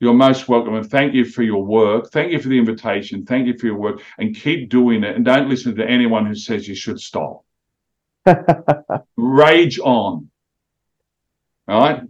You're 0.00 0.14
most 0.14 0.48
welcome. 0.48 0.74
And 0.74 0.88
thank 0.88 1.12
you 1.12 1.24
for 1.24 1.42
your 1.42 1.64
work. 1.64 2.12
Thank 2.12 2.30
you 2.30 2.38
for 2.38 2.48
the 2.48 2.58
invitation. 2.58 3.24
Thank 3.24 3.48
you 3.48 3.58
for 3.58 3.66
your 3.66 3.76
work. 3.76 4.00
And 4.18 4.34
keep 4.34 4.70
doing 4.70 5.02
it. 5.02 5.16
And 5.16 5.24
don't 5.24 5.48
listen 5.48 5.74
to 5.74 5.84
anyone 5.84 6.24
who 6.24 6.36
says 6.36 6.68
you 6.68 6.76
should 6.76 7.00
stop. 7.00 7.44
Rage 9.16 9.80
on. 9.80 10.27
All 11.68 11.80
right. 11.80 12.02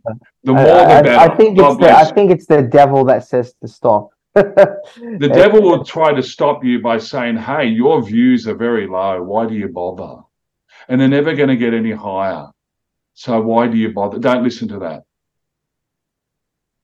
The 0.45 0.53
more 0.53 0.61
I, 0.61 0.97
the 0.97 1.03
better. 1.03 1.19
I 1.19 1.37
think 1.37 1.59
it's 1.59 1.77
the, 1.79 1.91
I 1.91 2.05
think 2.13 2.31
it's 2.31 2.47
the 2.47 2.63
devil 2.63 3.05
that 3.07 3.27
says 3.27 3.55
to 3.61 3.69
stop. 3.69 4.11
the 4.35 5.31
devil 5.33 5.63
will 5.63 5.85
try 5.85 6.13
to 6.13 6.23
stop 6.23 6.65
you 6.65 6.81
by 6.81 6.99
saying, 6.99 7.37
Hey, 7.37 7.67
your 7.67 8.01
views 8.03 8.47
are 8.47 8.55
very 8.55 8.87
low. 8.87 9.23
Why 9.23 9.47
do 9.47 9.55
you 9.55 9.69
bother? 9.69 10.23
And 10.89 11.01
they're 11.01 11.09
never 11.09 11.35
going 11.35 11.49
to 11.49 11.57
get 11.57 11.75
any 11.75 11.91
higher. 11.91 12.47
So 13.15 13.41
why 13.41 13.67
do 13.67 13.77
you 13.77 13.93
bother? 13.93 14.19
Don't 14.21 14.45
listen 14.45 14.69
to 14.69 14.79
that. 14.79 15.03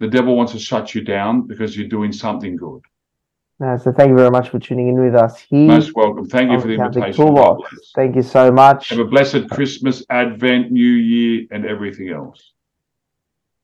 The 0.00 0.08
devil 0.08 0.36
wants 0.36 0.52
to 0.52 0.58
shut 0.58 0.94
you 0.94 1.02
down 1.02 1.46
because 1.46 1.76
you're 1.76 1.88
doing 1.88 2.12
something 2.12 2.56
good. 2.56 2.82
No, 3.60 3.76
so 3.76 3.92
thank 3.92 4.10
you 4.10 4.16
very 4.16 4.32
much 4.32 4.48
for 4.48 4.58
tuning 4.58 4.88
in 4.88 5.00
with 5.00 5.14
us 5.14 5.38
here. 5.38 5.68
Most 5.68 5.94
welcome. 5.94 6.26
Thank 6.26 6.50
you 6.50 6.60
for 6.60 6.66
the 6.66 6.74
invitation. 6.74 7.24
Thank 7.94 8.16
you 8.16 8.22
so 8.22 8.50
much. 8.50 8.88
Have 8.88 8.98
a 8.98 9.04
blessed 9.04 9.48
Christmas, 9.48 10.04
Advent, 10.10 10.72
New 10.72 10.82
Year, 10.82 11.46
and 11.52 11.64
everything 11.64 12.08
else. 12.08 12.52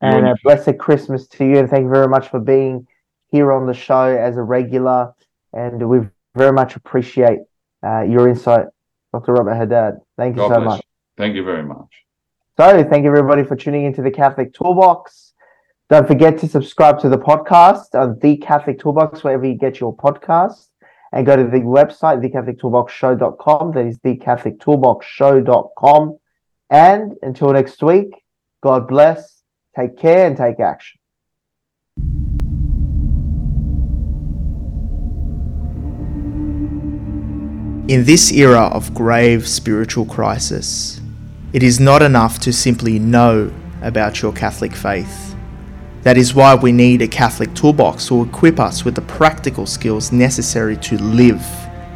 And 0.00 0.28
a 0.28 0.34
blessed 0.42 0.78
Christmas 0.78 1.26
to 1.28 1.44
you. 1.44 1.58
And 1.58 1.68
thank 1.68 1.84
you 1.84 1.90
very 1.90 2.08
much 2.08 2.28
for 2.28 2.40
being 2.40 2.86
here 3.28 3.52
on 3.52 3.66
the 3.66 3.74
show 3.74 4.04
as 4.04 4.36
a 4.36 4.42
regular. 4.42 5.12
And 5.52 5.88
we 5.88 6.00
very 6.34 6.52
much 6.52 6.76
appreciate 6.76 7.40
uh, 7.84 8.02
your 8.02 8.28
insight, 8.28 8.66
Dr. 9.12 9.32
Robert 9.32 9.54
Haddad. 9.54 9.94
Thank 10.16 10.36
you 10.36 10.42
God 10.42 10.54
so 10.54 10.60
much. 10.60 10.82
Thank 11.16 11.34
you 11.34 11.44
very 11.44 11.62
much. 11.62 11.88
So, 12.56 12.84
thank 12.84 13.04
you 13.04 13.10
everybody 13.10 13.44
for 13.44 13.56
tuning 13.56 13.84
into 13.84 14.02
the 14.02 14.10
Catholic 14.10 14.52
Toolbox. 14.54 15.32
Don't 15.88 16.06
forget 16.06 16.38
to 16.38 16.48
subscribe 16.48 17.00
to 17.00 17.08
the 17.08 17.18
podcast 17.18 17.94
on 17.94 18.18
The 18.20 18.36
Catholic 18.36 18.78
Toolbox, 18.78 19.24
wherever 19.24 19.44
you 19.44 19.54
get 19.54 19.80
your 19.80 19.96
podcast. 19.96 20.68
And 21.12 21.26
go 21.26 21.34
to 21.34 21.42
the 21.42 21.58
website, 21.58 22.24
thecatholictoolboxshow.com. 22.24 23.72
That 23.72 23.86
is 23.86 23.98
thecatholictoolboxshow.com. 23.98 26.18
And 26.70 27.16
until 27.22 27.52
next 27.52 27.82
week, 27.82 28.22
God 28.62 28.86
bless, 28.86 29.39
take 29.76 29.98
care, 29.98 30.26
and 30.26 30.36
take 30.36 30.60
action. 30.60 30.98
In 37.88 38.04
this 38.04 38.30
era 38.30 38.66
of 38.72 38.94
grave 38.94 39.48
spiritual 39.48 40.04
crisis, 40.04 41.00
it 41.52 41.62
is 41.62 41.80
not 41.80 42.02
enough 42.02 42.38
to 42.40 42.52
simply 42.52 42.98
know 42.98 43.52
about 43.82 44.22
your 44.22 44.32
Catholic 44.32 44.74
faith 44.74 45.30
that 46.02 46.16
is 46.16 46.34
why 46.34 46.54
we 46.54 46.72
need 46.72 47.02
a 47.02 47.08
Catholic 47.08 47.54
toolbox 47.54 48.08
to 48.08 48.22
equip 48.22 48.58
us 48.58 48.86
with 48.86 48.94
the 48.94 49.02
practical 49.02 49.66
skills 49.66 50.12
necessary 50.12 50.76
to 50.78 50.96
live 50.96 51.46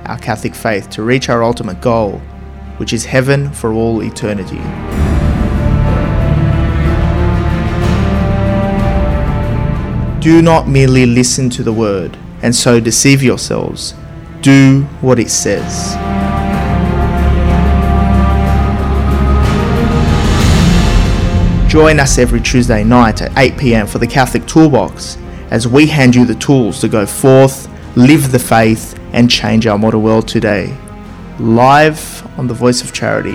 our 0.05 0.19
Catholic 0.19 0.55
faith 0.55 0.91
to 0.91 1.03
reach 1.03 1.31
our 1.31 1.43
ultimate 1.43 1.81
goal, 1.81 2.19
which 2.77 2.93
is 2.93 3.07
heaven 3.07 3.51
for 3.51 3.73
all 3.73 4.03
eternity. 4.03 4.61
Do 10.25 10.41
not 10.41 10.67
merely 10.67 11.05
listen 11.05 11.51
to 11.51 11.63
the 11.63 11.75
word 11.75 12.17
and 12.41 12.57
so 12.57 12.81
deceive 12.81 13.23
yourselves. 13.23 13.93
Do 14.41 14.85
what 15.03 15.19
it 15.19 15.29
says. 15.29 15.93
Join 21.71 22.01
us 22.01 22.17
every 22.17 22.41
Tuesday 22.41 22.83
night 22.83 23.21
at 23.21 23.37
8 23.37 23.59
pm 23.59 23.87
for 23.87 23.99
the 23.99 24.07
Catholic 24.07 24.47
Toolbox 24.47 25.19
as 25.51 25.69
we 25.69 25.89
hand 25.89 26.15
you 26.15 26.25
the 26.25 26.37
tools 26.37 26.81
to 26.81 26.89
go 26.89 27.05
forth, 27.05 27.69
live 27.95 28.33
the 28.33 28.39
faith, 28.39 28.99
and 29.13 29.31
change 29.31 29.67
our 29.67 29.77
modern 29.77 30.03
world 30.03 30.27
today. 30.27 30.75
Live 31.39 32.27
on 32.39 32.47
the 32.47 32.55
Voice 32.55 32.81
of 32.81 32.95
Charity. 32.95 33.35